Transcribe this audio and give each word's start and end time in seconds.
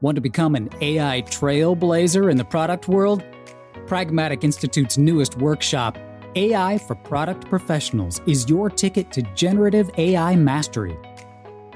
Want 0.00 0.14
to 0.14 0.20
become 0.20 0.54
an 0.54 0.68
AI 0.80 1.22
trailblazer 1.22 2.30
in 2.30 2.36
the 2.36 2.44
product 2.44 2.86
world? 2.86 3.24
Pragmatic 3.88 4.44
Institute's 4.44 4.96
newest 4.96 5.36
workshop, 5.38 5.98
AI 6.36 6.78
for 6.78 6.94
Product 6.94 7.48
Professionals, 7.48 8.20
is 8.24 8.48
your 8.48 8.70
ticket 8.70 9.10
to 9.10 9.22
generative 9.34 9.90
AI 9.98 10.36
mastery. 10.36 10.96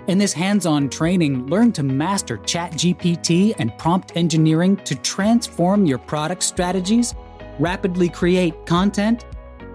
In 0.06 0.18
this 0.18 0.32
hands 0.32 0.66
on 0.66 0.88
training, 0.88 1.48
learn 1.48 1.72
to 1.72 1.82
master 1.82 2.38
ChatGPT 2.38 3.56
and 3.58 3.76
prompt 3.76 4.16
engineering 4.16 4.76
to 4.84 4.94
transform 4.94 5.84
your 5.84 5.98
product 5.98 6.44
strategies, 6.44 7.16
rapidly 7.58 8.08
create 8.08 8.66
content, 8.66 9.24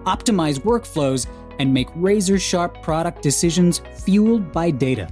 optimize 0.04 0.58
workflows, 0.58 1.26
and 1.58 1.74
make 1.74 1.88
razor 1.94 2.38
sharp 2.38 2.82
product 2.82 3.20
decisions 3.20 3.82
fueled 3.94 4.52
by 4.52 4.70
data. 4.70 5.06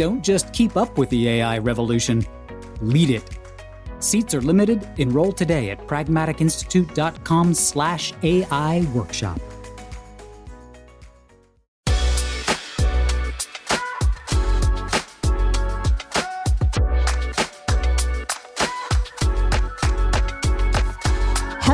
Don't 0.00 0.24
just 0.24 0.54
keep 0.54 0.78
up 0.78 0.96
with 0.96 1.10
the 1.10 1.28
AI 1.28 1.58
revolution, 1.58 2.24
lead 2.80 3.10
it. 3.10 3.38
Seats 3.98 4.32
are 4.32 4.40
limited. 4.40 4.88
Enroll 4.96 5.30
today 5.30 5.68
at 5.68 5.86
pragmaticinstitute.com 5.86 7.52
slash 7.52 8.14
AI 8.22 8.80
workshop. 8.94 9.38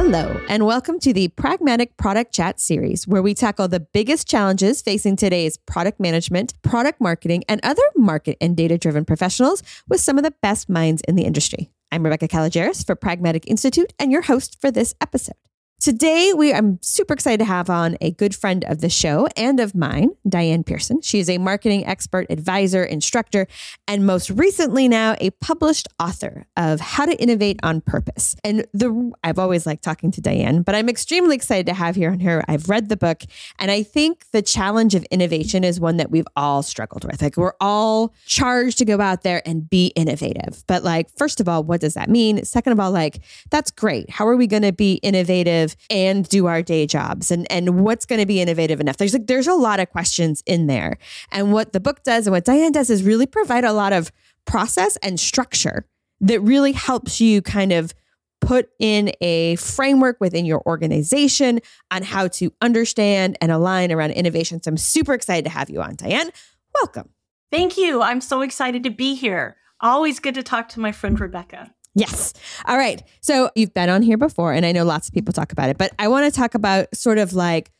Hello, 0.09 0.41
and 0.49 0.65
welcome 0.65 1.01
to 1.01 1.13
the 1.13 1.27
Pragmatic 1.27 1.97
Product 1.97 2.33
Chat 2.33 2.61
series, 2.61 3.09
where 3.09 3.23
we 3.23 3.35
tackle 3.35 3.67
the 3.67 3.81
biggest 3.81 4.29
challenges 4.29 4.81
facing 4.81 5.17
today's 5.17 5.57
product 5.57 5.99
management, 5.99 6.55
product 6.63 7.01
marketing, 7.01 7.43
and 7.49 7.61
other 7.65 7.83
market 7.97 8.37
and 8.41 8.57
data 8.57 8.79
driven 8.79 9.05
professionals 9.05 9.65
with 9.89 10.01
some 10.01 10.17
of 10.17 10.23
the 10.23 10.33
best 10.43 10.69
minds 10.69 11.03
in 11.09 11.17
the 11.17 11.25
industry. 11.25 11.73
I'm 11.91 12.05
Rebecca 12.05 12.29
Kalogeris 12.29 12.87
for 12.87 12.95
Pragmatic 12.95 13.49
Institute 13.49 13.93
and 13.99 14.13
your 14.13 14.23
host 14.23 14.61
for 14.61 14.71
this 14.71 14.95
episode. 15.01 15.35
Today, 15.79 16.33
we 16.35 16.55
I'm 16.55 16.79
super 16.81 17.13
excited 17.13 17.37
to 17.41 17.45
have 17.45 17.69
on 17.69 17.99
a 18.01 18.11
good 18.11 18.35
friend 18.35 18.65
of 18.65 18.81
the 18.81 18.89
show 18.89 19.29
and 19.37 19.61
of 19.61 19.75
mine, 19.75 20.09
Diane 20.27 20.65
Pierson. 20.65 21.03
She 21.03 21.19
is 21.19 21.29
a 21.29 21.37
marketing 21.37 21.87
expert, 21.87 22.27
advisor, 22.31 22.83
instructor, 22.83 23.47
and 23.87 24.07
most 24.07 24.31
recently 24.31 24.89
now 24.89 25.17
a 25.21 25.31
published 25.33 25.87
author 26.01 26.47
of 26.57 26.81
How 26.81 27.05
to 27.05 27.15
Innovate 27.21 27.61
on 27.63 27.83
Purpose. 27.83 28.37
And 28.43 28.67
the 28.73 29.13
I've 29.23 29.39
always 29.39 29.67
liked 29.67 29.85
talking 29.85 30.11
to 30.13 30.23
Diane, 30.23 30.63
but 30.63 30.75
I'm 30.75 30.89
extremely 30.89 31.37
excited 31.37 31.67
to 31.67 31.75
have 31.75 31.95
here 31.95 32.11
on 32.11 32.21
her. 32.21 32.43
I've 32.49 32.71
read 32.71 32.89
the 32.89 32.97
book, 32.97 33.25
and 33.59 33.71
I 33.71 33.83
think 33.83 34.25
the 34.33 34.41
challenge 34.41 34.95
of 34.95 35.05
innovation 35.11 35.63
is 35.63 35.79
one 35.79 35.99
that 35.99 36.11
we've 36.11 36.29
all 36.37 36.63
struggled 36.63 37.05
with. 37.05 37.21
Like 37.21 37.37
we're 37.37 37.53
all 37.61 38.15
charged 38.25 38.79
to 38.79 38.87
go 38.87 38.99
out 39.03 39.25
there 39.25 39.43
and 39.45 39.69
be 39.69 39.89
innovative. 39.89 40.65
But 40.67 40.85
like, 40.85 41.11
first 41.19 41.39
of 41.39 41.51
all, 41.51 41.63
what 41.63 41.83
does 41.83 41.93
that 41.95 42.09
mean? 42.09 42.47
Second 42.47 42.73
of 42.73 42.81
all, 42.81 42.93
like 42.93 43.21
that's 43.51 43.71
great. 43.71 44.09
How 44.09 44.27
are 44.27 44.37
we 44.37 44.47
going 44.47 44.63
to 44.63 44.73
be 44.73 44.95
innovative? 45.03 45.66
And 45.91 46.29
do 46.29 46.47
our 46.47 46.63
day 46.63 46.87
jobs 46.87 47.31
and 47.31 47.51
and 47.51 47.83
what's 47.85 48.05
going 48.05 48.21
to 48.21 48.27
be 48.27 48.41
innovative 48.41 48.81
enough. 48.81 48.99
There's 48.99 49.15
like 49.15 49.27
there's 49.27 49.47
a 49.47 49.55
lot 49.55 49.81
of 49.81 49.91
questions 49.91 50.43
in 50.47 50.67
there. 50.67 50.99
And 51.33 51.53
what 51.53 51.73
the 51.73 51.81
book 51.81 52.03
does 52.03 52.27
and 52.27 52.33
what 52.33 52.45
diane 52.45 52.73
does 52.73 52.91
is 52.91 53.03
really 53.03 53.27
provide 53.27 53.65
a 53.65 53.73
lot 53.73 53.93
of 53.93 54.13
process 54.45 54.97
and 54.99 55.19
structure 55.19 55.87
that 56.21 56.41
really 56.41 56.73
helps 56.73 57.21
you 57.21 57.43
kind 57.43 57.73
of 57.73 57.95
put 58.41 58.69
in 58.79 59.11
a 59.21 59.57
framework 59.57 60.19
within 60.21 60.45
your 60.45 60.63
organization 60.67 61.59
on 61.91 62.03
how 62.03 62.29
to 62.29 62.53
understand 62.61 63.37
and 63.41 63.51
align 63.51 63.91
around 63.91 64.11
innovation. 64.13 64.63
So 64.63 64.71
i'm 64.71 64.77
super 64.77 65.15
excited 65.15 65.45
to 65.45 65.51
have 65.51 65.71
you 65.71 65.81
on. 65.81 65.97
Diane 65.97 66.31
welcome. 66.75 67.11
Thank 67.51 67.77
you. 67.77 68.03
I'm 68.03 68.21
so 68.21 68.43
excited 68.43 68.83
to 68.85 68.91
be 68.91 69.15
here. 69.15 69.57
Always 69.81 70.21
good 70.21 70.35
to 70.35 70.43
talk 70.43 70.69
to 70.71 70.81
my 70.81 70.93
friend 70.93 71.19
rebecca 71.19 71.75
Yes. 71.97 72.35
All 72.67 72.77
right. 72.77 73.03
So 73.23 73.51
you've 73.55 73.73
been 73.73 73.89
on 73.89 74.03
here 74.03 74.19
before, 74.19 74.53
and 74.53 74.67
I 74.67 74.73
know 74.73 74.85
lots 74.85 75.09
of 75.09 75.15
people 75.15 75.33
talk 75.33 75.51
about 75.51 75.71
it, 75.71 75.79
but 75.79 75.93
I 75.99 76.09
want 76.09 76.33
to 76.33 76.41
talk 76.41 76.55
about 76.55 76.95
sort 76.95 77.17
of 77.17 77.33
like 77.33 77.73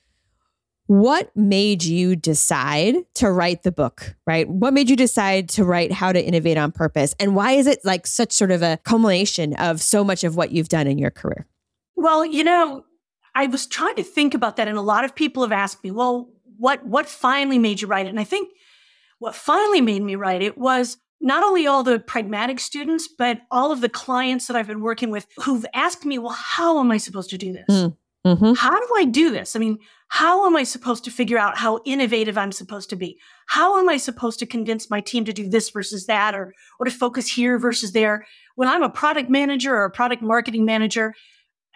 what 0.87 1.37
made 1.37 1.85
you 1.85 2.17
decide 2.17 2.95
to 3.17 3.31
write 3.31 3.63
the 3.63 3.73
book, 3.73 4.17
right? 4.27 4.49
What 4.49 4.73
made 4.73 4.89
you 4.89 4.97
decide 4.97 5.51
to 5.51 5.65
write 5.65 5.93
How 5.93 6.13
to 6.13 6.25
Innovate 6.25 6.57
on 6.57 6.73
Purpose? 6.73 7.15
And 7.21 7.37
why 7.37 7.53
is 7.53 7.67
it 7.67 7.81
like 7.85 8.07
such 8.07 8.33
sort 8.33 8.51
of 8.51 8.63
a 8.63 8.79
culmination 8.85 9.53
of 9.55 9.83
so 9.83 10.03
much 10.03 10.25
of 10.25 10.35
what 10.35 10.51
you've 10.51 10.69
done 10.69 10.87
in 10.87 10.97
your 10.97 11.11
career? 11.11 11.47
Well, 11.95 12.25
you 12.25 12.43
know, 12.43 12.85
I 13.35 13.49
was 13.49 13.67
trying 13.67 13.97
to 13.97 14.03
think 14.03 14.33
about 14.33 14.57
that, 14.57 14.67
and 14.67 14.79
a 14.79 14.83
lot 14.83 15.05
of 15.05 15.15
people 15.15 15.43
have 15.43 15.53
asked 15.53 15.85
me, 15.85 15.91
well, 15.91 16.31
what 16.57 16.87
what 16.87 17.07
finally 17.07 17.59
made 17.59 17.83
you 17.83 17.87
write 17.87 18.07
it? 18.07 18.11
And 18.11 18.21
I 18.21 18.25
think 18.25 18.51
what 19.19 19.35
finally 19.35 19.83
made 19.83 20.03
me 20.03 20.15
write 20.15 20.41
it 20.41 20.57
was 20.57 20.97
not 21.21 21.43
only 21.43 21.67
all 21.67 21.83
the 21.83 21.99
pragmatic 21.99 22.61
students, 22.61 23.09
but 23.09 23.41
all 23.51 23.73
of 23.73 23.81
the 23.81 23.89
clients 23.89 24.47
that 24.47 24.57
I've 24.57 24.67
been 24.67 24.81
working 24.81 25.11
with 25.11 25.27
who've 25.39 25.67
asked 25.75 26.05
me, 26.05 26.19
well, 26.19 26.37
how 26.39 26.79
am 26.81 26.91
I 26.91 26.99
supposed 26.99 27.31
to 27.31 27.39
do 27.39 27.53
this? 27.53 27.67
Mm, 27.69 27.97
mm-hmm. 28.27 28.53
How 28.55 28.79
do 28.79 28.89
I 28.97 29.05
do 29.05 29.31
this? 29.31 29.57
I 29.57 29.59
mean, 29.59 29.79
how 30.09 30.47
am 30.47 30.55
I 30.55 30.63
supposed 30.63 31.05
to 31.05 31.11
figure 31.11 31.39
out 31.39 31.59
how 31.59 31.81
innovative 31.85 32.39
I'm 32.39 32.53
supposed 32.53 32.91
to 32.91 32.97
be? 32.97 33.19
How 33.49 33.79
am 33.79 33.89
I 33.89 33.97
supposed 33.97 34.39
to 34.39 34.47
convince 34.47 34.91
my 34.91 35.01
team 35.01 35.25
to 35.25 35.33
do 35.33 35.49
this 35.49 35.71
versus 35.71 36.07
that 36.07 36.35
or, 36.35 36.55
or 36.79 36.85
to 36.85 36.93
focus 36.93 37.27
here 37.27 37.59
versus 37.59 37.93
there? 37.93 38.27
When 38.55 38.69
I'm 38.69 38.83
a 38.83 38.91
product 38.91 39.31
manager 39.31 39.75
or 39.75 39.85
a 39.85 39.91
product 39.91 40.23
marketing 40.23 40.65
manager 40.65 41.15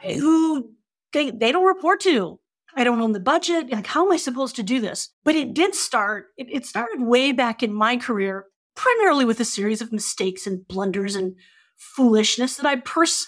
who 0.04 0.70
they, 1.12 1.30
they 1.30 1.50
don't 1.50 1.66
report 1.66 2.00
to, 2.00 2.38
I 2.76 2.84
don't 2.84 3.00
own 3.00 3.12
the 3.12 3.20
budget. 3.20 3.72
Like, 3.72 3.86
how 3.86 4.04
am 4.06 4.12
I 4.12 4.16
supposed 4.16 4.56
to 4.56 4.62
do 4.62 4.80
this? 4.80 5.10
But 5.24 5.34
it 5.34 5.54
did 5.54 5.74
start, 5.74 6.26
it, 6.36 6.46
it 6.50 6.66
started 6.66 7.02
way 7.02 7.32
back 7.32 7.64
in 7.64 7.72
my 7.72 7.96
career 7.96 8.44
primarily 8.80 9.26
with 9.26 9.38
a 9.40 9.44
series 9.44 9.82
of 9.82 9.92
mistakes 9.92 10.46
and 10.46 10.66
blunders 10.66 11.14
and 11.14 11.36
foolishness 11.76 12.56
that 12.56 12.64
I 12.64 12.76
personally 12.76 13.26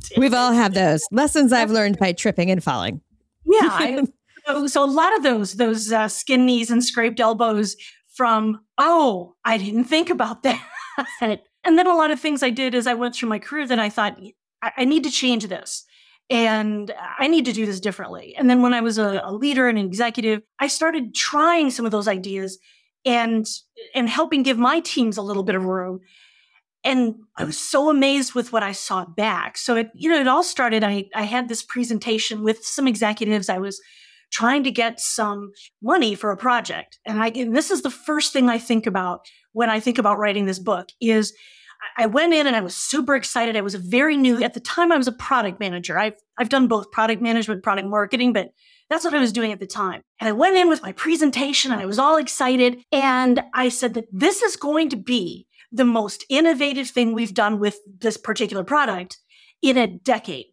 did. 0.00 0.16
We've 0.16 0.32
all 0.32 0.52
had 0.52 0.72
those 0.72 1.04
lessons 1.12 1.52
I've 1.52 1.70
learned 1.70 1.98
by 1.98 2.12
tripping 2.12 2.50
and 2.50 2.64
falling. 2.64 3.02
Yeah. 3.44 3.58
I, 3.70 4.02
so, 4.46 4.66
so, 4.66 4.82
a 4.82 4.86
lot 4.86 5.14
of 5.14 5.22
those, 5.22 5.54
those 5.54 5.92
uh, 5.92 6.08
skin 6.08 6.46
knees 6.46 6.70
and 6.70 6.82
scraped 6.82 7.20
elbows 7.20 7.76
from, 8.14 8.60
oh, 8.78 9.34
I 9.44 9.58
didn't 9.58 9.84
think 9.84 10.08
about 10.08 10.42
that. 10.42 10.66
and 11.20 11.78
then 11.78 11.86
a 11.86 11.94
lot 11.94 12.10
of 12.10 12.18
things 12.18 12.42
I 12.42 12.48
did 12.48 12.74
as 12.74 12.86
I 12.86 12.94
went 12.94 13.14
through 13.14 13.28
my 13.28 13.38
career 13.38 13.66
that 13.66 13.78
I 13.78 13.90
thought, 13.90 14.18
I, 14.62 14.72
I 14.78 14.84
need 14.86 15.04
to 15.04 15.10
change 15.10 15.46
this 15.48 15.84
and 16.30 16.94
I 17.18 17.26
need 17.26 17.44
to 17.44 17.52
do 17.52 17.66
this 17.66 17.78
differently. 17.78 18.34
And 18.38 18.48
then 18.48 18.62
when 18.62 18.72
I 18.72 18.80
was 18.80 18.96
a, 18.96 19.20
a 19.22 19.34
leader 19.34 19.68
and 19.68 19.76
an 19.76 19.84
executive, 19.84 20.40
I 20.58 20.68
started 20.68 21.14
trying 21.14 21.70
some 21.70 21.84
of 21.84 21.92
those 21.92 22.08
ideas 22.08 22.58
and 23.04 23.46
and 23.94 24.08
helping 24.08 24.42
give 24.42 24.58
my 24.58 24.80
teams 24.80 25.16
a 25.16 25.22
little 25.22 25.42
bit 25.42 25.54
of 25.54 25.64
room 25.64 26.00
and 26.84 27.14
i 27.36 27.44
was 27.44 27.58
so 27.58 27.90
amazed 27.90 28.34
with 28.34 28.52
what 28.52 28.62
i 28.62 28.72
saw 28.72 29.04
back 29.04 29.56
so 29.56 29.76
it 29.76 29.90
you 29.94 30.08
know 30.08 30.20
it 30.20 30.28
all 30.28 30.42
started 30.42 30.84
i 30.84 31.04
i 31.14 31.22
had 31.22 31.48
this 31.48 31.62
presentation 31.62 32.42
with 32.42 32.64
some 32.64 32.86
executives 32.86 33.48
i 33.48 33.58
was 33.58 33.80
trying 34.30 34.64
to 34.64 34.70
get 34.70 34.98
some 34.98 35.52
money 35.82 36.14
for 36.14 36.30
a 36.30 36.36
project 36.36 36.98
and 37.06 37.22
i 37.22 37.28
and 37.28 37.56
this 37.56 37.70
is 37.70 37.82
the 37.82 37.90
first 37.90 38.32
thing 38.32 38.48
i 38.48 38.58
think 38.58 38.86
about 38.86 39.26
when 39.52 39.70
i 39.70 39.80
think 39.80 39.98
about 39.98 40.18
writing 40.18 40.46
this 40.46 40.58
book 40.58 40.88
is 41.00 41.32
I 41.96 42.06
went 42.06 42.32
in 42.32 42.46
and 42.46 42.54
I 42.54 42.60
was 42.60 42.76
super 42.76 43.14
excited. 43.14 43.56
I 43.56 43.60
was 43.60 43.74
very 43.74 44.16
new 44.16 44.42
at 44.42 44.54
the 44.54 44.60
time. 44.60 44.92
I 44.92 44.96
was 44.96 45.08
a 45.08 45.12
product 45.12 45.58
manager. 45.60 45.98
I've 45.98 46.14
I've 46.38 46.48
done 46.48 46.68
both 46.68 46.90
product 46.90 47.20
management, 47.20 47.62
product 47.62 47.88
marketing, 47.88 48.32
but 48.32 48.52
that's 48.88 49.04
what 49.04 49.14
I 49.14 49.20
was 49.20 49.32
doing 49.32 49.52
at 49.52 49.60
the 49.60 49.66
time. 49.66 50.02
And 50.20 50.28
I 50.28 50.32
went 50.32 50.56
in 50.56 50.68
with 50.68 50.82
my 50.82 50.92
presentation 50.92 51.72
and 51.72 51.80
I 51.80 51.86
was 51.86 51.98
all 51.98 52.16
excited. 52.16 52.82
And 52.92 53.42
I 53.54 53.68
said 53.68 53.94
that 53.94 54.06
this 54.12 54.42
is 54.42 54.56
going 54.56 54.88
to 54.90 54.96
be 54.96 55.46
the 55.70 55.84
most 55.84 56.24
innovative 56.28 56.88
thing 56.88 57.12
we've 57.12 57.34
done 57.34 57.58
with 57.58 57.78
this 58.00 58.16
particular 58.16 58.64
product 58.64 59.18
in 59.62 59.78
a 59.78 59.86
decade. 59.86 60.46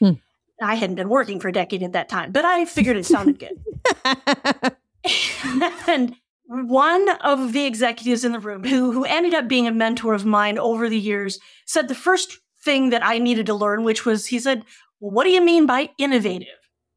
Hmm. 0.00 0.12
I 0.60 0.76
hadn't 0.76 0.96
been 0.96 1.08
working 1.08 1.38
for 1.38 1.48
a 1.48 1.52
decade 1.52 1.82
at 1.82 1.92
that 1.92 2.08
time, 2.08 2.32
but 2.32 2.44
I 2.44 2.64
figured 2.64 2.96
it 2.96 3.06
sounded 3.06 3.38
good. 3.38 3.56
and 5.86 6.14
one 6.48 7.08
of 7.20 7.52
the 7.52 7.66
executives 7.66 8.24
in 8.24 8.32
the 8.32 8.40
room 8.40 8.64
who, 8.64 8.92
who 8.92 9.04
ended 9.04 9.34
up 9.34 9.48
being 9.48 9.66
a 9.66 9.72
mentor 9.72 10.14
of 10.14 10.24
mine 10.24 10.58
over 10.58 10.88
the 10.88 10.98
years 10.98 11.38
said 11.66 11.88
the 11.88 11.94
first 11.94 12.38
thing 12.64 12.90
that 12.90 13.04
I 13.04 13.18
needed 13.18 13.46
to 13.46 13.54
learn, 13.54 13.84
which 13.84 14.04
was 14.04 14.26
he 14.26 14.38
said, 14.38 14.64
well, 15.00 15.12
what 15.12 15.24
do 15.24 15.30
you 15.30 15.42
mean 15.42 15.66
by 15.66 15.90
innovative? 15.98 16.48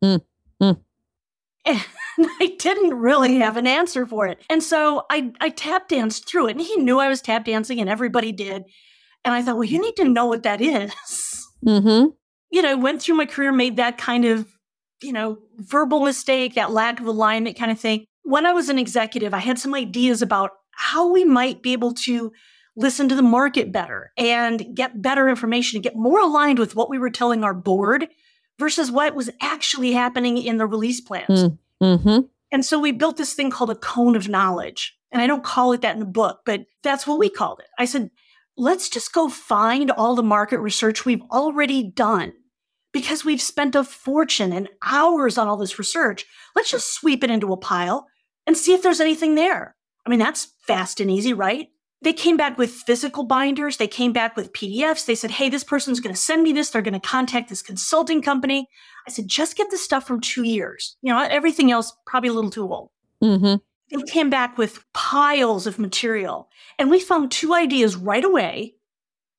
Mm. 0.03 0.21
Mm. 0.61 0.79
And 2.17 2.27
I 2.41 2.55
didn't 2.59 2.93
really 2.93 3.37
have 3.37 3.55
an 3.55 3.65
answer 3.65 4.05
for 4.05 4.27
it. 4.27 4.43
And 4.49 4.61
so 4.61 5.05
I, 5.09 5.31
I 5.39 5.49
tap 5.49 5.87
danced 5.87 6.27
through 6.27 6.49
it. 6.49 6.51
And 6.51 6.61
he 6.61 6.75
knew 6.75 6.99
I 6.99 7.07
was 7.07 7.21
tap 7.21 7.45
dancing, 7.45 7.79
and 7.79 7.89
everybody 7.89 8.33
did. 8.33 8.63
And 9.23 9.33
I 9.33 9.41
thought, 9.41 9.55
well, 9.55 9.63
you 9.63 9.81
need 9.81 9.95
to 9.95 10.09
know 10.09 10.25
what 10.25 10.43
that 10.43 10.61
is. 10.61 10.93
Mm-hmm. 11.63 12.07
You 12.49 12.61
know, 12.63 12.75
went 12.75 13.03
through 13.03 13.17
my 13.17 13.27
career, 13.27 13.51
made 13.51 13.77
that 13.77 13.99
kind 13.99 14.25
of, 14.25 14.47
you 15.03 15.13
know, 15.13 15.37
verbal 15.57 15.99
mistake, 15.99 16.55
that 16.55 16.71
lack 16.71 16.99
of 16.99 17.05
alignment 17.05 17.55
kind 17.55 17.71
of 17.71 17.79
thing. 17.79 18.05
When 18.23 18.47
I 18.47 18.51
was 18.51 18.67
an 18.67 18.79
executive, 18.79 19.31
I 19.31 19.37
had 19.37 19.59
some 19.59 19.75
ideas 19.75 20.23
about 20.23 20.49
how 20.71 21.07
we 21.11 21.23
might 21.23 21.61
be 21.61 21.73
able 21.73 21.93
to 22.05 22.31
listen 22.75 23.07
to 23.09 23.15
the 23.15 23.21
market 23.21 23.71
better 23.71 24.11
and 24.17 24.75
get 24.75 25.03
better 25.03 25.29
information 25.29 25.77
and 25.77 25.83
get 25.83 25.95
more 25.95 26.19
aligned 26.19 26.57
with 26.57 26.75
what 26.75 26.89
we 26.89 26.97
were 26.97 27.11
telling 27.11 27.43
our 27.43 27.53
board 27.53 28.07
versus 28.61 28.91
what 28.91 29.15
was 29.15 29.31
actually 29.41 29.91
happening 29.91 30.37
in 30.37 30.57
the 30.57 30.67
release 30.67 31.01
plans. 31.01 31.27
Mm, 31.27 31.57
mm-hmm. 31.81 32.19
And 32.51 32.63
so 32.63 32.79
we 32.79 32.91
built 32.91 33.17
this 33.17 33.33
thing 33.33 33.49
called 33.49 33.71
a 33.71 33.75
cone 33.75 34.15
of 34.15 34.29
knowledge. 34.29 34.95
And 35.11 35.19
I 35.19 35.25
don't 35.25 35.43
call 35.43 35.73
it 35.73 35.81
that 35.81 35.95
in 35.95 35.99
the 35.99 36.05
book, 36.05 36.41
but 36.45 36.65
that's 36.83 37.07
what 37.07 37.17
we 37.17 37.27
called 37.27 37.59
it. 37.59 37.65
I 37.79 37.85
said, 37.85 38.11
let's 38.55 38.87
just 38.87 39.13
go 39.13 39.29
find 39.29 39.89
all 39.89 40.13
the 40.13 40.21
market 40.21 40.59
research 40.59 41.05
we've 41.05 41.23
already 41.31 41.81
done 41.81 42.33
because 42.93 43.25
we've 43.25 43.41
spent 43.41 43.73
a 43.73 43.83
fortune 43.83 44.53
and 44.53 44.69
hours 44.85 45.39
on 45.39 45.47
all 45.47 45.57
this 45.57 45.79
research. 45.79 46.27
Let's 46.55 46.69
just 46.69 46.93
sweep 46.93 47.23
it 47.23 47.31
into 47.31 47.51
a 47.51 47.57
pile 47.57 48.07
and 48.45 48.55
see 48.55 48.73
if 48.73 48.83
there's 48.83 49.01
anything 49.01 49.33
there. 49.33 49.75
I 50.05 50.11
mean, 50.11 50.19
that's 50.19 50.53
fast 50.67 50.99
and 50.99 51.09
easy, 51.09 51.33
right? 51.33 51.69
They 52.03 52.13
came 52.13 52.35
back 52.35 52.57
with 52.57 52.71
physical 52.71 53.23
binders. 53.23 53.77
They 53.77 53.87
came 53.87 54.11
back 54.11 54.35
with 54.35 54.53
PDFs. 54.53 55.05
They 55.05 55.13
said, 55.13 55.29
hey, 55.31 55.49
this 55.49 55.63
person's 55.63 55.99
going 55.99 56.15
to 56.15 56.19
send 56.19 56.41
me 56.41 56.51
this. 56.51 56.69
They're 56.71 56.81
going 56.81 56.99
to 56.99 57.07
contact 57.07 57.49
this 57.49 57.61
consulting 57.61 58.23
company. 58.23 58.67
I 59.07 59.11
said, 59.11 59.27
just 59.27 59.55
get 59.55 59.69
the 59.69 59.77
stuff 59.77 60.07
from 60.07 60.19
two 60.19 60.43
years. 60.43 60.97
You 61.01 61.13
know, 61.13 61.21
everything 61.21 61.71
else, 61.71 61.93
probably 62.07 62.29
a 62.29 62.33
little 62.33 62.49
too 62.49 62.71
old. 62.71 62.89
Mm-hmm. 63.23 63.55
They 63.95 64.03
came 64.11 64.29
back 64.31 64.57
with 64.57 64.83
piles 64.93 65.67
of 65.67 65.77
material. 65.77 66.49
And 66.79 66.89
we 66.89 66.99
found 66.99 67.29
two 67.29 67.53
ideas 67.53 67.95
right 67.95 68.23
away 68.23 68.75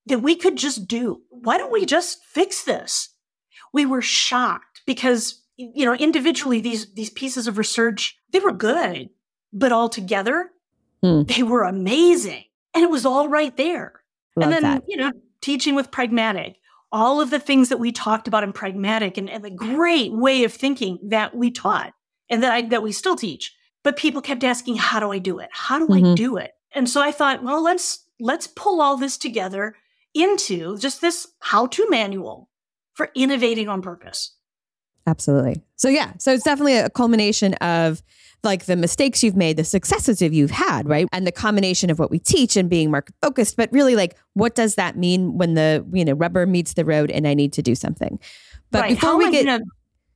that 0.07 0.21
we 0.21 0.37
could 0.37 0.57
just 0.57 0.87
do. 0.87 1.23
Why 1.31 1.59
don't 1.59 1.73
we 1.73 1.85
just 1.85 2.25
fix 2.25 2.63
this? 2.63 3.09
We 3.73 3.87
were 3.87 4.03
shocked 4.03 4.83
because, 4.87 5.43
you 5.57 5.85
know, 5.85 5.95
individually, 5.95 6.61
these, 6.61 6.93
these 6.95 7.11
pieces 7.11 7.49
of 7.49 7.59
research, 7.59 8.17
they 8.31 8.39
were 8.41 8.53
good, 8.53 9.11
but 9.53 9.73
all 9.73 9.89
together, 9.89 10.51
Hmm. 11.03 11.23
they 11.25 11.43
were 11.43 11.65
amazing. 11.65 12.45
And 12.75 12.83
it 12.83 12.91
was 12.91 13.05
all 13.07 13.29
right 13.29 13.57
there. 13.57 14.03
Love 14.37 14.45
and 14.45 14.53
then, 14.53 14.63
that. 14.63 14.85
you 14.89 14.97
know, 14.97 15.13
teaching 15.41 15.75
with 15.75 15.91
pragmatic, 15.91 16.57
all 16.91 17.21
of 17.21 17.31
the 17.31 17.39
things 17.39 17.69
that 17.69 17.79
we 17.79 17.93
talked 17.93 18.29
about 18.29 18.45
in 18.45 18.53
pragmatic 18.53 19.17
and, 19.19 19.29
and 19.29 19.45
the 19.45 19.51
great 19.51 20.13
way 20.13 20.45
of 20.45 20.53
thinking 20.53 20.99
that 21.09 21.35
we 21.35 21.51
taught 21.51 21.93
and 22.31 22.43
that 22.43 22.53
I, 22.53 22.63
that 22.63 22.83
we 22.83 22.93
still 22.93 23.17
teach. 23.17 23.55
But 23.85 23.97
people 23.97 24.23
kept 24.23 24.45
asking, 24.45 24.77
how 24.77 25.01
do 25.01 25.11
I 25.11 25.19
do 25.19 25.39
it? 25.39 25.49
How 25.53 25.79
do 25.79 25.93
I 25.93 26.01
Mhm. 26.01 26.17
do 26.17 26.37
it? 26.37 26.53
And 26.75 26.89
so 26.89 27.01
I 27.03 27.13
thought, 27.13 27.43
well, 27.43 27.63
let's 27.63 28.07
let's 28.21 28.47
pull 28.47 28.81
all 28.81 28.97
this 28.97 29.19
together 29.19 29.75
into 30.15 30.79
just 30.79 31.01
this 31.01 31.27
how-to 31.41 31.89
manual 31.91 32.49
for 32.95 33.11
innovating 33.15 33.69
on 33.69 33.83
purpose. 33.83 34.37
Absolutely. 35.07 35.63
So 35.77 35.89
yeah, 35.89 36.13
so 36.19 36.33
it's 36.33 36.45
definitely 36.45 36.77
a 36.77 36.91
culmination 36.91 37.55
of 37.55 38.03
like 38.45 38.65
the 38.67 38.77
mistakes 38.77 39.23
you've 39.23 39.37
made, 39.37 39.57
the 39.57 39.65
successes 39.65 40.19
that 40.19 40.33
you've 40.33 40.51
had, 40.51 40.89
right? 40.89 41.07
And 41.13 41.27
the 41.27 41.33
combination 41.33 41.91
of 41.91 41.99
what 41.99 42.11
we 42.11 42.19
teach 42.19 42.57
and 42.57 42.69
being 42.69 42.91
market 42.91 43.15
focused, 43.23 43.57
but 43.57 43.71
really 43.73 43.95
like 43.95 44.17
what 44.35 44.55
does 44.55 44.75
that 44.75 44.97
mean 44.97 45.39
when 45.39 45.55
the, 45.55 45.85
you 45.93 46.05
know, 46.05 46.13
rubber 46.13 46.47
meets 46.47 46.75
the 46.75 46.85
road 46.85 47.11
and 47.11 47.27
I 47.27 47.35
need 47.35 47.53
to 47.55 47.63
do 47.63 47.75
something. 47.75 48.19
But 48.71 48.83
right. 48.83 48.95
before 48.95 49.11
how 49.11 49.19
we 49.19 49.31
get 49.31 49.63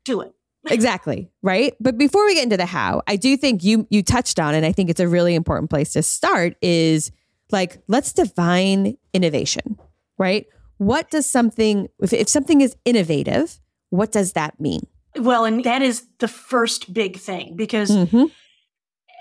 do 0.05 0.21
it? 0.23 0.33
exactly, 0.71 1.31
right? 1.43 1.75
But 1.79 1.97
before 1.97 2.25
we 2.27 2.35
get 2.35 2.43
into 2.45 2.57
the 2.57 2.67
how, 2.67 3.03
I 3.07 3.17
do 3.17 3.37
think 3.37 3.63
you 3.63 3.87
you 3.91 4.03
touched 4.03 4.41
on 4.41 4.55
and 4.55 4.67
I 4.67 4.73
think 4.73 4.91
it's 4.91 5.01
a 5.01 5.07
really 5.07 5.35
important 5.35 5.71
place 5.71 5.93
to 5.93 6.03
start 6.03 6.57
is 6.61 7.13
like 7.53 7.81
let's 7.87 8.13
define 8.13 8.97
innovation, 9.13 9.79
right? 10.19 10.47
What 10.79 11.11
does 11.11 11.31
something 11.31 11.89
if, 12.01 12.13
if 12.13 12.29
something 12.29 12.61
is 12.61 12.75
innovative, 12.85 13.61
what 13.91 14.13
does 14.13 14.33
that 14.33 14.59
mean? 14.61 14.81
Well, 15.19 15.45
and 15.45 15.65
that 15.65 15.83
is 15.83 16.07
the 16.19 16.29
first 16.29 16.93
big 16.93 17.17
thing 17.17 17.57
because 17.57 17.91
Mhm. 17.91 18.31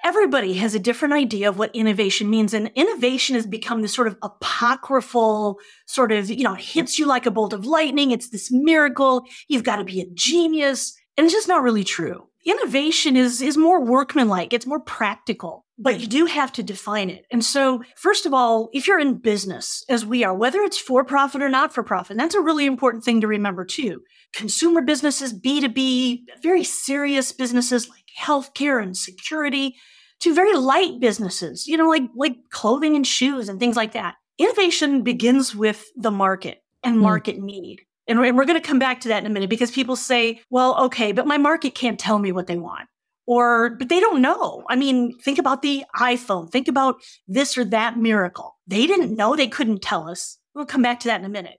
everybody 0.04 0.54
has 0.54 0.76
a 0.76 0.80
different 0.80 1.14
idea 1.14 1.50
of 1.50 1.58
what 1.58 1.74
innovation 1.76 2.30
means. 2.30 2.54
And 2.54 2.70
innovation 2.76 3.36
has 3.36 3.48
become 3.48 3.82
this 3.82 3.94
sort 3.94 4.08
of 4.08 4.18
apocryphal, 4.22 5.58
sort 5.88 6.12
of, 6.12 6.30
you 6.30 6.44
know, 6.44 6.54
hits 6.56 7.00
you 7.00 7.06
like 7.06 7.26
a 7.26 7.32
bolt 7.32 7.54
of 7.54 7.66
lightning. 7.66 8.12
It's 8.12 8.30
this 8.30 8.52
miracle. 8.52 9.26
You've 9.48 9.64
got 9.64 9.78
to 9.78 9.84
be 9.84 10.02
a 10.02 10.06
genius. 10.14 10.96
And 11.18 11.26
it's 11.26 11.34
just 11.34 11.48
not 11.48 11.64
really 11.64 11.84
true. 11.84 12.28
Innovation 12.46 13.16
is, 13.18 13.42
is 13.42 13.58
more 13.58 13.82
workmanlike. 13.84 14.54
It's 14.54 14.68
more 14.68 14.80
practical, 14.82 15.65
but 15.78 16.00
you 16.00 16.08
do 16.08 16.26
have 16.26 16.52
to 16.54 16.64
define 16.64 17.10
it. 17.10 17.26
And 17.32 17.44
so, 17.44 17.84
first 17.98 18.26
of 18.26 18.34
all, 18.34 18.70
if 18.74 18.88
you're 18.88 19.00
in 19.00 19.16
business, 19.18 19.84
as 19.90 20.06
we 20.06 20.24
are, 20.24 20.34
whether 20.34 20.62
it's 20.62 20.78
for 20.78 21.04
profit 21.04 21.42
or 21.42 21.50
not 21.50 21.74
for 21.74 21.84
profit, 21.84 22.12
and 22.12 22.20
that's 22.20 22.36
a 22.36 22.42
really 22.42 22.66
important 22.66 23.04
thing 23.04 23.22
to 23.22 23.28
remember 23.28 23.66
too. 23.66 24.02
Consumer 24.34 24.82
businesses, 24.82 25.34
B2B, 25.34 26.22
very 26.42 26.64
serious 26.64 27.32
businesses 27.32 27.90
like 27.90 28.04
healthcare 28.20 28.82
and 28.82 28.96
security, 28.96 29.76
to 30.22 30.34
very 30.34 30.54
light 30.54 31.00
businesses, 31.00 31.68
you 31.68 31.78
know, 31.78 31.90
like 31.90 32.04
like 32.16 32.36
clothing 32.52 32.96
and 32.96 33.06
shoes 33.06 33.50
and 33.50 33.60
things 33.60 33.76
like 33.76 33.92
that. 33.94 34.16
Innovation 34.38 35.04
begins 35.04 35.56
with 35.56 35.86
the 35.96 36.12
market 36.12 36.64
and 36.84 36.96
Hmm. 36.96 37.02
market 37.02 37.38
need. 37.38 37.82
And 38.08 38.20
we're 38.20 38.46
going 38.46 38.62
to 38.62 38.68
come 38.68 38.78
back 38.78 39.02
to 39.02 39.08
that 39.08 39.24
in 39.24 39.32
a 39.32 39.34
minute 39.34 39.50
because 39.50 39.72
people 39.72 39.96
say, 39.96 40.42
well, 40.52 40.76
okay, 40.86 41.12
but 41.12 41.26
my 41.26 41.38
market 41.40 41.74
can't 41.74 42.00
tell 42.00 42.20
me 42.20 42.32
what 42.32 42.46
they 42.46 42.58
want. 42.58 42.88
Or, 43.28 43.72
but 43.72 43.90
they 43.90 44.00
don't 44.00 44.22
know. 44.22 44.64
I 44.70 44.76
mean, 44.76 45.18
think 45.20 45.40
about 45.40 45.62
the 45.62 45.84
iPhone. 45.96 46.52
Think 46.52 46.68
about 46.68 46.96
this 47.28 47.58
or 47.58 47.66
that 47.66 47.98
miracle. 47.98 48.58
They 48.68 48.86
didn't 48.86 49.16
know. 49.16 49.36
They 49.36 49.48
couldn't 49.48 49.82
tell 49.82 50.08
us. 50.08 50.38
We'll 50.54 50.66
come 50.66 50.84
back 50.84 51.00
to 51.02 51.08
that 51.08 51.20
in 51.20 51.26
a 51.26 51.30
minute. 51.30 51.58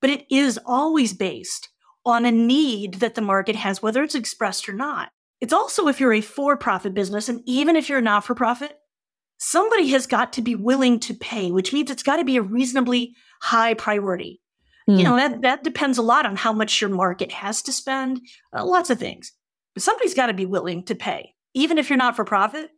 But 0.00 0.10
it 0.10 0.26
is 0.30 0.58
always 0.64 1.12
based 1.12 1.68
on 2.06 2.24
a 2.24 2.32
need 2.32 2.94
that 2.94 3.14
the 3.14 3.20
market 3.20 3.56
has, 3.56 3.82
whether 3.82 4.02
it's 4.02 4.14
expressed 4.14 4.68
or 4.68 4.72
not. 4.72 5.10
It's 5.40 5.52
also 5.52 5.88
if 5.88 6.00
you're 6.00 6.12
a 6.12 6.20
for 6.20 6.56
profit 6.56 6.94
business, 6.94 7.28
and 7.28 7.42
even 7.44 7.76
if 7.76 7.88
you're 7.88 8.00
not 8.00 8.24
for 8.24 8.34
profit, 8.34 8.78
somebody 9.38 9.88
has 9.88 10.06
got 10.06 10.32
to 10.34 10.42
be 10.42 10.54
willing 10.54 11.00
to 11.00 11.14
pay, 11.14 11.50
which 11.50 11.72
means 11.72 11.90
it's 11.90 12.02
got 12.02 12.16
to 12.16 12.24
be 12.24 12.36
a 12.36 12.42
reasonably 12.42 13.14
high 13.42 13.74
priority. 13.74 14.40
Hmm. 14.86 14.96
You 14.96 15.04
know, 15.04 15.16
that, 15.16 15.42
that 15.42 15.64
depends 15.64 15.98
a 15.98 16.02
lot 16.02 16.26
on 16.26 16.36
how 16.36 16.52
much 16.52 16.80
your 16.80 16.90
market 16.90 17.32
has 17.32 17.62
to 17.62 17.72
spend, 17.72 18.20
uh, 18.56 18.64
lots 18.64 18.90
of 18.90 18.98
things. 18.98 19.32
But 19.74 19.82
somebody's 19.82 20.14
got 20.14 20.26
to 20.26 20.34
be 20.34 20.46
willing 20.46 20.84
to 20.84 20.94
pay. 20.94 21.34
Even 21.54 21.78
if 21.78 21.90
you're 21.90 21.96
not 21.96 22.16
for 22.16 22.24
profit, 22.24 22.70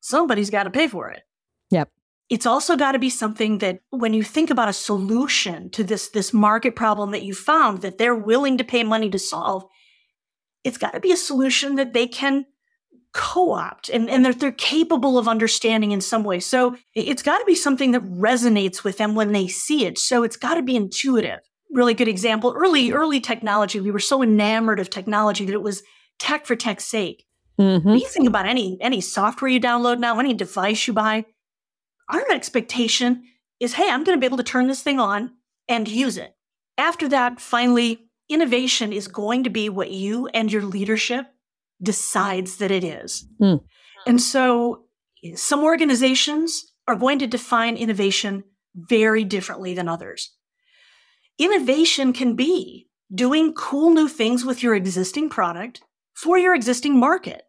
somebody's 0.00 0.50
got 0.50 0.64
to 0.64 0.70
pay 0.70 0.88
for 0.88 1.10
it. 1.10 1.22
Yep. 1.70 1.88
It's 2.28 2.46
also 2.46 2.76
got 2.76 2.92
to 2.92 2.98
be 2.98 3.10
something 3.10 3.58
that 3.58 3.80
when 3.90 4.14
you 4.14 4.22
think 4.22 4.50
about 4.50 4.68
a 4.68 4.72
solution 4.72 5.70
to 5.70 5.84
this, 5.84 6.08
this 6.08 6.32
market 6.32 6.74
problem 6.76 7.10
that 7.10 7.22
you 7.24 7.34
found 7.34 7.82
that 7.82 7.98
they're 7.98 8.14
willing 8.14 8.58
to 8.58 8.64
pay 8.64 8.82
money 8.84 9.10
to 9.10 9.18
solve, 9.18 9.64
it's 10.64 10.78
got 10.78 10.92
to 10.94 11.00
be 11.00 11.12
a 11.12 11.16
solution 11.16 11.74
that 11.76 11.92
they 11.92 12.06
can 12.06 12.46
co-opt 13.12 13.90
and, 13.90 14.08
and 14.08 14.24
that 14.24 14.40
they're 14.40 14.52
capable 14.52 15.18
of 15.18 15.28
understanding 15.28 15.92
in 15.92 16.00
some 16.00 16.24
way. 16.24 16.40
So 16.40 16.74
it- 16.94 17.08
it's 17.08 17.22
got 17.22 17.38
to 17.38 17.44
be 17.44 17.54
something 17.54 17.90
that 17.90 18.04
resonates 18.04 18.82
with 18.82 18.96
them 18.96 19.14
when 19.14 19.32
they 19.32 19.48
see 19.48 19.84
it. 19.84 19.98
So 19.98 20.22
it's 20.22 20.36
got 20.36 20.54
to 20.54 20.62
be 20.62 20.76
intuitive. 20.76 21.40
Really 21.70 21.94
good 21.94 22.08
example. 22.08 22.54
Early, 22.56 22.92
early 22.92 23.20
technology, 23.20 23.80
we 23.80 23.90
were 23.90 23.98
so 23.98 24.22
enamored 24.22 24.80
of 24.80 24.88
technology 24.88 25.44
that 25.44 25.52
it 25.52 25.62
was 25.62 25.82
tech 26.22 26.46
for 26.46 26.54
tech's 26.54 26.84
sake. 26.84 27.26
Mhm. 27.58 27.84
When 27.84 27.98
you 27.98 28.06
think 28.06 28.28
about 28.28 28.46
any 28.46 28.78
any 28.80 29.00
software 29.00 29.50
you 29.50 29.60
download 29.60 29.98
now, 29.98 30.18
any 30.18 30.32
device 30.32 30.86
you 30.86 30.92
buy, 30.92 31.26
our 32.08 32.24
expectation 32.30 33.24
is, 33.58 33.74
hey, 33.74 33.90
I'm 33.90 34.04
going 34.04 34.16
to 34.16 34.20
be 34.20 34.26
able 34.26 34.36
to 34.36 34.42
turn 34.42 34.68
this 34.68 34.82
thing 34.82 35.00
on 35.00 35.32
and 35.68 35.88
use 35.88 36.16
it. 36.16 36.34
After 36.78 37.08
that, 37.08 37.40
finally, 37.40 38.08
innovation 38.28 38.92
is 38.92 39.08
going 39.08 39.42
to 39.44 39.50
be 39.50 39.68
what 39.68 39.90
you 39.90 40.28
and 40.28 40.50
your 40.50 40.62
leadership 40.62 41.26
decides 41.82 42.56
that 42.56 42.70
it 42.70 42.84
is. 42.84 43.26
Hmm. 43.38 43.56
And 44.06 44.20
so 44.20 44.84
some 45.34 45.64
organizations 45.64 46.72
are 46.86 46.96
going 46.96 47.18
to 47.18 47.26
define 47.26 47.76
innovation 47.76 48.44
very 48.74 49.24
differently 49.24 49.74
than 49.74 49.88
others. 49.88 50.30
Innovation 51.38 52.12
can 52.12 52.36
be 52.36 52.88
doing 53.14 53.52
cool 53.54 53.90
new 53.90 54.08
things 54.08 54.44
with 54.44 54.62
your 54.62 54.74
existing 54.74 55.28
product 55.28 55.82
for 56.14 56.38
your 56.38 56.54
existing 56.54 56.98
market. 56.98 57.42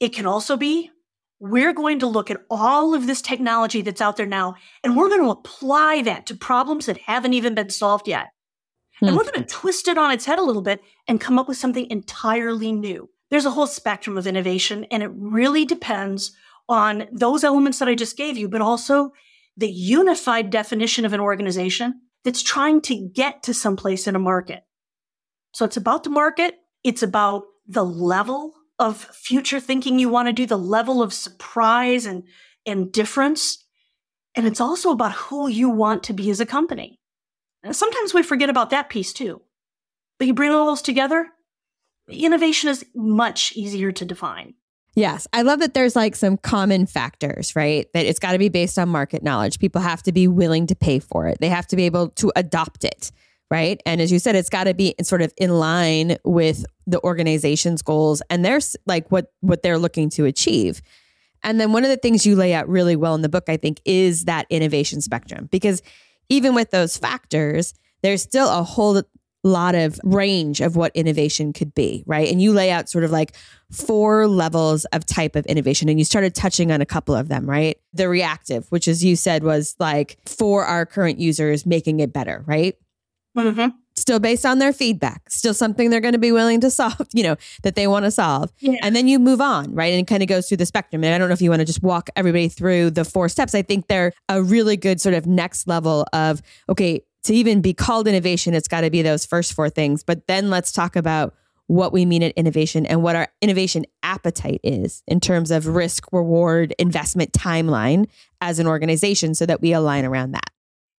It 0.00 0.14
can 0.14 0.26
also 0.26 0.56
be 0.56 0.90
we're 1.38 1.74
going 1.74 1.98
to 1.98 2.06
look 2.06 2.30
at 2.30 2.40
all 2.50 2.94
of 2.94 3.06
this 3.06 3.20
technology 3.20 3.82
that's 3.82 4.00
out 4.00 4.16
there 4.16 4.26
now 4.26 4.54
and 4.82 4.96
we're 4.96 5.08
going 5.08 5.22
to 5.22 5.30
apply 5.30 6.02
that 6.02 6.26
to 6.26 6.34
problems 6.34 6.86
that 6.86 6.96
haven't 6.98 7.34
even 7.34 7.54
been 7.54 7.68
solved 7.68 8.08
yet. 8.08 8.28
And 9.02 9.10
Hmm. 9.10 9.16
we're 9.16 9.24
going 9.24 9.44
to 9.44 9.54
twist 9.54 9.88
it 9.88 9.98
on 9.98 10.10
its 10.10 10.24
head 10.24 10.38
a 10.38 10.42
little 10.42 10.62
bit 10.62 10.80
and 11.06 11.20
come 11.20 11.38
up 11.38 11.48
with 11.48 11.58
something 11.58 11.90
entirely 11.90 12.72
new. 12.72 13.10
There's 13.30 13.44
a 13.44 13.50
whole 13.50 13.66
spectrum 13.66 14.16
of 14.16 14.26
innovation, 14.26 14.84
and 14.84 15.02
it 15.02 15.10
really 15.12 15.64
depends 15.66 16.32
on 16.68 17.06
those 17.12 17.44
elements 17.44 17.78
that 17.78 17.88
I 17.88 17.94
just 17.94 18.16
gave 18.16 18.38
you, 18.38 18.48
but 18.48 18.62
also 18.62 19.12
the 19.56 19.70
unified 19.70 20.50
definition 20.50 21.04
of 21.04 21.12
an 21.12 21.20
organization 21.20 22.00
that's 22.24 22.42
trying 22.42 22.80
to 22.82 23.10
get 23.12 23.42
to 23.42 23.52
someplace 23.52 24.06
in 24.06 24.16
a 24.16 24.20
market. 24.20 24.62
So 25.52 25.64
it's 25.64 25.76
about 25.76 26.04
the 26.04 26.10
market, 26.10 26.54
it's 26.84 27.02
about 27.02 27.42
the 27.66 27.84
level 27.84 28.54
of 28.78 28.96
future 28.96 29.60
thinking 29.60 29.98
you 29.98 30.08
want 30.08 30.28
to 30.28 30.32
do, 30.32 30.46
the 30.46 30.58
level 30.58 31.02
of 31.02 31.12
surprise 31.12 32.06
and, 32.06 32.24
and 32.64 32.92
difference. 32.92 33.64
And 34.34 34.46
it's 34.46 34.60
also 34.60 34.90
about 34.90 35.12
who 35.12 35.48
you 35.48 35.68
want 35.68 36.02
to 36.04 36.12
be 36.12 36.30
as 36.30 36.40
a 36.40 36.46
company. 36.46 37.00
And 37.62 37.74
sometimes 37.74 38.12
we 38.12 38.22
forget 38.22 38.50
about 38.50 38.70
that 38.70 38.90
piece 38.90 39.12
too. 39.12 39.40
But 40.18 40.26
you 40.26 40.34
bring 40.34 40.52
all 40.52 40.66
those 40.66 40.82
together, 40.82 41.28
innovation 42.08 42.70
is 42.70 42.84
much 42.94 43.52
easier 43.56 43.92
to 43.92 44.04
define. 44.04 44.54
Yes. 44.94 45.28
I 45.34 45.42
love 45.42 45.60
that 45.60 45.74
there's 45.74 45.94
like 45.94 46.16
some 46.16 46.38
common 46.38 46.86
factors, 46.86 47.54
right? 47.54 47.86
That 47.92 48.06
it's 48.06 48.18
got 48.18 48.32
to 48.32 48.38
be 48.38 48.48
based 48.48 48.78
on 48.78 48.88
market 48.88 49.22
knowledge. 49.22 49.58
People 49.58 49.82
have 49.82 50.02
to 50.04 50.12
be 50.12 50.26
willing 50.26 50.66
to 50.68 50.74
pay 50.74 51.00
for 51.00 51.26
it. 51.26 51.36
They 51.38 51.50
have 51.50 51.66
to 51.68 51.76
be 51.76 51.84
able 51.84 52.08
to 52.10 52.32
adopt 52.34 52.82
it, 52.82 53.12
right? 53.50 53.80
And 53.86 54.00
as 54.00 54.10
you 54.10 54.18
said, 54.18 54.36
it's 54.36 54.48
got 54.48 54.64
to 54.64 54.74
be 54.74 54.94
sort 55.02 55.22
of 55.22 55.32
in 55.36 55.58
line 55.58 56.16
with 56.24 56.64
the 56.86 57.00
organization's 57.02 57.82
goals 57.82 58.22
and 58.30 58.44
there's 58.44 58.76
like 58.86 59.10
what 59.10 59.32
what 59.40 59.62
they're 59.62 59.78
looking 59.78 60.10
to 60.10 60.24
achieve. 60.24 60.82
And 61.42 61.60
then 61.60 61.72
one 61.72 61.84
of 61.84 61.90
the 61.90 61.96
things 61.96 62.26
you 62.26 62.34
lay 62.34 62.54
out 62.54 62.68
really 62.68 62.96
well 62.96 63.14
in 63.14 63.22
the 63.22 63.28
book, 63.28 63.44
I 63.48 63.56
think, 63.56 63.80
is 63.84 64.24
that 64.24 64.46
innovation 64.50 65.00
spectrum 65.00 65.48
because 65.50 65.82
even 66.28 66.54
with 66.54 66.70
those 66.70 66.96
factors, 66.96 67.74
there's 68.02 68.22
still 68.22 68.48
a 68.48 68.62
whole 68.62 69.00
lot 69.46 69.74
of 69.76 70.00
range 70.02 70.60
of 70.60 70.74
what 70.74 70.90
innovation 70.94 71.52
could 71.52 71.74
be, 71.74 72.02
right? 72.06 72.30
And 72.30 72.42
you 72.42 72.52
lay 72.52 72.70
out 72.70 72.88
sort 72.88 73.04
of 73.04 73.12
like 73.12 73.34
four 73.70 74.26
levels 74.26 74.84
of 74.86 75.06
type 75.06 75.36
of 75.36 75.46
innovation 75.46 75.88
and 75.88 75.98
you 75.98 76.04
started 76.04 76.34
touching 76.34 76.72
on 76.72 76.80
a 76.80 76.86
couple 76.86 77.14
of 77.14 77.28
them, 77.28 77.48
right? 77.48 77.78
The 77.92 78.08
reactive, 78.08 78.66
which 78.70 78.88
as 78.88 79.04
you 79.04 79.14
said 79.14 79.44
was 79.44 79.76
like 79.78 80.18
for 80.26 80.64
our 80.64 80.84
current 80.84 81.20
users 81.20 81.64
making 81.64 82.00
it 82.00 82.12
better, 82.12 82.42
right? 82.46 82.76
Mm-hmm. 83.36 83.76
Still 83.94 84.18
based 84.18 84.44
on 84.44 84.58
their 84.58 84.72
feedback, 84.72 85.30
still 85.30 85.54
something 85.54 85.88
they're 85.88 86.00
going 86.00 86.12
to 86.12 86.18
be 86.18 86.32
willing 86.32 86.60
to 86.60 86.70
solve, 86.80 87.06
you 87.12 87.22
know, 87.22 87.36
that 87.62 87.74
they 87.74 87.86
want 87.86 88.04
to 88.04 88.10
solve. 88.10 88.52
Yeah. 88.60 88.78
And 88.82 88.94
then 88.94 89.08
you 89.08 89.18
move 89.18 89.40
on, 89.40 89.74
right? 89.74 89.92
And 89.92 90.00
it 90.00 90.06
kind 90.06 90.22
of 90.22 90.28
goes 90.28 90.48
through 90.48 90.58
the 90.58 90.66
spectrum. 90.66 91.02
And 91.04 91.14
I 91.14 91.18
don't 91.18 91.28
know 91.28 91.34
if 91.34 91.42
you 91.42 91.50
want 91.50 91.60
to 91.60 91.66
just 91.66 91.82
walk 91.82 92.10
everybody 92.16 92.48
through 92.48 92.90
the 92.90 93.04
four 93.04 93.28
steps. 93.28 93.54
I 93.54 93.62
think 93.62 93.86
they're 93.86 94.12
a 94.28 94.42
really 94.42 94.76
good 94.76 95.00
sort 95.00 95.14
of 95.14 95.26
next 95.26 95.66
level 95.66 96.06
of, 96.12 96.42
okay, 96.68 97.02
to 97.24 97.34
even 97.34 97.60
be 97.60 97.74
called 97.74 98.06
innovation, 98.06 98.54
it's 98.54 98.68
got 98.68 98.82
to 98.82 98.90
be 98.90 99.02
those 99.02 99.26
first 99.26 99.52
four 99.52 99.68
things. 99.68 100.04
But 100.04 100.26
then 100.28 100.48
let's 100.48 100.70
talk 100.70 100.94
about 100.94 101.34
what 101.66 101.92
we 101.92 102.06
mean 102.06 102.22
at 102.22 102.32
innovation 102.32 102.86
and 102.86 103.02
what 103.02 103.16
our 103.16 103.28
innovation 103.42 103.84
appetite 104.02 104.60
is 104.62 105.02
in 105.08 105.18
terms 105.18 105.50
of 105.50 105.66
risk, 105.66 106.06
reward, 106.12 106.74
investment 106.78 107.32
timeline 107.32 108.06
as 108.40 108.58
an 108.58 108.66
organization 108.66 109.34
so 109.34 109.44
that 109.46 109.60
we 109.60 109.72
align 109.72 110.04
around 110.04 110.32
that. 110.32 110.50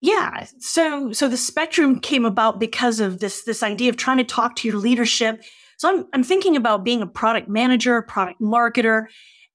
Yeah. 0.01 0.45
So 0.59 1.11
so 1.11 1.27
the 1.27 1.37
spectrum 1.37 1.99
came 1.99 2.25
about 2.25 2.59
because 2.59 2.99
of 2.99 3.19
this 3.19 3.43
this 3.43 3.63
idea 3.63 3.89
of 3.89 3.97
trying 3.97 4.17
to 4.17 4.23
talk 4.23 4.55
to 4.57 4.67
your 4.67 4.77
leadership. 4.77 5.43
So 5.77 5.89
I'm 5.89 6.05
I'm 6.13 6.23
thinking 6.23 6.55
about 6.55 6.83
being 6.83 7.01
a 7.01 7.07
product 7.07 7.49
manager, 7.49 8.01
product 8.01 8.39
marketer, 8.39 9.05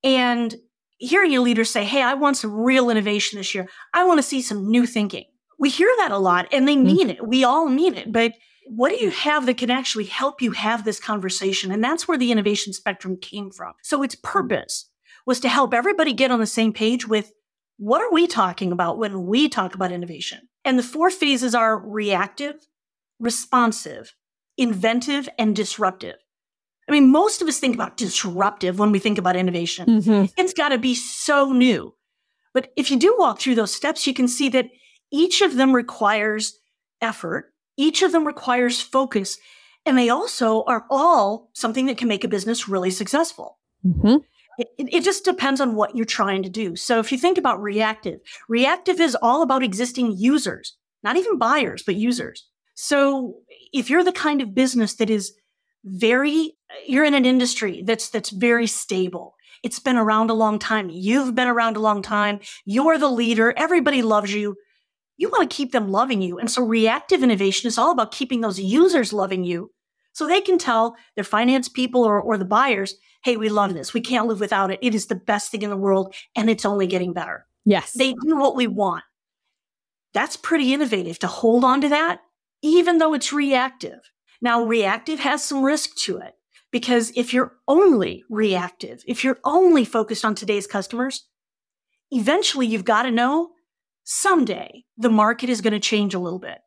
and 0.03 0.55
hearing 0.99 1.33
your 1.33 1.43
leaders 1.43 1.71
say, 1.71 1.85
Hey, 1.85 2.03
I 2.03 2.15
want 2.15 2.37
some 2.37 2.53
real 2.53 2.91
innovation 2.91 3.39
this 3.39 3.55
year. 3.55 3.69
I 3.95 4.05
want 4.05 4.19
to 4.19 4.23
see 4.23 4.43
some 4.43 4.71
new 4.71 4.87
thinking 4.87 5.25
we 5.63 5.71
hear 5.71 5.89
that 5.99 6.11
a 6.11 6.19
lot 6.19 6.49
and 6.51 6.67
they 6.67 6.75
mm-hmm. 6.75 6.87
mean 6.87 7.11
it. 7.11 7.27
We 7.27 7.45
all 7.45 7.69
mean 7.69 7.95
it. 7.95 8.13
But 8.13 8.35
what 8.67 8.89
do 8.91 8.97
you 8.97 9.11
have 9.11 9.47
that 9.47 9.59
can 9.59 9.71
actually 9.71 10.07
help 10.07 10.43
you 10.43 10.51
have 10.51 10.85
this 10.85 10.99
conversation? 10.99 11.71
And 11.71 11.83
that's 11.83 12.09
where 12.09 12.19
the 12.19 12.33
innovation 12.33 12.73
spectrum 12.73 13.17
came 13.17 13.53
from. 13.53 13.73
So 13.81 14.03
its 14.03 14.17
mm. 14.17 14.23
purpose 14.23 14.91
was 15.25 15.39
to 15.39 15.49
help 15.49 15.73
everybody 15.73 16.15
get 16.15 16.33
on 16.33 16.41
the 16.41 16.47
same 16.47 16.73
page 16.73 17.07
with 17.07 17.33
what 17.83 18.01
are 18.01 18.13
we 18.13 18.29
talking 18.29 18.71
about 18.71 18.97
when 18.97 19.27
we 19.27 19.49
talk 19.49 19.75
about 19.75 19.91
innovation? 19.91 20.49
And 20.65 20.79
the 20.79 20.85
four 20.85 21.11
phases 21.11 21.53
are 21.53 21.77
reactive, 21.77 22.55
responsive, 23.19 24.15
inventive, 24.57 25.29
and 25.37 25.57
disruptive. 25.57 26.15
I 26.89 26.93
mean, 26.93 27.11
most 27.11 27.43
of 27.43 27.49
us 27.49 27.59
think 27.59 27.75
about 27.75 27.97
disruptive 27.97 28.79
when 28.79 28.93
we 28.93 29.01
think 29.01 29.19
about 29.19 29.35
innovation. 29.35 29.87
Mm-hmm. 29.87 30.33
It's 30.37 30.53
got 30.53 30.69
to 30.69 30.79
be 30.79 30.95
so 30.95 31.51
new. 31.51 31.97
But 32.55 32.71
if 32.77 32.89
you 32.89 33.01
do 33.01 33.17
walk 33.19 33.41
through 33.41 33.57
those 33.57 33.75
steps, 33.75 34.07
you 34.07 34.15
can 34.15 34.29
see 34.29 34.49
that 34.51 34.69
each 35.11 35.43
of 35.43 35.57
them 35.57 35.75
requires 35.75 36.61
effort. 37.01 37.53
Each 37.77 38.03
of 38.03 38.13
them 38.13 38.25
requires 38.25 38.81
focus. 38.81 39.39
And 39.85 39.99
they 39.99 40.09
also 40.09 40.63
are 40.69 40.87
all 40.89 41.51
something 41.53 41.87
that 41.87 41.99
can 41.99 42.07
make 42.07 42.23
a 42.23 42.29
business 42.29 42.69
really 42.69 42.93
successful. 42.93 43.59
Mm-hmm. 43.85 44.19
It, 44.59 44.69
it, 44.79 45.05
just 45.05 45.25
depends 45.25 45.61
on 45.61 45.75
what 45.75 45.97
you're 45.97 46.05
trying 46.05 46.43
to 46.43 46.51
do. 46.51 46.77
So 46.77 46.99
if 46.99 47.11
you 47.11 47.19
think 47.19 47.39
about 47.39 47.63
reactive, 47.63 48.21
reactive 48.49 49.01
is 49.01 49.17
all 49.23 49.43
about 49.43 49.63
existing 49.63 50.15
users, 50.17 50.77
not 51.03 51.17
even 51.17 51.39
buyers, 51.39 51.83
but 51.85 51.97
users. 51.97 52.47
So 52.75 53.37
if 53.73 53.89
you're 53.89 54.05
the 54.05 54.13
kind 54.13 54.43
of 54.43 54.55
business 54.55 54.97
that 54.97 55.09
is 55.09 55.33
very, 55.85 56.53
you're 56.87 57.05
in 57.05 57.15
an 57.15 57.25
industry 57.25 57.83
that's, 57.87 58.11
that's 58.11 58.31
very 58.31 58.67
stable. 58.67 59.35
It's 59.63 59.79
been 59.79 59.97
around 59.97 60.29
a 60.29 60.35
long 60.35 60.59
time. 60.59 60.91
You've 60.91 61.35
been 61.35 61.49
around 61.49 61.77
a 61.77 61.81
long 61.81 62.03
time. 62.03 62.41
You're 62.67 62.99
the 62.99 63.11
leader. 63.11 63.55
Everybody 63.57 64.03
loves 64.03 64.35
you 64.35 64.57
you 65.17 65.29
want 65.29 65.49
to 65.49 65.57
keep 65.57 65.71
them 65.71 65.89
loving 65.89 66.21
you. 66.21 66.39
And 66.39 66.51
so 66.51 66.65
reactive 66.65 67.23
innovation 67.23 67.69
is 67.69 67.79
all 67.79 67.93
about 67.93 68.11
keeping 68.11 68.41
those 68.41 68.59
users 68.59 69.13
loving 69.13 69.45
you 69.45 69.71
so 70.13 70.27
they 70.27 70.41
can 70.41 70.59
tell 70.59 70.97
their 71.15 71.25
finance 71.25 71.69
people 71.69 72.05
or, 72.05 72.21
or 72.21 72.37
the 72.39 72.45
buyers, 72.45 72.95
hey, 73.25 73.37
we 73.37 73.49
love 73.49 73.75
this. 73.75 73.95
We 73.95 74.01
can't 74.01 74.27
live 74.27 74.41
without 74.41 74.71
it. 74.71 74.79
It 74.83 74.95
is 74.95 75.07
the 75.07 75.15
best 75.15 75.51
thing 75.51 75.63
in 75.63 75.71
the 75.71 75.77
world 75.77 76.15
and 76.37 76.51
it's 76.51 76.65
only 76.65 76.87
getting 76.87 77.13
better. 77.13 77.47
Yes. 77.65 77.93
They 77.93 78.13
do 78.13 78.37
what 78.37 78.57
we 78.57 78.67
want. 78.67 79.05
That's 80.13 80.37
pretty 80.37 80.75
innovative 80.75 81.19
to 81.21 81.27
hold 81.27 81.65
on 81.65 81.81
to 81.81 81.89
that, 81.89 82.21
even 82.63 82.99
though 82.99 83.15
it's 83.15 83.33
reactive. 83.33 84.01
Now, 84.41 84.63
reactive 84.65 85.21
has 85.21 85.43
some 85.45 85.63
risk 85.63 85.95
to 86.05 86.19
it 86.19 86.35
because 86.71 87.13
if 87.15 87.33
you're 87.33 87.55
only 87.69 88.25
reactive, 88.29 89.03
if 89.07 89.23
you're 89.23 89.39
only 89.45 89.85
focused 89.85 90.25
on 90.25 90.35
today's 90.35 90.67
customers, 90.67 91.27
eventually 92.11 92.67
you've 92.67 92.85
got 92.85 93.03
to 93.03 93.11
know 93.11 93.51
someday 94.05 94.85
the 94.99 95.09
market 95.09 95.49
is 95.49 95.61
going 95.61 95.73
to 95.73 95.81
change 95.81 96.13
a 96.13 96.19
little 96.19 96.41
bit. 96.41 96.59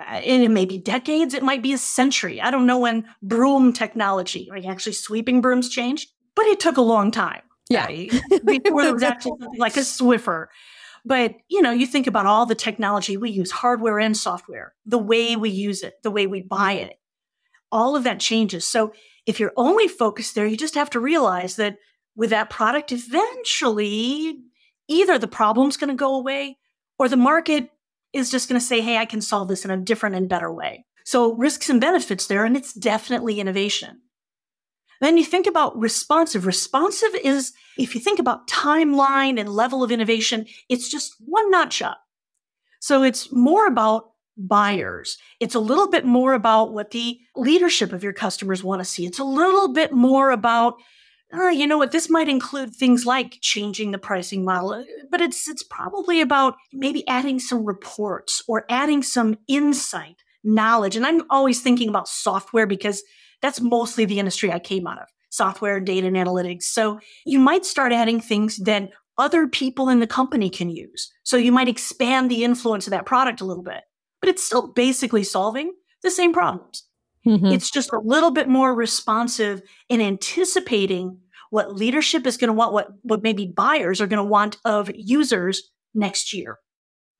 Uh, 0.00 0.14
and 0.14 0.42
it 0.42 0.50
may 0.50 0.64
be 0.64 0.78
decades, 0.78 1.34
it 1.34 1.42
might 1.42 1.62
be 1.62 1.72
a 1.72 1.78
century. 1.78 2.40
I 2.40 2.50
don't 2.50 2.66
know 2.66 2.78
when 2.78 3.06
broom 3.22 3.72
technology, 3.72 4.48
like 4.50 4.64
actually 4.64 4.94
sweeping 4.94 5.40
brooms 5.40 5.68
changed, 5.68 6.08
but 6.34 6.46
it 6.46 6.60
took 6.60 6.76
a 6.76 6.82
long 6.82 7.10
time. 7.10 7.42
Yeah. 7.68 7.86
Right? 7.86 8.10
Before 8.44 8.82
there 8.82 8.94
was 8.94 9.02
actually 9.02 9.38
something 9.40 9.60
like 9.60 9.76
a 9.76 9.80
Swiffer. 9.80 10.46
But, 11.04 11.34
you 11.48 11.62
know, 11.62 11.72
you 11.72 11.86
think 11.86 12.06
about 12.06 12.26
all 12.26 12.46
the 12.46 12.54
technology 12.54 13.16
we 13.16 13.30
use, 13.30 13.50
hardware 13.50 13.98
and 13.98 14.16
software, 14.16 14.72
the 14.86 14.98
way 14.98 15.34
we 15.36 15.50
use 15.50 15.82
it, 15.82 15.94
the 16.02 16.10
way 16.10 16.26
we 16.26 16.42
buy 16.42 16.72
it, 16.72 16.94
all 17.72 17.96
of 17.96 18.04
that 18.04 18.20
changes. 18.20 18.66
So 18.66 18.92
if 19.26 19.40
you're 19.40 19.52
only 19.56 19.88
focused 19.88 20.34
there, 20.34 20.46
you 20.46 20.56
just 20.56 20.76
have 20.76 20.90
to 20.90 21.00
realize 21.00 21.56
that 21.56 21.76
with 22.14 22.30
that 22.30 22.50
product, 22.50 22.92
eventually 22.92 24.38
either 24.86 25.18
the 25.18 25.26
problem's 25.26 25.76
going 25.76 25.90
to 25.90 25.96
go 25.96 26.14
away 26.14 26.58
or 26.98 27.08
the 27.08 27.16
market 27.16 27.70
is 28.12 28.30
just 28.30 28.48
going 28.48 28.60
to 28.60 28.66
say, 28.66 28.80
hey, 28.80 28.98
I 28.98 29.04
can 29.04 29.20
solve 29.20 29.48
this 29.48 29.64
in 29.64 29.70
a 29.70 29.76
different 29.76 30.16
and 30.16 30.28
better 30.28 30.52
way. 30.52 30.84
So 31.04 31.34
risks 31.34 31.68
and 31.68 31.80
benefits 31.80 32.26
there, 32.26 32.44
and 32.44 32.56
it's 32.56 32.72
definitely 32.72 33.40
innovation. 33.40 34.00
Then 35.00 35.18
you 35.18 35.24
think 35.24 35.46
about 35.46 35.76
responsive. 35.76 36.46
Responsive 36.46 37.10
is, 37.24 37.52
if 37.76 37.94
you 37.94 38.00
think 38.00 38.20
about 38.20 38.46
timeline 38.48 39.38
and 39.40 39.48
level 39.48 39.82
of 39.82 39.90
innovation, 39.90 40.46
it's 40.68 40.88
just 40.88 41.16
one 41.18 41.50
notch 41.50 41.82
up. 41.82 41.98
So 42.80 43.02
it's 43.02 43.32
more 43.32 43.66
about 43.66 44.10
buyers. 44.36 45.18
It's 45.40 45.56
a 45.56 45.60
little 45.60 45.90
bit 45.90 46.04
more 46.04 46.34
about 46.34 46.72
what 46.72 46.92
the 46.92 47.18
leadership 47.34 47.92
of 47.92 48.04
your 48.04 48.12
customers 48.12 48.62
want 48.62 48.80
to 48.80 48.84
see. 48.84 49.04
It's 49.04 49.18
a 49.18 49.24
little 49.24 49.72
bit 49.72 49.92
more 49.92 50.30
about 50.30 50.74
uh, 51.34 51.48
you 51.48 51.66
know 51.66 51.78
what, 51.78 51.92
this 51.92 52.10
might 52.10 52.28
include 52.28 52.74
things 52.74 53.06
like 53.06 53.38
changing 53.40 53.90
the 53.90 53.98
pricing 53.98 54.44
model, 54.44 54.84
but 55.12 55.20
it's 55.20 55.48
it's 55.48 55.62
probably 55.62 56.20
about 56.20 56.56
maybe 56.72 57.06
adding 57.06 57.38
some 57.38 57.64
reports 57.64 58.42
or 58.48 58.64
adding 58.68 59.02
some 59.02 59.36
insight, 59.46 60.16
knowledge. 60.42 60.96
And 60.96 61.06
I'm 61.06 61.22
always 61.30 61.60
thinking 61.60 61.88
about 61.88 62.08
software 62.08 62.66
because 62.66 63.04
that's 63.42 63.60
mostly 63.60 64.04
the 64.04 64.18
industry 64.18 64.50
I 64.50 64.58
came 64.58 64.86
out 64.86 64.98
of, 64.98 65.08
software, 65.30 65.78
data 65.78 66.08
and 66.08 66.16
analytics. 66.16 66.64
So 66.64 66.98
you 67.24 67.38
might 67.38 67.64
start 67.64 67.92
adding 67.92 68.20
things 68.20 68.56
that 68.64 68.90
other 69.18 69.46
people 69.46 69.88
in 69.88 70.00
the 70.00 70.06
company 70.06 70.48
can 70.48 70.70
use. 70.70 71.12
So 71.22 71.36
you 71.36 71.52
might 71.52 71.68
expand 71.68 72.30
the 72.30 72.42
influence 72.42 72.86
of 72.86 72.92
that 72.92 73.06
product 73.06 73.40
a 73.40 73.44
little 73.44 73.62
bit, 73.62 73.82
but 74.20 74.30
it's 74.30 74.42
still 74.42 74.72
basically 74.72 75.22
solving 75.22 75.72
the 76.02 76.10
same 76.10 76.32
problems. 76.32 76.84
Mm-hmm. 77.26 77.46
It's 77.46 77.70
just 77.70 77.92
a 77.92 78.00
little 78.02 78.30
bit 78.30 78.48
more 78.48 78.74
responsive 78.74 79.62
in 79.88 80.00
anticipating 80.00 81.18
what 81.52 81.76
leadership 81.76 82.26
is 82.26 82.38
going 82.38 82.48
to 82.48 82.54
want, 82.54 82.72
what, 82.72 82.88
what 83.02 83.22
maybe 83.22 83.46
buyers 83.46 84.00
are 84.00 84.06
going 84.06 84.16
to 84.16 84.24
want 84.24 84.56
of 84.64 84.90
users 84.94 85.70
next 85.94 86.32
year. 86.32 86.58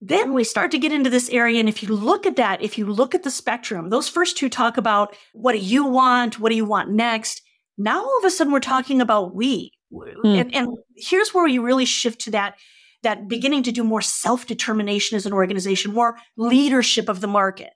Then 0.00 0.32
we 0.32 0.42
start 0.42 0.70
to 0.70 0.78
get 0.78 0.90
into 0.90 1.10
this 1.10 1.28
area. 1.28 1.60
And 1.60 1.68
if 1.68 1.82
you 1.82 1.94
look 1.94 2.24
at 2.24 2.36
that, 2.36 2.62
if 2.62 2.78
you 2.78 2.86
look 2.86 3.14
at 3.14 3.24
the 3.24 3.30
spectrum, 3.30 3.90
those 3.90 4.08
first 4.08 4.38
two 4.38 4.48
talk 4.48 4.78
about 4.78 5.14
what 5.34 5.52
do 5.52 5.58
you 5.58 5.84
want? 5.84 6.40
What 6.40 6.48
do 6.48 6.56
you 6.56 6.64
want 6.64 6.88
next? 6.88 7.42
Now 7.76 8.02
all 8.02 8.18
of 8.18 8.24
a 8.24 8.30
sudden 8.30 8.54
we're 8.54 8.60
talking 8.60 9.02
about 9.02 9.34
we. 9.34 9.70
Mm. 9.92 10.40
And, 10.40 10.54
and 10.54 10.68
here's 10.96 11.34
where 11.34 11.46
you 11.46 11.62
really 11.62 11.84
shift 11.84 12.22
to 12.22 12.30
that 12.30 12.54
that 13.02 13.28
beginning 13.28 13.64
to 13.64 13.72
do 13.72 13.84
more 13.84 14.00
self-determination 14.00 15.14
as 15.14 15.26
an 15.26 15.34
organization, 15.34 15.92
more 15.92 16.16
leadership 16.38 17.10
of 17.10 17.20
the 17.20 17.26
market. 17.26 17.70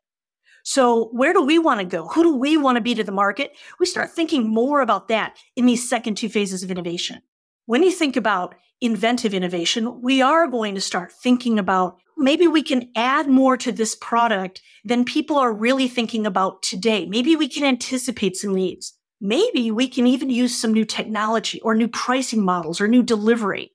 So 0.68 1.10
where 1.12 1.32
do 1.32 1.42
we 1.42 1.60
want 1.60 1.78
to 1.78 1.86
go? 1.86 2.08
Who 2.08 2.24
do 2.24 2.36
we 2.36 2.56
want 2.56 2.74
to 2.74 2.80
be 2.80 2.92
to 2.96 3.04
the 3.04 3.12
market? 3.12 3.56
We 3.78 3.86
start 3.86 4.10
thinking 4.10 4.48
more 4.48 4.80
about 4.80 5.06
that 5.06 5.36
in 5.54 5.64
these 5.64 5.88
second 5.88 6.16
two 6.16 6.28
phases 6.28 6.64
of 6.64 6.72
innovation. 6.72 7.22
When 7.66 7.84
you 7.84 7.92
think 7.92 8.16
about 8.16 8.56
inventive 8.80 9.32
innovation, 9.32 10.02
we 10.02 10.20
are 10.20 10.48
going 10.48 10.74
to 10.74 10.80
start 10.80 11.12
thinking 11.12 11.60
about 11.60 11.98
maybe 12.16 12.48
we 12.48 12.64
can 12.64 12.90
add 12.96 13.28
more 13.28 13.56
to 13.58 13.70
this 13.70 13.94
product 13.94 14.60
than 14.84 15.04
people 15.04 15.36
are 15.36 15.52
really 15.52 15.86
thinking 15.86 16.26
about 16.26 16.64
today. 16.64 17.06
Maybe 17.06 17.36
we 17.36 17.46
can 17.46 17.62
anticipate 17.62 18.36
some 18.36 18.52
needs. 18.52 18.92
Maybe 19.20 19.70
we 19.70 19.86
can 19.86 20.08
even 20.08 20.30
use 20.30 20.60
some 20.60 20.72
new 20.72 20.84
technology 20.84 21.60
or 21.60 21.76
new 21.76 21.88
pricing 21.88 22.44
models 22.44 22.80
or 22.80 22.88
new 22.88 23.04
delivery. 23.04 23.70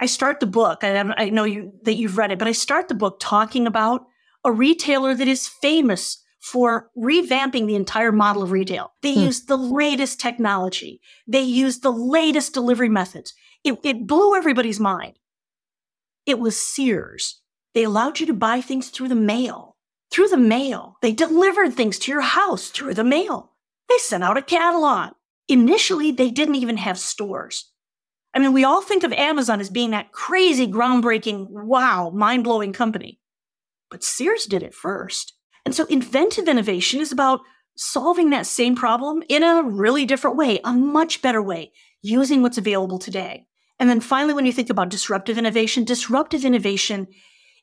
I 0.00 0.06
start 0.06 0.40
the 0.40 0.46
book, 0.46 0.82
I, 0.82 0.98
I 1.16 1.30
know 1.30 1.44
you, 1.44 1.74
that 1.84 1.94
you've 1.94 2.18
read 2.18 2.32
it, 2.32 2.40
but 2.40 2.48
I 2.48 2.52
start 2.52 2.88
the 2.88 2.96
book 2.96 3.18
talking 3.20 3.68
about 3.68 4.06
a 4.44 4.50
retailer 4.50 5.14
that 5.14 5.28
is 5.28 5.46
famous 5.46 6.22
for 6.44 6.90
revamping 6.94 7.66
the 7.66 7.74
entire 7.74 8.12
model 8.12 8.42
of 8.42 8.50
retail. 8.50 8.92
They 9.00 9.14
hmm. 9.14 9.20
used 9.20 9.48
the 9.48 9.56
latest 9.56 10.20
technology. 10.20 11.00
They 11.26 11.40
used 11.40 11.82
the 11.82 11.90
latest 11.90 12.52
delivery 12.52 12.90
methods. 12.90 13.32
It, 13.64 13.78
it 13.82 14.06
blew 14.06 14.36
everybody's 14.36 14.78
mind. 14.78 15.18
It 16.26 16.38
was 16.38 16.60
Sears. 16.60 17.40
They 17.72 17.82
allowed 17.82 18.20
you 18.20 18.26
to 18.26 18.34
buy 18.34 18.60
things 18.60 18.90
through 18.90 19.08
the 19.08 19.14
mail. 19.14 19.76
Through 20.10 20.28
the 20.28 20.36
mail. 20.36 20.98
They 21.00 21.12
delivered 21.12 21.72
things 21.72 21.98
to 22.00 22.12
your 22.12 22.20
house 22.20 22.68
through 22.68 22.92
the 22.92 23.04
mail. 23.04 23.52
They 23.88 23.96
sent 23.96 24.22
out 24.22 24.36
a 24.36 24.42
catalog. 24.42 25.14
Initially, 25.48 26.12
they 26.12 26.30
didn't 26.30 26.56
even 26.56 26.76
have 26.76 26.98
stores. 26.98 27.70
I 28.34 28.38
mean, 28.38 28.52
we 28.52 28.64
all 28.64 28.82
think 28.82 29.02
of 29.02 29.14
Amazon 29.14 29.60
as 29.60 29.70
being 29.70 29.92
that 29.92 30.12
crazy, 30.12 30.66
groundbreaking, 30.66 31.46
wow, 31.48 32.10
mind 32.10 32.44
blowing 32.44 32.74
company. 32.74 33.18
But 33.90 34.04
Sears 34.04 34.44
did 34.44 34.62
it 34.62 34.74
first. 34.74 35.33
And 35.64 35.74
so 35.74 35.86
inventive 35.86 36.48
innovation 36.48 37.00
is 37.00 37.12
about 37.12 37.40
solving 37.76 38.30
that 38.30 38.46
same 38.46 38.76
problem 38.76 39.22
in 39.28 39.42
a 39.42 39.62
really 39.62 40.04
different 40.06 40.36
way, 40.36 40.60
a 40.64 40.72
much 40.72 41.22
better 41.22 41.42
way, 41.42 41.72
using 42.02 42.42
what's 42.42 42.58
available 42.58 42.98
today. 42.98 43.46
And 43.78 43.90
then 43.90 44.00
finally, 44.00 44.34
when 44.34 44.46
you 44.46 44.52
think 44.52 44.70
about 44.70 44.90
disruptive 44.90 45.38
innovation, 45.38 45.84
disruptive 45.84 46.44
innovation 46.44 47.08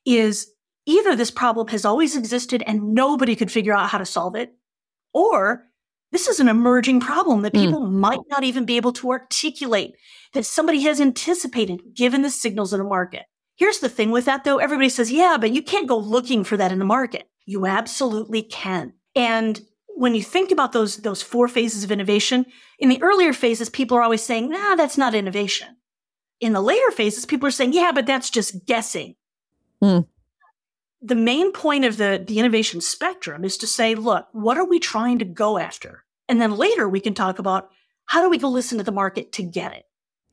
is 0.06 0.52
either 0.86 1.16
this 1.16 1.32
problem 1.32 1.68
has 1.68 1.86
always 1.86 2.18
existed 2.18 2.64
and 2.66 2.94
nobody 2.94 3.36
could 3.36 3.52
figure 3.52 3.74
out 3.74 3.90
how 3.90 3.98
to 3.98 4.06
solve 4.06 4.36
it, 4.36 4.54
or 5.14 5.66
this 6.12 6.28
is 6.28 6.40
an 6.40 6.50
emerging 6.50 7.00
problem 7.00 7.42
that 7.42 7.54
hmm. 7.54 7.62
people 7.62 7.82
mm. 7.82 7.92
might 7.92 8.20
not 8.30 8.44
even 8.44 8.66
be 8.66 8.78
able 8.78 8.92
to 8.94 9.12
articulate, 9.12 9.94
that 10.34 10.46
somebody 10.46 10.82
has 10.82 11.00
anticipated 11.00 11.82
given 11.96 12.22
the 12.22 12.30
signals 12.30 12.74
in 12.74 12.80
the 12.80 12.86
market. 12.86 13.24
Here's 13.56 13.80
the 13.80 13.90
thing 13.90 14.12
with 14.12 14.26
that 14.26 14.44
though 14.44 14.58
everybody 14.58 14.90
says, 14.90 15.12
yeah, 15.12 15.38
but 15.40 15.52
you 15.52 15.62
can't 15.62 15.88
go 15.88 15.98
looking 15.98 16.44
for 16.44 16.58
that 16.58 16.72
in 16.72 16.80
the 16.80 16.86
market. 16.86 17.30
You 17.46 17.66
absolutely 17.66 18.44
can. 18.44 18.94
And 19.16 19.62
when 19.88 20.16
you 20.16 20.24
think 20.24 20.52
about 20.52 20.72
those, 20.72 20.98
those 20.98 21.22
four 21.22 21.48
phases 21.48 21.84
of 21.84 21.92
innovation, 21.92 22.46
in 22.80 22.90
the 22.90 23.02
earlier 23.02 23.34
phases, 23.34 23.70
people 23.70 23.98
are 23.98 24.04
always 24.04 24.24
saying, 24.24 24.50
nah, 24.50 24.76
that's 24.76 24.98
not 24.98 25.14
innovation. 25.14 25.78
In 26.40 26.54
the 26.54 26.62
later 26.62 26.92
phases, 26.92 27.26
people 27.26 27.48
are 27.48 27.52
saying, 27.52 27.74
yeah, 27.74 27.92
but 27.94 28.06
that's 28.06 28.30
just 28.30 28.66
guessing. 28.66 29.16
Mm. 29.84 30.08
The 31.02 31.16
main 31.16 31.52
point 31.52 31.86
of 31.86 31.98
the, 31.98 32.24
the 32.26 32.40
innovation 32.40 32.82
spectrum 32.82 33.44
is 33.44 33.58
to 33.58 33.68
say, 33.68 33.96
look, 33.96 34.28
what 34.32 34.58
are 34.58 34.66
we 34.66 34.80
trying 34.80 35.20
to 35.20 35.26
go 35.26 35.58
after? 35.58 36.04
And 36.28 36.42
then 36.42 36.56
later 36.56 36.88
we 36.88 37.00
can 37.00 37.14
talk 37.14 37.40
about 37.40 37.70
how 38.06 38.22
do 38.22 38.30
we 38.30 38.38
go 38.38 38.50
listen 38.50 38.78
to 38.78 38.84
the 38.84 38.92
market 38.92 39.32
to 39.34 39.44
get 39.44 39.74
it? 39.74 39.86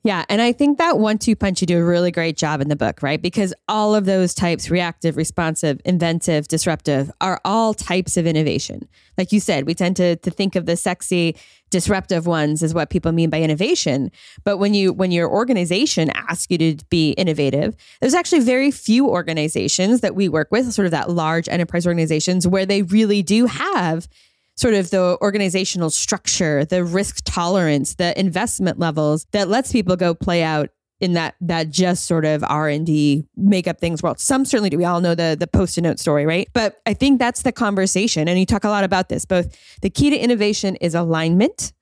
Yeah. 0.05 0.25
And 0.29 0.41
I 0.41 0.53
think 0.53 0.79
that 0.79 0.99
one 0.99 1.19
two 1.19 1.35
punch, 1.35 1.61
you 1.61 1.67
do 1.67 1.79
a 1.79 1.85
really 1.85 2.13
great 2.13 2.37
job 2.37 2.61
in 2.61 2.69
the 2.69 2.77
book, 2.77 3.03
right? 3.03 3.21
Because 3.21 3.53
all 3.69 3.95
of 3.95 4.05
those 4.05 4.33
types 4.33 4.71
reactive, 4.71 5.17
responsive, 5.17 5.81
inventive, 5.85 6.47
disruptive 6.47 7.11
are 7.21 7.41
all 7.45 7.75
types 7.75 8.17
of 8.17 8.27
innovation. 8.27 8.89
Like 9.19 9.33
you 9.33 9.41
said, 9.41 9.67
we 9.67 9.75
tend 9.75 9.97
to, 9.97 10.15
to 10.17 10.31
think 10.31 10.55
of 10.55 10.67
the 10.67 10.77
sexy, 10.77 11.37
disruptive 11.71 12.27
ones 12.27 12.63
as 12.63 12.73
what 12.73 12.91
people 12.91 13.11
mean 13.11 13.29
by 13.29 13.41
innovation. 13.43 14.13
But 14.45 14.59
when 14.59 14.73
you 14.73 14.93
when 14.93 15.11
your 15.11 15.29
organization 15.29 16.11
asks 16.11 16.47
you 16.49 16.59
to 16.59 16.77
be 16.89 17.11
innovative, 17.13 17.75
there's 18.01 18.15
actually 18.15 18.41
very 18.41 18.71
few 18.71 19.09
organizations 19.09 20.01
that 20.03 20.15
we 20.15 20.29
work 20.29 20.49
with, 20.53 20.73
sort 20.73 20.87
of 20.87 20.93
that 20.93 21.11
large 21.11 21.49
enterprise 21.49 21.87
organizations, 21.87 22.47
where 22.47 22.65
they 22.65 22.83
really 22.83 23.23
do 23.23 23.47
have 23.47 24.09
sort 24.59 24.75
of 24.75 24.91
the 24.91 25.17
organizational 25.23 25.89
structure, 25.89 26.65
the 26.65 26.85
risk 26.85 27.21
tolerance, 27.25 27.95
the 27.95 28.19
investment 28.19 28.77
levels 28.79 29.25
that 29.31 29.49
lets 29.49 29.71
people 29.71 29.95
go 29.95 30.15
play 30.15 30.43
out 30.43 30.71
in 31.01 31.13
that 31.13 31.37
that 31.41 31.71
just 31.71 32.07
sort 32.07 32.25
of 32.25 32.43
R 32.43 32.69
and 32.69 32.85
D 32.85 33.25
make 33.37 33.69
up 33.69 33.79
things 33.79 34.03
world. 34.03 34.19
Some 34.19 34.45
certainly 34.45 34.69
do. 34.69 34.77
We 34.77 34.85
all 34.85 35.01
know 35.01 35.15
the 35.15 35.37
the 35.39 35.47
post-it 35.47 35.83
note 35.83 36.01
story, 36.01 36.27
right? 36.27 36.49
But 36.55 36.81
I 36.87 36.93
think 36.95 37.21
that's 37.21 37.43
the 37.43 37.53
conversation, 37.53 38.27
and 38.27 38.37
you 38.37 38.45
talk 38.45 38.65
a 38.65 38.69
lot 38.69 38.83
about 38.83 39.09
this. 39.09 39.25
Both 39.25 39.57
the 39.81 39.91
key 39.91 40.11
to 40.11 40.19
innovation 40.19 40.75
is 40.77 40.97
alignment 40.97 41.73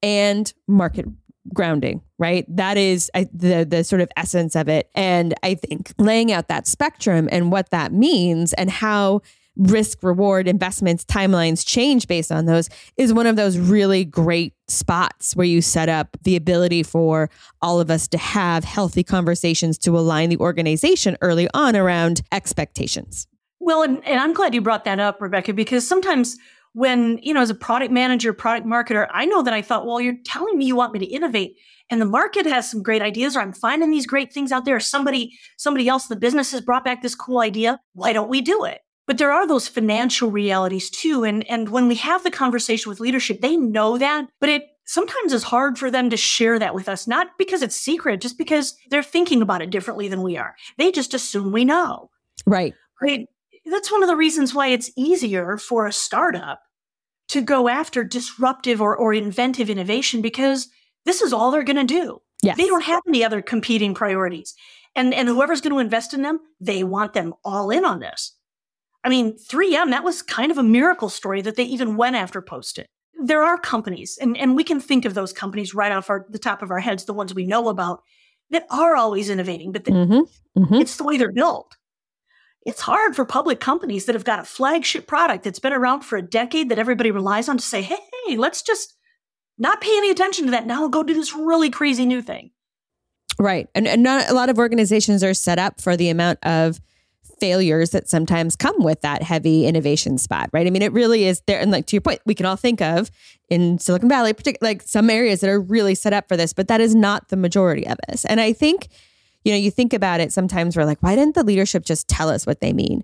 and 0.00 0.52
market 0.68 1.06
grounding, 1.52 2.00
right? 2.16 2.44
That 2.48 2.76
is 2.76 3.10
the 3.14 3.66
the 3.68 3.82
sort 3.82 4.02
of 4.02 4.10
essence 4.16 4.54
of 4.54 4.68
it. 4.68 4.88
And 4.94 5.34
I 5.42 5.54
think 5.54 5.92
laying 5.98 6.30
out 6.30 6.46
that 6.46 6.68
spectrum 6.68 7.28
and 7.32 7.50
what 7.50 7.70
that 7.70 7.92
means 7.92 8.52
and 8.52 8.70
how 8.70 9.22
risk 9.60 10.02
reward 10.02 10.48
investments 10.48 11.04
timelines 11.04 11.64
change 11.66 12.08
based 12.08 12.32
on 12.32 12.46
those 12.46 12.70
is 12.96 13.12
one 13.12 13.26
of 13.26 13.36
those 13.36 13.58
really 13.58 14.04
great 14.04 14.54
spots 14.68 15.36
where 15.36 15.46
you 15.46 15.60
set 15.60 15.88
up 15.88 16.16
the 16.22 16.34
ability 16.34 16.82
for 16.82 17.28
all 17.60 17.78
of 17.78 17.90
us 17.90 18.08
to 18.08 18.16
have 18.16 18.64
healthy 18.64 19.04
conversations 19.04 19.76
to 19.76 19.98
align 19.98 20.30
the 20.30 20.38
organization 20.38 21.16
early 21.20 21.48
on 21.52 21.76
around 21.76 22.22
expectations. 22.32 23.26
Well, 23.58 23.82
and, 23.82 24.02
and 24.06 24.18
I'm 24.18 24.32
glad 24.32 24.54
you 24.54 24.62
brought 24.62 24.84
that 24.84 24.98
up, 24.98 25.20
Rebecca, 25.20 25.52
because 25.52 25.86
sometimes 25.86 26.38
when, 26.72 27.18
you 27.18 27.34
know, 27.34 27.42
as 27.42 27.50
a 27.50 27.54
product 27.54 27.92
manager, 27.92 28.32
product 28.32 28.66
marketer, 28.66 29.08
I 29.12 29.26
know 29.26 29.42
that 29.42 29.52
I 29.52 29.60
thought, 29.60 29.84
well, 29.84 30.00
you're 30.00 30.16
telling 30.24 30.56
me 30.56 30.64
you 30.64 30.76
want 30.76 30.94
me 30.94 31.00
to 31.00 31.06
innovate 31.06 31.56
and 31.90 32.00
the 32.00 32.06
market 32.06 32.46
has 32.46 32.70
some 32.70 32.82
great 32.82 33.02
ideas 33.02 33.36
or 33.36 33.40
I'm 33.40 33.52
finding 33.52 33.90
these 33.90 34.06
great 34.06 34.32
things 34.32 34.52
out 34.52 34.64
there. 34.64 34.80
Somebody, 34.80 35.36
somebody 35.58 35.88
else 35.88 36.06
the 36.06 36.16
business 36.16 36.52
has 36.52 36.62
brought 36.62 36.84
back 36.84 37.02
this 37.02 37.14
cool 37.14 37.40
idea. 37.40 37.80
Why 37.92 38.14
don't 38.14 38.30
we 38.30 38.40
do 38.40 38.64
it? 38.64 38.80
But 39.10 39.18
there 39.18 39.32
are 39.32 39.44
those 39.44 39.66
financial 39.66 40.30
realities 40.30 40.88
too. 40.88 41.24
And, 41.24 41.44
and 41.50 41.70
when 41.70 41.88
we 41.88 41.96
have 41.96 42.22
the 42.22 42.30
conversation 42.30 42.88
with 42.88 43.00
leadership, 43.00 43.40
they 43.40 43.56
know 43.56 43.98
that, 43.98 44.28
but 44.38 44.48
it 44.48 44.68
sometimes 44.84 45.32
is 45.32 45.42
hard 45.42 45.80
for 45.80 45.90
them 45.90 46.10
to 46.10 46.16
share 46.16 46.60
that 46.60 46.76
with 46.76 46.88
us, 46.88 47.08
not 47.08 47.26
because 47.36 47.60
it's 47.60 47.74
secret, 47.74 48.20
just 48.20 48.38
because 48.38 48.76
they're 48.88 49.02
thinking 49.02 49.42
about 49.42 49.62
it 49.62 49.70
differently 49.70 50.06
than 50.06 50.22
we 50.22 50.36
are. 50.36 50.54
They 50.78 50.92
just 50.92 51.12
assume 51.12 51.50
we 51.50 51.64
know. 51.64 52.08
Right. 52.46 52.72
Right. 53.02 53.26
That's 53.66 53.90
one 53.90 54.04
of 54.04 54.08
the 54.08 54.14
reasons 54.14 54.54
why 54.54 54.68
it's 54.68 54.92
easier 54.96 55.56
for 55.56 55.88
a 55.88 55.92
startup 55.92 56.60
to 57.30 57.40
go 57.40 57.68
after 57.68 58.04
disruptive 58.04 58.80
or, 58.80 58.96
or 58.96 59.12
inventive 59.12 59.68
innovation 59.68 60.22
because 60.22 60.68
this 61.04 61.20
is 61.20 61.32
all 61.32 61.50
they're 61.50 61.64
going 61.64 61.84
to 61.84 61.94
do. 61.94 62.22
Yes. 62.44 62.56
They 62.56 62.68
don't 62.68 62.84
have 62.84 63.02
any 63.08 63.24
other 63.24 63.42
competing 63.42 63.92
priorities. 63.92 64.54
And, 64.94 65.12
and 65.12 65.26
whoever's 65.26 65.60
going 65.60 65.72
to 65.72 65.80
invest 65.80 66.14
in 66.14 66.22
them, 66.22 66.38
they 66.60 66.84
want 66.84 67.12
them 67.12 67.34
all 67.44 67.70
in 67.70 67.84
on 67.84 67.98
this. 67.98 68.36
I 69.02 69.08
mean, 69.08 69.36
3M, 69.36 69.90
that 69.90 70.04
was 70.04 70.22
kind 70.22 70.50
of 70.50 70.58
a 70.58 70.62
miracle 70.62 71.08
story 71.08 71.40
that 71.42 71.56
they 71.56 71.64
even 71.64 71.96
went 71.96 72.16
after 72.16 72.42
Post 72.42 72.78
it. 72.78 72.86
There 73.22 73.42
are 73.42 73.58
companies, 73.58 74.18
and, 74.20 74.36
and 74.36 74.56
we 74.56 74.64
can 74.64 74.80
think 74.80 75.04
of 75.04 75.14
those 75.14 75.32
companies 75.32 75.74
right 75.74 75.92
off 75.92 76.10
our, 76.10 76.26
the 76.28 76.38
top 76.38 76.62
of 76.62 76.70
our 76.70 76.80
heads, 76.80 77.04
the 77.04 77.12
ones 77.12 77.34
we 77.34 77.44
know 77.44 77.68
about, 77.68 78.02
that 78.50 78.66
are 78.70 78.96
always 78.96 79.30
innovating, 79.30 79.72
but 79.72 79.84
the, 79.84 79.92
mm-hmm. 79.92 80.62
Mm-hmm. 80.62 80.74
it's 80.74 80.96
the 80.96 81.04
way 81.04 81.16
they're 81.16 81.32
built. 81.32 81.76
It's 82.66 82.80
hard 82.82 83.16
for 83.16 83.24
public 83.24 83.58
companies 83.60 84.04
that 84.04 84.14
have 84.14 84.24
got 84.24 84.40
a 84.40 84.44
flagship 84.44 85.06
product 85.06 85.44
that's 85.44 85.58
been 85.58 85.72
around 85.72 86.02
for 86.02 86.16
a 86.16 86.22
decade 86.22 86.68
that 86.68 86.78
everybody 86.78 87.10
relies 87.10 87.48
on 87.48 87.56
to 87.56 87.64
say, 87.64 87.80
hey, 87.82 88.36
let's 88.36 88.62
just 88.62 88.96
not 89.56 89.80
pay 89.80 89.96
any 89.96 90.10
attention 90.10 90.46
to 90.46 90.50
that. 90.50 90.66
Now 90.66 90.88
go 90.88 91.02
do 91.02 91.14
this 91.14 91.34
really 91.34 91.70
crazy 91.70 92.04
new 92.04 92.20
thing. 92.20 92.50
Right. 93.38 93.68
And, 93.74 93.88
and 93.88 94.02
not 94.02 94.28
a 94.28 94.34
lot 94.34 94.50
of 94.50 94.58
organizations 94.58 95.24
are 95.24 95.32
set 95.32 95.58
up 95.58 95.80
for 95.80 95.96
the 95.96 96.10
amount 96.10 96.38
of 96.42 96.80
failures 97.40 97.90
that 97.90 98.08
sometimes 98.08 98.54
come 98.54 98.82
with 98.82 99.00
that 99.00 99.22
heavy 99.22 99.66
innovation 99.66 100.18
spot, 100.18 100.50
right? 100.52 100.66
I 100.66 100.70
mean, 100.70 100.82
it 100.82 100.92
really 100.92 101.24
is 101.24 101.42
there. 101.46 101.58
And 101.60 101.70
like 101.70 101.86
to 101.86 101.96
your 101.96 102.02
point, 102.02 102.20
we 102.26 102.34
can 102.34 102.46
all 102.46 102.56
think 102.56 102.80
of 102.80 103.10
in 103.48 103.78
Silicon 103.78 104.08
Valley, 104.08 104.34
like 104.60 104.82
some 104.82 105.10
areas 105.10 105.40
that 105.40 105.50
are 105.50 105.60
really 105.60 105.94
set 105.94 106.12
up 106.12 106.28
for 106.28 106.36
this, 106.36 106.52
but 106.52 106.68
that 106.68 106.80
is 106.80 106.94
not 106.94 107.28
the 107.28 107.36
majority 107.36 107.86
of 107.86 107.98
us. 108.08 108.24
And 108.24 108.40
I 108.40 108.52
think, 108.52 108.88
you 109.44 109.52
know, 109.52 109.58
you 109.58 109.70
think 109.70 109.92
about 109.92 110.20
it 110.20 110.32
sometimes 110.32 110.76
we're 110.76 110.84
like, 110.84 111.02
why 111.02 111.16
didn't 111.16 111.34
the 111.34 111.42
leadership 111.42 111.84
just 111.84 112.06
tell 112.06 112.28
us 112.28 112.46
what 112.46 112.60
they 112.60 112.72
mean? 112.72 113.02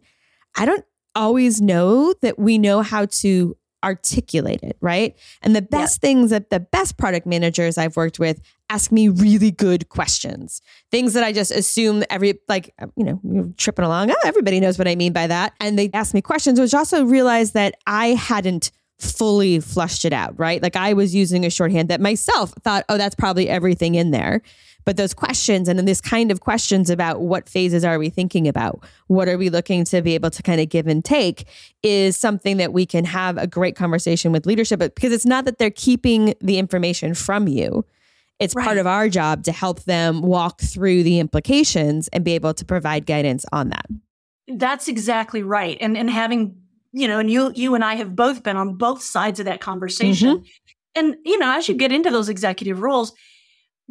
I 0.57 0.67
don't 0.67 0.85
always 1.15 1.61
know 1.61 2.15
that 2.23 2.39
we 2.39 2.59
know 2.59 2.83
how 2.83 3.07
to 3.07 3.57
articulate 3.87 4.63
it, 4.63 4.77
right? 4.81 5.17
And 5.43 5.55
the 5.55 5.63
best 5.63 5.99
yeah. 6.03 6.09
things 6.09 6.31
that 6.31 6.51
the 6.51 6.61
best 6.61 6.99
product 6.99 7.27
managers 7.27 7.79
I've 7.79 7.97
worked 7.97 8.19
with 8.19 8.41
ask 8.69 8.91
me 8.91 9.09
really 9.09 9.53
good 9.53 9.89
questions. 9.89 10.61
Things 10.91 11.15
that 11.15 11.23
I 11.23 11.33
just 11.33 11.53
assume 11.53 12.03
every 12.11 12.41
like 12.49 12.75
uh, 12.83 12.87
you 12.97 13.05
know, 13.05 13.55
tripping 13.57 13.85
along, 13.85 14.11
oh, 14.11 14.17
everybody 14.25 14.59
knows 14.59 14.77
what 14.77 14.89
I 14.89 14.97
mean 14.97 15.13
by 15.13 15.29
that. 15.29 15.55
And 15.61 15.79
they 15.79 15.89
ask 15.95 16.13
me 16.13 16.21
questions, 16.21 16.59
which 16.59 16.75
also 16.75 17.05
realized 17.05 17.55
that 17.55 17.77
I 17.87 18.09
hadn't 18.09 18.73
fully 18.99 19.61
flushed 19.61 20.05
it 20.05 20.13
out, 20.13 20.39
right? 20.39 20.63
Like 20.63 20.75
I 20.75 20.95
was 20.95 21.15
using 21.15 21.45
a 21.47 21.51
shorthand 21.51 21.89
that 21.91 22.01
myself 22.01 22.53
thought, 22.63 22.85
oh, 22.89 22.99
that's 22.99 23.15
probably 23.15 23.49
everything 23.49 23.95
in 23.95 24.11
there. 24.11 24.43
But 24.87 24.97
those 24.97 25.13
questions 25.13 25.69
and 25.69 25.79
then 25.79 25.85
this 25.85 26.01
kind 26.01 26.31
of 26.31 26.41
questions 26.41 26.89
about 26.89 27.21
what 27.21 27.49
phases 27.49 27.85
are 27.85 27.99
we 27.99 28.09
thinking 28.09 28.49
about? 28.49 28.83
What 29.09 29.29
are 29.29 29.37
we 29.37 29.51
looking 29.51 29.85
to 29.87 30.01
be 30.01 30.15
able 30.15 30.31
to 30.31 30.43
kind 30.43 30.61
of 30.61 30.69
give 30.69 30.87
and 30.87 31.05
take 31.05 31.47
is 31.83 32.17
something 32.17 32.57
that 32.57 32.73
we 32.73 32.87
can 32.87 33.05
have 33.05 33.37
a 33.37 33.49
great 33.49 33.77
conversation 33.77 34.33
with 34.33 34.47
leadership 34.47 34.79
because 34.79 35.13
it's 35.13 35.27
not 35.27 35.45
that 35.45 35.59
they're 35.59 35.71
keeping 35.71 36.35
the 36.41 36.59
information 36.59 37.15
from 37.15 37.49
you. 37.49 37.85
It's 38.39 38.55
right. 38.55 38.65
part 38.65 38.79
of 38.79 38.87
our 38.87 39.09
job 39.09 39.45
to 39.45 39.53
help 39.53 39.83
them 39.85 40.23
walk 40.23 40.61
through 40.61 41.03
the 41.03 41.19
implications 41.19 42.09
and 42.09 42.25
be 42.25 42.33
able 42.33 42.55
to 42.55 42.65
provide 42.65 43.07
guidance 43.07 43.45
on 43.53 43.71
that. 43.71 43.87
That's 44.47 44.89
exactly 44.89 45.43
right. 45.43 45.77
And 45.81 45.97
and 45.97 46.09
having, 46.09 46.57
you 46.93 47.09
know, 47.09 47.19
and 47.19 47.31
you 47.31 47.51
you 47.55 47.75
and 47.75 47.85
I 47.85 47.97
have 47.97 48.15
both 48.15 48.43
been 48.43 48.57
on 48.57 48.75
both 48.75 49.03
sides 49.03 49.41
of 49.41 49.47
that 49.47 49.61
conversation. 49.61 50.39
Mm-hmm. 50.39 50.47
And 50.95 51.17
you 51.25 51.39
know, 51.39 51.57
as 51.57 51.69
you 51.69 51.75
get 51.75 51.93
into 51.93 52.11
those 52.11 52.29
executive 52.29 52.81
roles, 52.81 53.13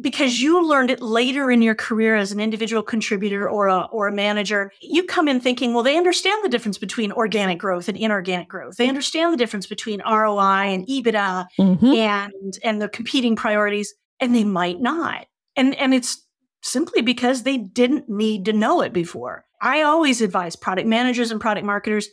because 0.00 0.40
you 0.40 0.66
learned 0.66 0.90
it 0.90 1.00
later 1.00 1.50
in 1.50 1.62
your 1.62 1.74
career 1.74 2.16
as 2.16 2.30
an 2.32 2.40
individual 2.40 2.82
contributor 2.82 3.48
or 3.48 3.68
a, 3.68 3.82
or 3.84 4.08
a 4.08 4.12
manager, 4.12 4.70
you 4.80 5.02
come 5.04 5.26
in 5.26 5.40
thinking, 5.40 5.72
well, 5.72 5.82
they 5.82 5.96
understand 5.96 6.44
the 6.44 6.50
difference 6.50 6.76
between 6.76 7.12
organic 7.12 7.58
growth 7.58 7.88
and 7.88 7.96
inorganic 7.96 8.48
growth. 8.48 8.76
They 8.76 8.88
understand 8.88 9.32
the 9.32 9.38
difference 9.38 9.66
between 9.66 10.02
ROI 10.06 10.74
and 10.74 10.86
EBITDA 10.86 11.46
mm-hmm. 11.58 11.86
and, 11.86 12.58
and 12.62 12.82
the 12.82 12.88
competing 12.88 13.36
priorities, 13.36 13.94
and 14.20 14.34
they 14.34 14.44
might 14.44 14.80
not. 14.80 15.26
And, 15.56 15.74
and 15.76 15.94
it's 15.94 16.26
simply 16.62 17.00
because 17.00 17.42
they 17.42 17.56
didn't 17.56 18.08
need 18.08 18.44
to 18.46 18.52
know 18.52 18.82
it 18.82 18.92
before. 18.92 19.46
I 19.62 19.82
always 19.82 20.20
advise 20.20 20.56
product 20.56 20.86
managers 20.86 21.30
and 21.30 21.40
product 21.40 21.64
marketers 21.64 22.08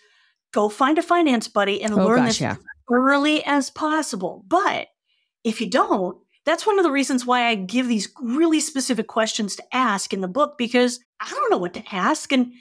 go 0.53 0.69
find 0.69 0.97
a 0.97 1.03
finance 1.03 1.49
buddy 1.49 1.81
and 1.81 1.93
Oh, 1.93 2.05
learn 2.05 2.19
gosh, 2.19 2.27
this 2.27 2.41
yeah. 2.41 2.55
early 2.89 3.43
as 3.43 3.69
possible. 3.69 4.45
But 4.47 4.87
if 5.43 5.59
you 5.59 5.69
don't, 5.69 6.17
that's 6.45 6.65
one 6.65 6.77
of 6.77 6.83
the 6.83 6.91
reasons 6.91 7.25
why 7.25 7.47
I 7.47 7.55
give 7.55 7.87
these 7.87 8.09
really 8.21 8.59
specific 8.59 9.07
questions 9.07 9.55
to 9.55 9.63
ask 9.71 10.13
in 10.13 10.21
the 10.21 10.27
book 10.27 10.57
because 10.57 10.99
I 11.19 11.29
don't 11.29 11.49
know 11.49 11.57
what 11.57 11.73
to 11.75 11.83
ask. 11.91 12.31
And 12.31 12.51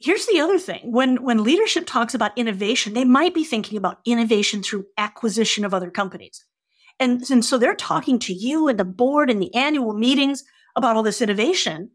here's 0.00 0.26
the 0.26 0.40
other 0.40 0.58
thing 0.58 0.92
when, 0.92 1.22
when 1.22 1.44
leadership 1.44 1.86
talks 1.86 2.14
about 2.14 2.36
innovation, 2.36 2.94
they 2.94 3.04
might 3.04 3.34
be 3.34 3.44
thinking 3.44 3.78
about 3.78 4.00
innovation 4.04 4.62
through 4.62 4.86
acquisition 4.96 5.64
of 5.64 5.72
other 5.72 5.90
companies. 5.90 6.44
And, 7.00 7.22
and 7.30 7.44
so 7.44 7.58
they're 7.58 7.74
talking 7.74 8.18
to 8.20 8.32
you 8.32 8.66
and 8.66 8.78
the 8.78 8.84
board 8.84 9.30
and 9.30 9.40
the 9.40 9.54
annual 9.54 9.92
meetings 9.92 10.42
about 10.74 10.96
all 10.96 11.02
this 11.02 11.22
innovation. 11.22 11.90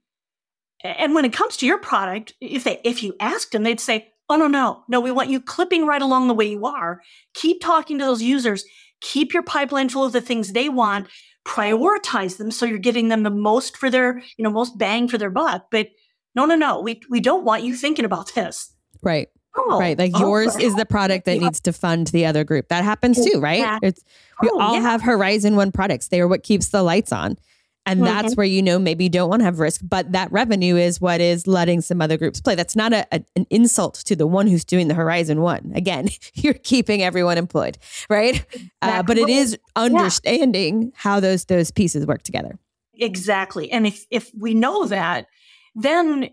And 0.83 1.13
when 1.15 1.25
it 1.25 1.33
comes 1.33 1.57
to 1.57 1.65
your 1.65 1.77
product, 1.77 2.33
if 2.41 2.65
they 2.65 2.81
if 2.83 3.03
you 3.03 3.15
asked 3.19 3.53
them, 3.53 3.63
they'd 3.63 3.79
say, 3.79 4.11
"Oh 4.27 4.35
no, 4.35 4.47
no, 4.47 4.83
no, 4.89 4.99
we 4.99 5.11
want 5.11 5.29
you 5.29 5.39
clipping 5.39 5.85
right 5.85 6.01
along 6.01 6.27
the 6.27 6.33
way 6.33 6.49
you 6.49 6.65
are. 6.65 7.01
Keep 7.35 7.61
talking 7.61 7.97
to 7.97 8.05
those 8.05 8.21
users. 8.21 8.65
Keep 9.01 9.33
your 9.33 9.43
pipeline 9.43 9.87
full 9.87 10.03
of 10.03 10.11
the 10.11 10.21
things 10.21 10.51
they 10.51 10.67
want. 10.67 11.07
Prioritize 11.45 12.37
them 12.37 12.51
so 12.51 12.65
you're 12.65 12.77
giving 12.77 13.09
them 13.09 13.23
the 13.23 13.29
most 13.29 13.77
for 13.77 13.89
their, 13.89 14.19
you 14.37 14.43
know, 14.43 14.49
most 14.49 14.77
bang 14.77 15.07
for 15.07 15.17
their 15.17 15.29
buck. 15.29 15.67
But 15.71 15.89
no, 16.35 16.45
no, 16.45 16.55
no, 16.55 16.79
we 16.81 17.01
we 17.09 17.19
don't 17.19 17.43
want 17.43 17.63
you 17.63 17.75
thinking 17.75 18.05
about 18.05 18.33
this. 18.33 18.73
Right. 19.01 19.27
Oh, 19.55 19.77
right. 19.79 19.97
Like 19.97 20.11
oh, 20.15 20.19
yours 20.19 20.55
is 20.55 20.75
the 20.75 20.85
product 20.85 21.25
that 21.25 21.35
Yeah. 21.35 21.43
needs 21.43 21.59
to 21.61 21.73
fund 21.73 22.07
the 22.07 22.25
other 22.25 22.43
group. 22.43 22.69
That 22.69 22.83
happens 22.83 23.23
too, 23.23 23.39
right? 23.39 23.79
It's 23.83 24.03
we 24.41 24.49
Oh, 24.51 24.59
all 24.59 24.73
yeah. 24.75 24.81
have 24.81 25.01
Horizon 25.03 25.55
One 25.55 25.71
products. 25.71 26.07
They 26.07 26.21
are 26.21 26.27
what 26.27 26.41
keeps 26.43 26.69
the 26.69 26.81
lights 26.81 27.11
on. 27.11 27.37
And 27.85 27.99
Mm-hmm. 27.99 28.05
that's 28.05 28.35
where 28.37 28.45
you 28.45 28.61
know 28.61 28.79
maybe 28.79 29.03
you 29.03 29.09
don't 29.09 29.29
want 29.29 29.41
to 29.41 29.43
have 29.45 29.59
risk, 29.59 29.81
but 29.83 30.11
that 30.13 30.31
revenue 30.31 30.77
is 30.77 31.01
what 31.01 31.19
is 31.19 31.47
letting 31.47 31.81
some 31.81 32.01
other 32.01 32.17
groups 32.17 32.39
play. 32.39 32.55
That's 32.55 32.75
not 32.77 32.93
a, 32.93 33.05
a- 33.11 33.25
an 33.35 33.45
insult 33.49 33.95
to 34.05 34.15
the 34.15 34.25
one 34.25 34.47
who's 34.47 34.63
doing 34.63 34.87
the 34.87 34.93
Horizon 34.93 35.41
One. 35.41 35.71
Again, 35.75 36.07
you're 36.33 36.53
keeping 36.53 37.03
everyone 37.03 37.37
employed, 37.37 37.77
right? 38.09 38.45
Uh, 38.81 39.03
but 39.03 39.17
it 39.17 39.27
is 39.29 39.53
Exactly. 39.53 39.57
is 39.57 39.57
understanding 39.75 40.91
how 40.95 41.19
those 41.19 41.45
those 41.45 41.71
pieces 41.71 42.05
work 42.05 42.23
together. 42.23 42.57
Exactly. 42.95 43.71
And 43.71 43.85
if 43.87 44.05
if 44.09 44.31
we 44.37 44.53
know 44.53 44.85
that, 44.85 45.27
then 45.75 46.29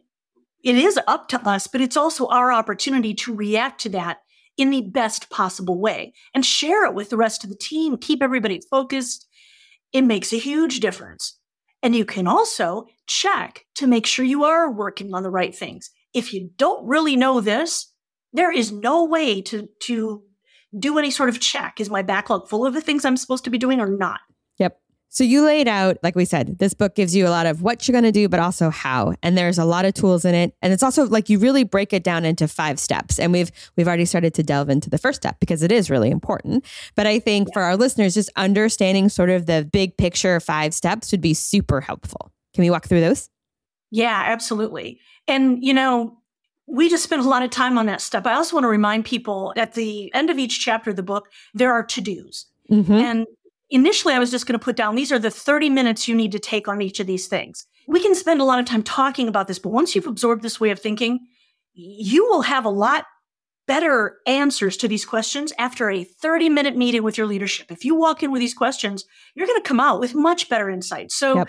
it 0.62 0.76
is 0.76 0.98
up 1.08 1.28
to 1.28 1.40
us, 1.48 1.66
but 1.66 1.80
it's 1.80 1.96
also 1.96 2.26
our 2.26 2.52
opportunity 2.52 3.14
to 3.14 3.34
react 3.34 3.80
to 3.82 3.88
that 3.90 4.18
in 4.56 4.70
the 4.70 4.82
best 4.82 5.30
possible 5.30 5.80
way 5.80 6.12
and 6.34 6.44
share 6.44 6.84
it 6.84 6.94
with 6.94 7.08
the 7.10 7.16
rest 7.16 7.42
of 7.44 7.50
the 7.50 7.56
team, 7.56 7.96
keep 7.96 8.22
everybody 8.22 8.60
focused. 8.70 9.26
It 9.92 10.02
makes 10.02 10.32
a 10.32 10.36
huge 10.38 10.80
difference. 10.80 11.38
And 11.82 11.94
you 11.94 12.04
can 12.04 12.26
also 12.26 12.86
check 13.06 13.64
to 13.76 13.86
make 13.86 14.06
sure 14.06 14.24
you 14.24 14.44
are 14.44 14.70
working 14.70 15.14
on 15.14 15.22
the 15.22 15.30
right 15.30 15.54
things. 15.54 15.90
If 16.12 16.34
you 16.34 16.50
don't 16.56 16.86
really 16.86 17.16
know 17.16 17.40
this, 17.40 17.92
there 18.32 18.52
is 18.52 18.70
no 18.70 19.04
way 19.04 19.40
to 19.42 19.68
to 19.82 20.22
do 20.78 20.98
any 20.98 21.10
sort 21.10 21.28
of 21.28 21.40
check. 21.40 21.80
Is 21.80 21.90
my 21.90 22.02
backlog 22.02 22.48
full 22.48 22.66
of 22.66 22.74
the 22.74 22.80
things 22.80 23.04
I'm 23.04 23.16
supposed 23.16 23.44
to 23.44 23.50
be 23.50 23.58
doing 23.58 23.80
or 23.80 23.88
not? 23.88 24.20
So 25.12 25.24
you 25.24 25.44
laid 25.44 25.66
out, 25.66 25.98
like 26.04 26.14
we 26.14 26.24
said, 26.24 26.58
this 26.58 26.72
book 26.72 26.94
gives 26.94 27.16
you 27.16 27.26
a 27.26 27.30
lot 27.30 27.44
of 27.44 27.62
what 27.62 27.86
you're 27.86 27.92
going 27.92 28.04
to 28.04 28.12
do, 28.12 28.28
but 28.28 28.38
also 28.38 28.70
how. 28.70 29.14
And 29.24 29.36
there's 29.36 29.58
a 29.58 29.64
lot 29.64 29.84
of 29.84 29.92
tools 29.92 30.24
in 30.24 30.36
it. 30.36 30.54
And 30.62 30.72
it's 30.72 30.84
also 30.84 31.04
like 31.04 31.28
you 31.28 31.40
really 31.40 31.64
break 31.64 31.92
it 31.92 32.04
down 32.04 32.24
into 32.24 32.46
five 32.46 32.78
steps. 32.78 33.18
And 33.18 33.32
we've 33.32 33.50
we've 33.76 33.88
already 33.88 34.04
started 34.04 34.34
to 34.34 34.44
delve 34.44 34.70
into 34.70 34.88
the 34.88 34.98
first 34.98 35.20
step 35.20 35.40
because 35.40 35.64
it 35.64 35.72
is 35.72 35.90
really 35.90 36.10
important. 36.10 36.64
But 36.94 37.08
I 37.08 37.18
think 37.18 37.52
for 37.52 37.60
our 37.60 37.76
listeners, 37.76 38.14
just 38.14 38.30
understanding 38.36 39.08
sort 39.08 39.30
of 39.30 39.46
the 39.46 39.68
big 39.70 39.96
picture 39.96 40.38
five 40.38 40.72
steps 40.72 41.10
would 41.10 41.20
be 41.20 41.34
super 41.34 41.80
helpful. 41.80 42.30
Can 42.54 42.62
we 42.62 42.70
walk 42.70 42.86
through 42.86 43.00
those? 43.00 43.28
Yeah, 43.90 44.22
absolutely. 44.26 45.00
And, 45.26 45.58
you 45.64 45.74
know, 45.74 46.18
we 46.68 46.88
just 46.88 47.02
spent 47.02 47.22
a 47.22 47.28
lot 47.28 47.42
of 47.42 47.50
time 47.50 47.78
on 47.78 47.86
that 47.86 48.00
stuff. 48.00 48.26
I 48.26 48.34
also 48.34 48.54
want 48.54 48.62
to 48.62 48.68
remind 48.68 49.04
people 49.04 49.52
at 49.56 49.74
the 49.74 50.14
end 50.14 50.30
of 50.30 50.38
each 50.38 50.60
chapter 50.60 50.90
of 50.90 50.96
the 50.96 51.02
book, 51.02 51.28
there 51.52 51.72
are 51.72 51.82
to 51.84 52.00
dos. 52.00 52.46
Mm-hmm. 52.70 52.92
And 52.92 53.26
initially, 53.70 54.14
I 54.14 54.18
was 54.18 54.30
just 54.30 54.46
going 54.46 54.58
to 54.58 54.64
put 54.64 54.76
down 54.76 54.94
these 54.94 55.12
are 55.12 55.18
the 55.18 55.30
30 55.30 55.70
minutes 55.70 56.08
you 56.08 56.14
need 56.14 56.32
to 56.32 56.38
take 56.38 56.68
on 56.68 56.82
each 56.82 57.00
of 57.00 57.06
these 57.06 57.28
things. 57.28 57.66
We 57.86 58.00
can 58.00 58.14
spend 58.14 58.40
a 58.40 58.44
lot 58.44 58.60
of 58.60 58.66
time 58.66 58.82
talking 58.82 59.28
about 59.28 59.48
this, 59.48 59.58
but 59.58 59.70
once 59.70 59.94
you've 59.94 60.06
absorbed 60.06 60.42
this 60.42 60.60
way 60.60 60.70
of 60.70 60.78
thinking, 60.78 61.20
you 61.72 62.24
will 62.26 62.42
have 62.42 62.64
a 62.64 62.70
lot 62.70 63.04
better 63.66 64.16
answers 64.26 64.76
to 64.78 64.88
these 64.88 65.04
questions 65.04 65.52
after 65.58 65.90
a 65.90 66.02
30 66.02 66.48
minute 66.48 66.76
meeting 66.76 67.04
with 67.04 67.16
your 67.16 67.26
leadership. 67.26 67.70
If 67.70 67.84
you 67.84 67.94
walk 67.94 68.22
in 68.22 68.32
with 68.32 68.40
these 68.40 68.54
questions, 68.54 69.04
you're 69.34 69.46
going 69.46 69.62
to 69.62 69.68
come 69.68 69.78
out 69.78 70.00
with 70.00 70.14
much 70.14 70.48
better 70.48 70.68
insights. 70.68 71.14
So, 71.14 71.36
Yep. 71.36 71.48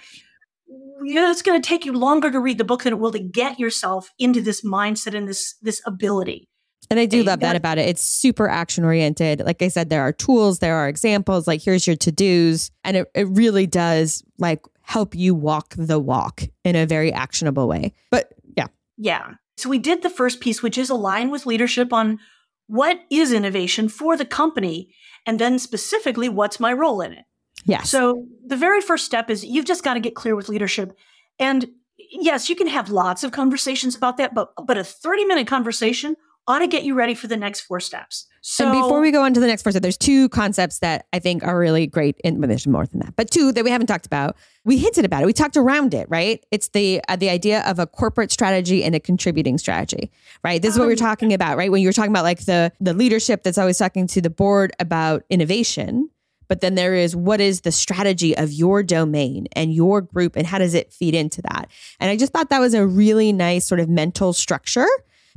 you 1.03 1.15
know, 1.15 1.31
it's 1.31 1.41
going 1.41 1.59
to 1.59 1.67
take 1.67 1.83
you 1.83 1.93
longer 1.93 2.29
to 2.29 2.39
read 2.39 2.59
the 2.59 2.63
book 2.63 2.83
than 2.83 2.93
it 2.93 2.99
will 2.99 3.11
to 3.11 3.19
get 3.19 3.59
yourself 3.59 4.11
into 4.19 4.39
this 4.41 4.61
mindset 4.63 5.15
and 5.15 5.27
this 5.27 5.55
this 5.63 5.81
ability. 5.87 6.47
And 6.91 6.99
I 6.99 7.05
do 7.05 7.23
love 7.23 7.39
that 7.39 7.55
about 7.55 7.77
it. 7.77 7.87
It's 7.87 8.03
super 8.03 8.49
action 8.49 8.83
oriented. 8.83 9.39
Like 9.45 9.61
I 9.61 9.69
said, 9.69 9.89
there 9.89 10.01
are 10.01 10.11
tools, 10.11 10.59
there 10.59 10.75
are 10.75 10.89
examples, 10.89 11.47
like 11.47 11.61
here's 11.61 11.87
your 11.87 11.95
to 11.95 12.11
dos. 12.11 12.69
And 12.83 12.97
it, 12.97 13.11
it 13.15 13.29
really 13.29 13.65
does 13.65 14.25
like 14.37 14.65
help 14.81 15.15
you 15.15 15.33
walk 15.33 15.73
the 15.77 15.99
walk 15.99 16.43
in 16.65 16.75
a 16.75 16.85
very 16.85 17.13
actionable 17.13 17.69
way. 17.69 17.93
But 18.09 18.33
yeah, 18.57 18.67
Yeah. 18.97 19.35
So 19.55 19.69
we 19.69 19.79
did 19.79 20.01
the 20.01 20.09
first 20.09 20.41
piece, 20.41 20.61
which 20.61 20.77
is 20.77 20.89
align 20.89 21.31
with 21.31 21.45
leadership 21.45 21.93
on 21.93 22.19
what 22.67 22.99
is 23.09 23.31
innovation 23.31 23.87
for 23.87 24.17
the 24.17 24.25
company, 24.25 24.93
and 25.25 25.39
then 25.39 25.59
specifically, 25.59 26.27
what's 26.27 26.59
my 26.59 26.73
role 26.73 26.99
in 26.99 27.13
it. 27.13 27.23
yes. 27.63 27.89
So 27.89 28.25
the 28.45 28.57
very 28.57 28.81
first 28.81 29.05
step 29.05 29.29
is 29.29 29.45
you've 29.45 29.65
just 29.65 29.83
got 29.83 29.93
to 29.93 30.01
get 30.01 30.15
clear 30.15 30.35
with 30.35 30.49
leadership. 30.49 30.97
And 31.39 31.69
yes, 32.11 32.49
you 32.49 32.55
can 32.55 32.67
have 32.67 32.89
lots 32.89 33.23
of 33.23 33.31
conversations 33.31 33.95
about 33.95 34.17
that, 34.17 34.33
but 34.33 34.51
but 34.65 34.77
a 34.77 34.83
30 34.83 35.23
minute 35.23 35.47
conversation 35.47 36.15
ought 36.47 36.59
to 36.59 36.67
get 36.67 36.83
you 36.83 36.95
ready 36.95 37.13
for 37.13 37.27
the 37.27 37.37
next 37.37 37.61
four 37.61 37.79
steps. 37.79 38.27
So 38.41 38.65
and 38.65 38.81
before 38.81 38.99
we 38.99 39.11
go 39.11 39.23
on 39.23 39.33
to 39.35 39.39
the 39.39 39.45
next 39.45 39.61
person, 39.61 39.81
there's 39.81 39.97
two 39.97 40.27
concepts 40.29 40.79
that 40.79 41.05
I 41.13 41.19
think 41.19 41.43
are 41.43 41.57
really 41.57 41.85
great. 41.85 42.19
And 42.23 42.39
well, 42.39 42.47
there's 42.47 42.65
more 42.65 42.87
than 42.87 42.99
that, 43.01 43.15
but 43.15 43.29
two 43.29 43.51
that 43.51 43.63
we 43.63 43.69
haven't 43.69 43.87
talked 43.87 44.07
about. 44.07 44.35
We 44.65 44.77
hinted 44.77 45.05
about 45.05 45.21
it. 45.21 45.27
We 45.27 45.33
talked 45.33 45.57
around 45.57 45.93
it, 45.93 46.07
right? 46.09 46.43
It's 46.49 46.69
the 46.69 47.01
uh, 47.07 47.15
the 47.15 47.29
idea 47.29 47.61
of 47.61 47.77
a 47.77 47.85
corporate 47.85 48.31
strategy 48.31 48.83
and 48.83 48.95
a 48.95 48.99
contributing 48.99 49.59
strategy, 49.59 50.11
right? 50.43 50.59
This 50.61 50.73
is 50.73 50.79
what 50.79 50.85
Oh, 50.85 50.87
we're 50.87 50.95
talking 50.95 51.33
about, 51.33 51.57
right? 51.57 51.71
When 51.71 51.81
you 51.81 51.87
were 51.87 51.93
talking 51.93 52.11
about 52.11 52.23
like 52.23 52.45
the 52.45 52.71
the 52.79 52.93
leadership 52.93 53.43
that's 53.43 53.59
always 53.59 53.77
talking 53.77 54.07
to 54.07 54.21
the 54.21 54.31
board 54.31 54.71
about 54.79 55.23
innovation, 55.29 56.09
but 56.47 56.61
then 56.61 56.73
there 56.73 56.95
is 56.95 57.15
what 57.15 57.39
is 57.39 57.61
the 57.61 57.71
strategy 57.71 58.35
of 58.35 58.51
your 58.51 58.81
domain 58.81 59.47
and 59.53 59.71
your 59.71 60.01
group, 60.01 60.35
and 60.35 60.47
how 60.47 60.57
does 60.57 60.73
it 60.73 60.91
feed 60.91 61.13
into 61.13 61.43
that? 61.43 61.69
And 61.99 62.09
I 62.09 62.17
just 62.17 62.33
thought 62.33 62.49
that 62.49 62.59
was 62.59 62.73
a 62.73 62.85
really 62.87 63.31
nice 63.31 63.67
sort 63.67 63.79
of 63.79 63.87
mental 63.87 64.33
structure 64.33 64.87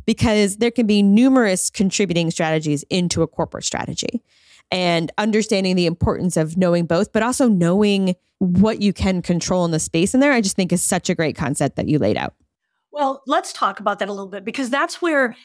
because 0.06 0.56
there 0.58 0.70
can 0.70 0.86
be 0.86 1.02
numerous 1.02 1.70
contributing 1.70 2.30
strategies 2.30 2.84
into 2.90 3.22
a 3.22 3.26
corporate 3.26 3.64
strategy 3.64 4.22
and 4.70 5.12
understanding 5.18 5.76
the 5.76 5.86
importance 5.86 6.36
of 6.36 6.56
knowing 6.56 6.86
both, 6.86 7.12
but 7.12 7.22
also 7.22 7.48
knowing 7.48 8.14
what 8.38 8.82
you 8.82 8.92
can 8.92 9.22
control 9.22 9.64
in 9.64 9.70
the 9.70 9.78
space 9.78 10.14
in 10.14 10.20
there, 10.20 10.32
I 10.32 10.40
just 10.40 10.56
think 10.56 10.72
is 10.72 10.82
such 10.82 11.08
a 11.08 11.14
great 11.14 11.36
concept 11.36 11.76
that 11.76 11.88
you 11.88 11.98
laid 11.98 12.16
out. 12.16 12.34
Well, 12.92 13.22
let's 13.26 13.52
talk 13.52 13.80
about 13.80 13.98
that 13.98 14.08
a 14.08 14.12
little 14.12 14.28
bit 14.28 14.44
because 14.44 14.70
that's 14.70 15.02
where, 15.02 15.36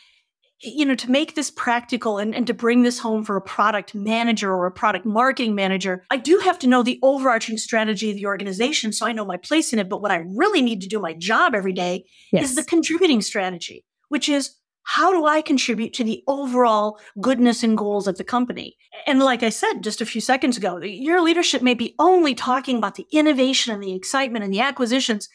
you 0.61 0.85
know, 0.85 0.95
to 0.95 1.09
make 1.09 1.35
this 1.35 1.49
practical 1.49 2.17
and, 2.17 2.35
and 2.35 2.45
to 2.47 2.53
bring 2.53 2.83
this 2.83 2.99
home 2.99 3.23
for 3.23 3.35
a 3.35 3.41
product 3.41 3.95
manager 3.95 4.51
or 4.53 4.65
a 4.65 4.71
product 4.71 5.05
marketing 5.05 5.55
manager, 5.55 6.03
I 6.11 6.17
do 6.17 6.39
have 6.39 6.59
to 6.59 6.67
know 6.67 6.83
the 6.83 6.99
overarching 7.01 7.57
strategy 7.57 8.11
of 8.11 8.17
the 8.17 8.25
organization 8.25 8.91
so 8.91 9.05
I 9.05 9.13
know 9.13 9.25
my 9.25 9.37
place 9.37 9.73
in 9.73 9.79
it. 9.79 9.89
But 9.89 10.01
what 10.01 10.11
I 10.11 10.23
really 10.27 10.61
need 10.61 10.81
to 10.81 10.87
do 10.87 10.99
my 10.99 11.13
job 11.13 11.55
every 11.55 11.73
day 11.73 12.05
Yes. 12.31 12.51
is 12.51 12.55
the 12.55 12.63
contributing 12.63 13.21
strategy, 13.21 13.83
which 14.09 14.29
is 14.29 14.55
how 14.83 15.11
do 15.11 15.25
I 15.25 15.41
contribute 15.41 15.93
to 15.93 16.03
the 16.03 16.23
overall 16.27 16.99
goodness 17.21 17.63
and 17.63 17.77
goals 17.77 18.07
of 18.07 18.17
the 18.17 18.23
company? 18.23 18.75
And 19.05 19.19
like 19.19 19.43
I 19.43 19.49
said 19.49 19.81
just 19.81 20.01
a 20.01 20.05
few 20.05 20.19
seconds 20.19 20.57
ago, 20.57 20.77
your 20.77 21.21
leadership 21.21 21.61
may 21.61 21.75
be 21.75 21.95
only 21.99 22.33
talking 22.33 22.77
about 22.77 22.95
the 22.95 23.05
innovation 23.11 23.73
and 23.73 23.83
the 23.83 23.93
excitement 23.93 24.43
and 24.43 24.53
the 24.53 24.61
acquisitions. 24.61 25.29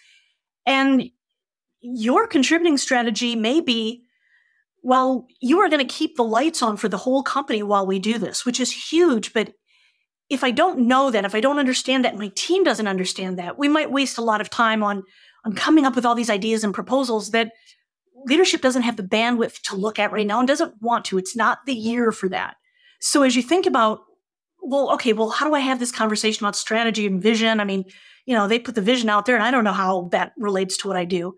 And 0.67 1.11
your 1.81 2.27
contributing 2.27 2.79
strategy 2.79 3.37
may 3.37 3.61
be 3.61 4.05
well, 4.85 5.27
you 5.41 5.61
are 5.61 5.71
going 5.71 5.87
to 5.87 5.95
keep 5.95 6.15
the 6.15 6.23
lights 6.23 6.63
on 6.63 6.77
for 6.77 6.91
the 6.91 6.99
whole 6.99 7.23
company 7.23 7.63
while 7.63 7.87
we 7.87 7.99
do 7.99 8.19
this, 8.19 8.45
which 8.45 8.61
is 8.61 8.91
huge. 8.93 9.33
But 9.33 9.55
if 10.29 10.45
I 10.45 10.51
don't 10.51 10.81
know 10.81 11.11
that, 11.11 11.25
if 11.25 11.35
I 11.35 11.41
don't 11.41 11.59
understand 11.59 12.05
that, 12.05 12.19
my 12.19 12.31
team 12.35 12.65
doesn't 12.65 12.87
understand 12.87 13.39
that, 13.39 13.59
we 13.59 13.67
might 13.67 13.91
waste 13.91 14.19
a 14.19 14.23
lot 14.23 14.43
of 14.43 14.51
time 14.51 14.83
on, 14.83 15.03
on 15.47 15.55
coming 15.55 15.87
up 15.87 15.97
with 15.97 16.05
all 16.05 16.15
these 16.15 16.29
ideas 16.29 16.65
and 16.65 16.75
proposals 16.75 17.31
that 17.31 17.53
leadership 18.27 18.61
doesn't 18.61 18.83
have 18.83 18.97
the 18.97 19.03
bandwidth 19.03 19.61
to 19.63 19.77
look 19.77 19.99
at 19.99 20.13
right 20.13 20.27
now 20.27 20.39
and 20.39 20.49
doesn't 20.49 20.75
want 20.81 21.05
to. 21.07 21.19
It's 21.19 21.37
not 21.37 21.59
the 21.67 21.75
year 21.75 22.13
for 22.13 22.29
that. 22.29 22.57
So 23.01 23.23
as 23.23 23.37
you 23.37 23.43
think 23.43 23.67
about, 23.67 24.01
well, 24.63 24.93
okay, 24.95 25.13
well, 25.13 25.31
how 25.31 25.47
do 25.47 25.55
I 25.55 25.61
have 25.61 25.79
this 25.79 25.93
conversation 25.93 26.45
about 26.45 26.57
strategy 26.57 27.07
and 27.07 27.23
vision? 27.23 27.61
I 27.61 27.65
mean, 27.65 27.85
you 28.27 28.35
know, 28.35 28.49
they 28.49 28.59
put 28.59 28.75
the 28.75 28.81
vision 28.81 29.11
out 29.11 29.27
there 29.27 29.35
and 29.35 29.45
I 29.45 29.51
don't 29.51 29.65
know 29.65 29.73
how 29.73 30.09
that 30.13 30.33
relates 30.39 30.77
to 30.79 30.89
what 30.89 30.97
I 30.97 31.05
do. 31.05 31.37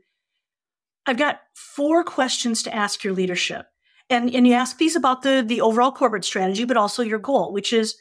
I've 1.07 1.19
got 1.19 1.41
four 1.55 2.05
questions 2.05 2.63
to 2.65 2.75
ask 2.75 3.03
your 3.05 3.15
leadership. 3.15 3.67
And, 4.09 4.33
and 4.33 4.47
you 4.47 4.53
ask 4.53 4.79
these 4.79 4.95
about 4.95 5.23
the, 5.23 5.45
the 5.45 5.61
overall 5.61 5.91
corporate 5.91 6.25
strategy, 6.25 6.65
but 6.65 6.77
also 6.77 7.03
your 7.03 7.19
goal, 7.19 7.53
which 7.53 7.73
is 7.73 7.97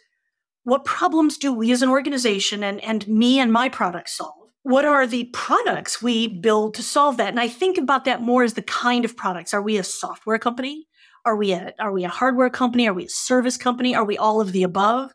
what 0.63 0.86
problems 0.86 1.38
do 1.38 1.54
we 1.54 1.71
as 1.71 1.82
an 1.82 1.89
organization 1.89 2.63
and, 2.63 2.84
and 2.84 3.08
me 3.08 3.39
and 3.39 3.52
my 3.52 3.69
product 3.69 4.10
solve? 4.10 4.45
What 4.65 4.84
are 4.84 5.06
the 5.06 5.25
products 5.25 6.01
we 6.01 6.28
build 6.28 6.73
to 6.73 6.82
solve 6.82 7.17
that? 7.17 7.30
And 7.30 7.39
I 7.39 7.47
think 7.47 7.78
about 7.78 8.06
that 8.06 8.23
more 8.23 8.43
as 8.43 8.56
the 8.56 8.63
kind 8.63 9.06
of 9.06 9.15
products. 9.15 9.54
Are 9.54 9.62
we 9.62 9.78
a 9.78 9.84
software 9.84 10.39
company? 10.39 10.88
Are 11.23 11.36
we 11.36 11.51
a 11.51 11.75
are 11.80 11.91
we 11.91 12.04
a 12.04 12.10
hardware 12.10 12.49
company? 12.49 12.88
Are 12.88 12.93
we 12.93 13.06
a 13.06 13.10
service 13.10 13.58
company? 13.58 13.93
Are 13.93 14.04
we 14.04 14.17
all 14.17 14.41
of 14.41 14.54
the 14.54 14.63
above? 14.63 15.12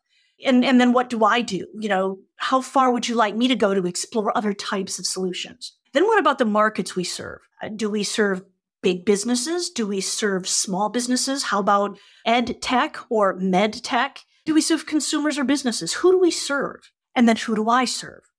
And 0.47 0.65
and 0.65 0.81
then 0.81 0.93
what 0.93 1.11
do 1.11 1.25
I 1.25 1.41
do? 1.41 1.67
You 1.75 1.89
know, 1.89 2.19
how 2.37 2.61
far 2.61 2.93
would 2.93 3.09
you 3.09 3.17
like 3.17 3.35
me 3.35 3.49
to 3.49 3.57
go 3.57 3.75
to 3.75 3.89
explore 3.89 4.37
other 4.39 4.53
types 4.53 5.01
of 5.01 5.07
solutions? 5.07 5.77
Then 5.95 6.05
what 6.05 6.21
about 6.21 6.39
the 6.39 6.45
markets 6.45 6.95
we 6.95 7.03
serve? 7.03 7.41
Uh, 7.61 7.71
do 7.75 7.91
we 7.91 8.05
serve 8.05 8.43
big 8.83 9.05
businesses? 9.05 9.69
Do 9.69 9.85
we 9.85 10.01
serve 10.01 10.49
small 10.49 10.91
businesses? 10.91 11.43
How 11.43 11.59
about 11.59 11.99
ed 12.25 12.63
tech 12.63 12.99
or 13.11 13.35
med 13.35 13.83
tech? 13.83 14.21
Do 14.47 14.55
we 14.55 14.61
serve 14.61 14.87
consumers 14.87 15.39
or 15.39 15.45
businesses? 15.45 15.95
Who 15.95 16.13
do 16.13 16.21
we 16.21 16.31
serve? 16.31 16.93
And 17.17 17.29
then 17.29 17.35
who 17.35 17.57
do 17.57 17.69
I 17.69 17.85
serve? 17.85 18.30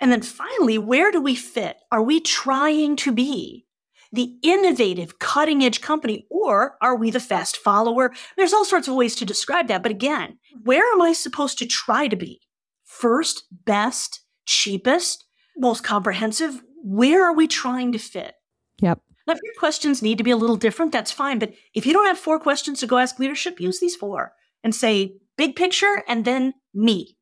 And 0.00 0.12
then 0.12 0.22
finally, 0.22 0.78
where 0.78 1.10
do 1.10 1.20
we 1.20 1.34
fit? 1.34 1.78
Are 1.90 2.02
we 2.02 2.20
trying 2.20 2.96
to 2.96 3.12
be 3.12 3.66
the 4.12 4.36
innovative, 4.42 5.18
cutting 5.18 5.64
edge 5.64 5.80
company, 5.80 6.26
or 6.30 6.76
are 6.80 6.96
we 6.96 7.10
the 7.10 7.20
fast 7.20 7.56
follower? 7.56 8.12
There's 8.36 8.52
all 8.52 8.64
sorts 8.64 8.88
of 8.88 8.94
ways 8.94 9.16
to 9.16 9.24
describe 9.24 9.68
that. 9.68 9.82
But 9.82 9.92
again, 9.92 10.38
where 10.62 10.90
am 10.92 11.02
I 11.02 11.12
supposed 11.12 11.58
to 11.58 11.66
try 11.66 12.08
to 12.08 12.16
be? 12.16 12.40
First, 12.84 13.44
best, 13.64 14.20
cheapest, 14.44 15.24
most 15.56 15.82
comprehensive? 15.82 16.62
Where 16.82 17.24
are 17.24 17.34
we 17.34 17.46
trying 17.46 17.92
to 17.92 17.98
fit? 17.98 18.34
Yep. 18.80 19.00
Now, 19.26 19.32
if 19.32 19.40
your 19.42 19.54
questions 19.58 20.02
need 20.02 20.18
to 20.18 20.24
be 20.24 20.30
a 20.30 20.36
little 20.36 20.56
different, 20.56 20.92
that's 20.92 21.10
fine. 21.10 21.38
But 21.38 21.52
if 21.74 21.84
you 21.84 21.92
don't 21.92 22.06
have 22.06 22.18
four 22.18 22.38
questions 22.38 22.80
to 22.80 22.86
go 22.86 22.98
ask 22.98 23.18
leadership, 23.18 23.60
use 23.60 23.80
these 23.80 23.96
four 23.96 24.34
and 24.62 24.74
say 24.74 25.16
big 25.36 25.56
picture 25.56 26.04
and 26.06 26.24
then 26.24 26.54
me. 26.72 27.15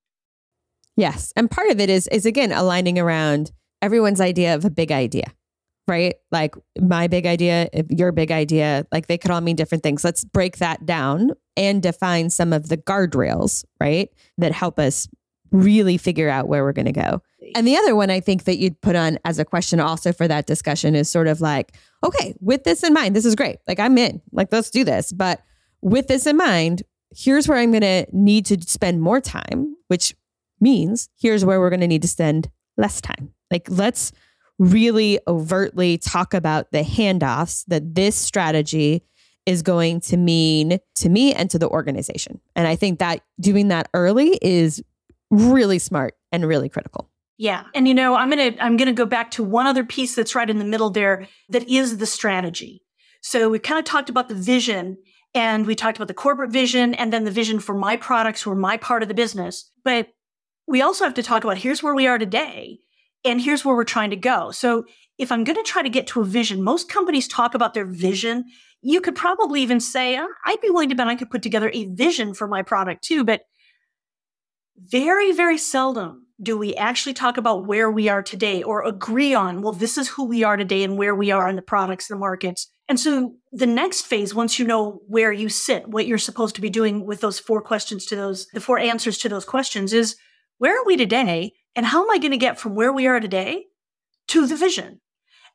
Yes. 0.97 1.33
And 1.37 1.51
part 1.51 1.71
of 1.71 1.81
it 1.81 1.91
is 1.91 2.07
is 2.09 2.27
again 2.27 2.53
aligning 2.53 2.99
around 2.99 3.53
everyone's 3.83 4.21
idea 4.21 4.55
of 4.55 4.65
a 4.65 4.71
big 4.71 4.93
idea. 4.93 5.33
Right? 5.87 6.15
Like 6.33 6.55
my 6.81 7.09
big 7.09 7.27
idea, 7.27 7.69
your 7.91 8.11
big 8.11 8.33
idea, 8.33 8.87
like 8.91 9.07
they 9.07 9.19
could 9.19 9.31
all 9.31 9.43
mean 9.43 9.57
different 9.57 9.83
things. 9.83 10.03
Let's 10.03 10.25
break 10.25 10.57
that 10.57 10.87
down 10.87 11.33
and 11.59 11.83
define 11.83 12.31
some 12.31 12.55
of 12.55 12.71
the 12.71 12.79
guardrails, 12.79 13.65
right? 13.79 14.09
That 14.39 14.53
help 14.53 14.79
us 14.79 15.09
really 15.51 15.99
figure 15.99 16.31
out 16.31 16.49
where 16.49 16.65
we're 16.65 16.73
going 16.73 16.87
to 16.87 16.93
go. 16.93 17.23
And 17.55 17.67
the 17.67 17.77
other 17.77 17.95
one 17.95 18.11
I 18.11 18.21
think 18.21 18.45
that 18.45 18.57
you'd 18.57 18.81
put 18.81 18.97
on 18.97 19.19
as 19.25 19.39
a 19.39 19.45
question 19.45 19.79
also 19.79 20.13
for 20.13 20.27
that 20.27 20.47
discussion 20.47 20.95
is 20.95 21.11
sort 21.11 21.29
of 21.29 21.41
like, 21.41 21.77
okay, 22.03 22.35
with 22.41 22.65
this 22.65 22.83
in 22.83 22.95
mind, 22.95 23.15
this 23.15 23.25
is 23.25 23.35
great. 23.35 23.59
Like 23.69 23.79
I'm 23.79 23.99
in. 23.99 24.23
Like 24.33 24.49
let's 24.51 24.71
do 24.71 24.85
this. 24.85 25.13
But 25.13 25.43
with 25.83 26.09
this 26.09 26.27
in 26.27 26.37
mind, 26.37 26.83
here's 27.15 27.47
where 27.47 27.59
I'm 27.59 27.71
going 27.71 27.83
to 27.83 28.07
need 28.13 28.47
to 28.47 28.61
spend 28.63 29.01
more 29.01 29.21
time, 29.21 29.77
which 29.89 30.15
means 30.61 31.09
here's 31.19 31.45
where 31.45 31.61
we're 31.61 31.71
going 31.71 31.81
to 31.81 31.89
need 31.89 32.03
to 32.03 32.09
spend 32.09 32.51
less 32.77 33.01
time. 33.01 33.33
Like, 33.51 33.67
let's 33.69 34.13
really 34.59 35.19
overtly 35.27 35.99
talk 35.99 36.35
about 36.35 36.71
the 36.71 36.83
handoffs 36.83 37.65
that 37.67 37.95
this 37.95 38.17
strategy 38.17 39.03
is 39.47 39.63
going 39.63 40.01
to 40.01 40.17
mean 40.17 40.79
to 40.95 41.09
me 41.09 41.35
and 41.35 41.51
to 41.51 41.59
the 41.59 41.69
organization. 41.69 42.41
And 42.57 42.67
I 42.67 42.77
think 42.77 42.99
that 42.99 43.23
doing 43.41 43.69
that 43.69 43.89
early 43.93 44.39
is 44.41 44.83
really 45.31 45.79
smart 45.79 46.15
and 46.33 46.47
really 46.47 46.69
critical. 46.69 47.11
Yeah. 47.37 47.65
And 47.75 47.89
you 47.89 47.95
know, 47.95 48.15
I'm 48.15 48.31
going 48.31 48.55
to 48.55 48.63
I'm 48.63 48.77
going 48.77 48.87
to 48.87 48.95
go 48.95 49.07
back 49.07 49.33
to 49.33 49.43
one 49.43 49.67
other 49.67 49.85
piece 49.85 50.15
that's 50.15 50.35
right 50.35 50.49
in 50.49 50.59
the 50.59 50.65
middle 50.65 50.91
there 50.91 51.27
that 51.49 51.69
is 51.69 51.99
the 51.99 52.07
strategy. 52.07 52.83
So 53.21 53.51
we 53.51 53.59
kind 53.59 53.79
of 53.79 53.85
talked 53.85 54.09
about 54.09 54.29
the 54.29 54.35
vision 54.35 54.99
and 55.35 55.67
we 55.67 55.75
talked 55.75 55.99
about 55.99 56.09
the 56.09 56.15
corporate 56.15 56.53
vision 56.53 56.95
and 56.95 57.13
then 57.13 57.25
the 57.25 57.31
vision 57.31 57.59
for 57.59 57.75
my 57.75 57.97
products 57.97 58.47
or 58.47 58.55
my 58.55 58.77
part 58.77 59.03
of 59.03 59.09
the 59.09 59.15
business. 59.15 59.71
But 59.83 60.09
we 60.67 60.83
also 60.83 61.05
have 61.05 61.15
to 61.15 61.23
talk 61.23 61.45
about 61.45 61.59
here's 61.59 61.83
where 61.83 61.95
we 61.95 62.07
are 62.07 62.19
today 62.19 62.79
and 63.25 63.41
here's 63.41 63.65
where 63.65 63.75
we're 63.75 63.85
trying 63.85 64.11
to 64.11 64.17
go. 64.17 64.51
So 64.51 64.85
if 65.19 65.31
I'm 65.31 65.45
going 65.45 65.57
to 65.57 65.63
try 65.63 65.83
to 65.83 65.89
get 65.89 66.07
to 66.09 66.21
a 66.21 66.25
vision, 66.25 66.63
most 66.63 66.89
companies 66.89 67.29
talk 67.29 67.55
about 67.55 67.75
their 67.75 67.87
vision. 67.87 68.45
You 68.83 69.01
could 69.01 69.15
probably 69.15 69.63
even 69.63 69.81
say, 69.81 70.17
uh, 70.17 70.27
I'd 70.45 70.61
be 70.61 70.71
willing 70.71 70.89
to 70.89 70.95
bet 70.95 71.09
I 71.09 71.15
could 71.15 71.31
put 71.31 71.43
together 71.43 71.71
a 71.73 71.87
vision 71.87 72.35
for 72.35 72.47
my 72.47 72.63
product 72.63 73.05
too. 73.05 73.25
But 73.25 73.43
very, 74.77 75.33
very 75.33 75.59
seldom 75.59 76.27
do 76.43 76.59
we 76.59 76.75
actually 76.75 77.15
talk 77.15 77.37
about 77.37 77.67
where 77.67 77.91
we 77.91 78.09
are 78.09 78.23
today 78.23 78.63
or 78.63 78.85
agree 78.85 79.35
on, 79.35 79.63
well, 79.63 79.73
this 79.73 79.97
is 79.97 80.09
who 80.09 80.25
we 80.25 80.43
are 80.43 80.57
today 80.57 80.83
and 80.83 80.99
where 80.99 81.15
we 81.15 81.31
are 81.31 81.49
in 81.49 81.57
the 81.57 81.63
products, 81.63 82.09
the 82.09 82.17
markets. 82.17 82.69
And 82.89 82.99
so 82.99 83.37
the 83.53 83.67
next 83.67 84.03
phase, 84.03 84.35
once 84.35 84.59
you 84.59 84.67
know 84.67 85.01
where 85.07 85.33
you 85.33 85.49
sit, 85.49 85.89
what 85.89 86.07
you're 86.07 86.19
supposed 86.19 86.57
to 86.57 86.61
be 86.61 86.71
doing 86.71 87.07
with 87.07 87.21
those 87.21 87.39
four 87.39 87.63
questions 87.63 88.05
to 88.07 88.17
those, 88.17 88.49
the 88.53 88.61
four 88.61 88.79
answers 88.79 89.17
to 89.19 89.29
those 89.29 89.45
questions 89.45 89.93
is 89.93 90.17
where 90.59 90.81
are 90.81 90.85
we 90.85 90.97
today? 90.97 91.55
And 91.77 91.87
how 91.87 92.03
am 92.03 92.11
I 92.11 92.19
going 92.19 92.31
to 92.31 92.37
get 92.37 92.59
from 92.59 92.75
where 92.75 92.93
we 92.93 93.07
are 93.07 93.21
today 93.21 93.67
to 94.29 94.47
the 94.47 94.57
vision? 94.57 95.01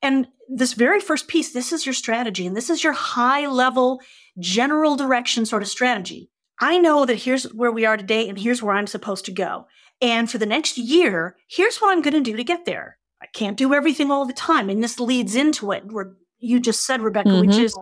And 0.02 0.28
this 0.48 0.74
very 0.74 1.00
first 1.00 1.28
piece, 1.28 1.52
this 1.52 1.72
is 1.72 1.86
your 1.86 1.94
strategy, 1.94 2.48
and 2.48 2.56
this 2.56 2.70
is 2.70 2.84
your 2.84 2.94
high 2.94 3.48
level, 3.48 4.02
general 4.40 4.96
direction 4.96 5.46
sort 5.46 5.62
of 5.62 5.68
strategy. 5.68 6.30
I 6.60 6.78
know 6.78 7.06
that 7.06 7.24
here's 7.24 7.44
where 7.54 7.72
we 7.72 7.86
are 7.86 7.98
today, 7.98 8.28
and 8.28 8.38
here's 8.38 8.62
where 8.62 8.76
I'm 8.76 8.88
supposed 8.88 9.26
to 9.26 9.32
go. 9.32 9.68
And 10.02 10.30
for 10.30 10.38
the 10.38 10.46
next 10.46 10.78
year, 10.78 11.36
here's 11.50 11.78
what 11.78 11.92
I'm 11.92 12.02
going 12.02 12.14
to 12.14 12.22
do 12.22 12.38
to 12.38 12.44
get 12.44 12.66
there. 12.66 12.98
I 13.22 13.28
can't 13.28 13.58
do 13.58 13.74
everything 13.74 14.12
all 14.12 14.26
the 14.26 14.34
time. 14.34 14.70
And 14.70 14.82
this 14.82 15.00
leads 15.00 15.36
into 15.36 15.72
it, 15.72 15.84
where 15.92 16.14
you 16.40 16.60
just 16.60 16.86
said, 16.86 17.02
Rebecca, 17.02 17.30
mm-hmm. 17.30 17.48
which 17.48 17.58
is 17.58 17.78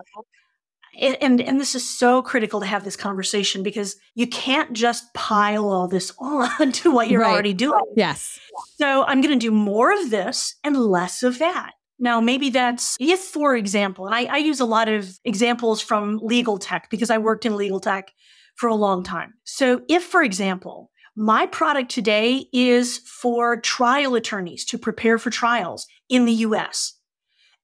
and 0.97 1.41
and 1.41 1.59
this 1.59 1.75
is 1.75 1.87
so 1.87 2.21
critical 2.21 2.59
to 2.59 2.65
have 2.65 2.83
this 2.83 2.95
conversation 2.95 3.63
because 3.63 3.95
you 4.15 4.27
can't 4.27 4.73
just 4.73 5.13
pile 5.13 5.69
all 5.69 5.87
this 5.87 6.11
on 6.19 6.71
to 6.71 6.91
what 6.91 7.09
you're 7.09 7.21
right. 7.21 7.31
already 7.31 7.53
doing. 7.53 7.83
Yes. 7.95 8.39
So 8.77 9.03
I'm 9.03 9.21
going 9.21 9.37
to 9.37 9.45
do 9.45 9.51
more 9.51 9.91
of 9.91 10.09
this 10.09 10.55
and 10.63 10.75
less 10.75 11.23
of 11.23 11.39
that. 11.39 11.73
Now, 11.99 12.21
maybe 12.21 12.49
that's 12.49 12.95
if, 12.99 13.19
for 13.19 13.55
example, 13.55 14.05
and 14.05 14.13
I, 14.13 14.25
I 14.25 14.37
use 14.37 14.59
a 14.59 14.65
lot 14.65 14.87
of 14.87 15.19
examples 15.25 15.81
from 15.81 16.19
legal 16.21 16.59
tech 16.59 16.89
because 16.91 17.09
I 17.09 17.17
worked 17.17 17.45
in 17.45 17.55
legal 17.55 17.79
tech 17.79 18.11
for 18.55 18.67
a 18.67 18.75
long 18.75 19.03
time. 19.03 19.33
So 19.45 19.81
if, 19.89 20.03
for 20.03 20.21
example, 20.21 20.91
my 21.15 21.47
product 21.47 21.89
today 21.89 22.45
is 22.53 22.99
for 22.99 23.59
trial 23.59 24.13
attorneys 24.13 24.63
to 24.65 24.77
prepare 24.77 25.17
for 25.17 25.31
trials 25.31 25.87
in 26.09 26.25
the 26.25 26.33
US. 26.33 26.93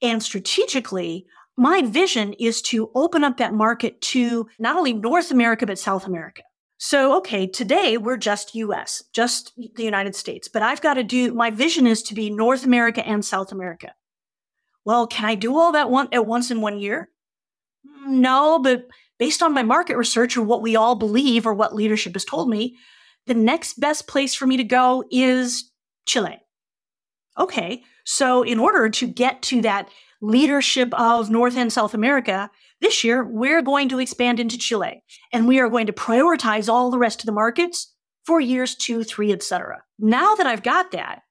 And 0.01 0.23
strategically, 0.23 1.27
my 1.57 1.81
vision 1.81 2.33
is 2.33 2.61
to 2.63 2.89
open 2.95 3.23
up 3.23 3.37
that 3.37 3.53
market 3.53 4.01
to 4.01 4.47
not 4.59 4.75
only 4.75 4.93
North 4.93 5.31
America, 5.31 5.65
but 5.65 5.77
South 5.77 6.07
America. 6.07 6.43
So, 6.77 7.15
okay, 7.17 7.47
today 7.47 7.97
we're 7.97 8.17
just 8.17 8.55
US, 8.55 9.03
just 9.13 9.53
the 9.55 9.83
United 9.83 10.15
States, 10.15 10.47
but 10.47 10.61
I've 10.61 10.81
got 10.81 10.95
to 10.95 11.03
do, 11.03 11.33
my 11.33 11.49
vision 11.49 11.87
is 11.87 12.03
to 12.03 12.13
be 12.13 12.29
North 12.29 12.65
America 12.65 13.07
and 13.07 13.23
South 13.23 13.51
America. 13.51 13.93
Well, 14.83 15.07
can 15.07 15.25
I 15.25 15.35
do 15.35 15.57
all 15.57 15.71
that 15.71 15.89
one 15.89 16.09
at 16.11 16.25
once 16.25 16.51
in 16.51 16.59
one 16.59 16.79
year? 16.79 17.09
Mm, 17.87 18.15
no, 18.15 18.59
but 18.59 18.87
based 19.17 19.41
on 19.41 19.53
my 19.53 19.63
market 19.63 19.95
research 19.95 20.35
or 20.35 20.41
what 20.41 20.61
we 20.61 20.75
all 20.75 20.95
believe 20.95 21.45
or 21.45 21.53
what 21.53 21.75
leadership 21.75 22.13
has 22.13 22.25
told 22.25 22.49
me, 22.49 22.75
the 23.27 23.33
next 23.33 23.79
best 23.79 24.07
place 24.07 24.35
for 24.35 24.45
me 24.45 24.57
to 24.57 24.63
go 24.63 25.05
is 25.09 25.71
Chile. 26.05 26.41
Okay, 27.37 27.83
so 28.03 28.43
in 28.43 28.59
order 28.59 28.89
to 28.89 29.07
get 29.07 29.41
to 29.43 29.61
that 29.61 29.87
leadership 30.23 30.87
of 30.93 31.29
North 31.29 31.57
and 31.57 31.71
South 31.71 31.93
America, 31.93 32.49
this 32.79 33.03
year 33.03 33.25
we're 33.25 33.61
going 33.61 33.89
to 33.89 33.99
expand 33.99 34.39
into 34.39 34.57
Chile 34.57 35.03
and 35.33 35.47
we 35.47 35.59
are 35.59 35.69
going 35.69 35.85
to 35.85 35.93
prioritize 35.93 36.71
all 36.71 36.89
the 36.89 36.97
rest 36.97 37.21
of 37.21 37.25
the 37.25 37.33
markets 37.33 37.93
for 38.25 38.39
years 38.39 38.73
two, 38.73 39.03
three, 39.03 39.33
etc. 39.33 39.83
Now 39.99 40.33
that 40.35 40.47
I've 40.47 40.63
got 40.63 40.91
that, 40.91 41.23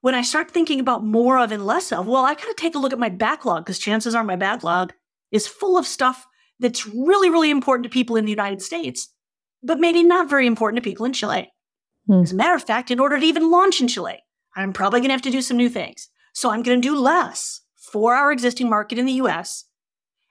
when 0.00 0.16
I 0.16 0.22
start 0.22 0.50
thinking 0.50 0.80
about 0.80 1.04
more 1.04 1.38
of 1.38 1.52
and 1.52 1.64
less 1.64 1.92
of, 1.92 2.08
well, 2.08 2.24
I 2.24 2.34
got 2.34 2.46
to 2.46 2.54
take 2.56 2.74
a 2.74 2.78
look 2.78 2.92
at 2.92 2.98
my 2.98 3.08
backlog 3.08 3.64
because 3.64 3.78
chances 3.78 4.16
are 4.16 4.24
my 4.24 4.36
backlog 4.36 4.92
is 5.30 5.46
full 5.46 5.78
of 5.78 5.86
stuff 5.86 6.26
that's 6.58 6.88
really, 6.88 7.30
really 7.30 7.50
important 7.50 7.84
to 7.84 7.90
people 7.90 8.16
in 8.16 8.24
the 8.24 8.32
United 8.32 8.60
States, 8.60 9.12
but 9.62 9.78
maybe 9.78 10.02
not 10.02 10.28
very 10.28 10.48
important 10.48 10.82
to 10.82 10.90
people 10.90 11.06
in 11.06 11.12
Chile. 11.12 11.52
Hmm. 12.08 12.22
As 12.22 12.32
a 12.32 12.36
matter 12.36 12.54
of 12.56 12.64
fact, 12.64 12.90
in 12.90 12.98
order 12.98 13.18
to 13.18 13.24
even 13.24 13.50
launch 13.50 13.80
in 13.80 13.86
Chile, 13.86 14.24
I'm 14.56 14.72
probably 14.72 15.00
going 15.00 15.08
to 15.08 15.14
have 15.14 15.22
to 15.22 15.30
do 15.30 15.40
some 15.40 15.56
new 15.56 15.68
things. 15.68 16.08
So 16.32 16.50
I'm 16.50 16.64
going 16.64 16.82
to 16.82 16.88
do 16.88 16.98
less 16.98 17.60
for 17.94 18.16
our 18.16 18.32
existing 18.32 18.68
market 18.68 18.98
in 18.98 19.06
the 19.06 19.20
US, 19.22 19.66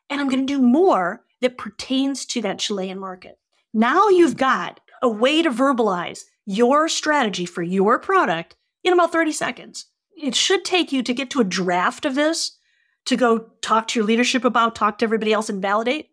and 0.10 0.20
I'm 0.20 0.28
going 0.28 0.46
to 0.46 0.54
do 0.54 0.62
more 0.62 1.24
that 1.40 1.58
pertains 1.58 2.26
to 2.26 2.42
that 2.42 2.60
Chilean 2.60 3.00
market. 3.00 3.40
Now 3.74 4.10
you've 4.10 4.36
got 4.36 4.82
a 5.02 5.08
way 5.08 5.42
to 5.42 5.50
verbalize 5.50 6.24
your 6.46 6.90
strategy 6.90 7.46
for 7.46 7.64
your 7.64 8.00
product 8.00 8.58
in 8.84 8.92
about 8.92 9.14
30 9.14 9.32
seconds. 9.32 9.86
It 10.22 10.36
should 10.36 10.66
take 10.66 10.92
you 10.92 11.04
to 11.04 11.14
get 11.14 11.30
to 11.30 11.40
a 11.40 11.46
draft 11.46 12.04
of 12.04 12.16
this 12.16 12.58
to 13.06 13.16
go 13.16 13.52
talk 13.62 13.88
to 13.88 14.00
your 14.00 14.08
leadership 14.08 14.44
about, 14.44 14.76
talk 14.76 14.98
to 14.98 15.06
everybody 15.06 15.32
else 15.32 15.48
and 15.48 15.62
validate. 15.62 16.10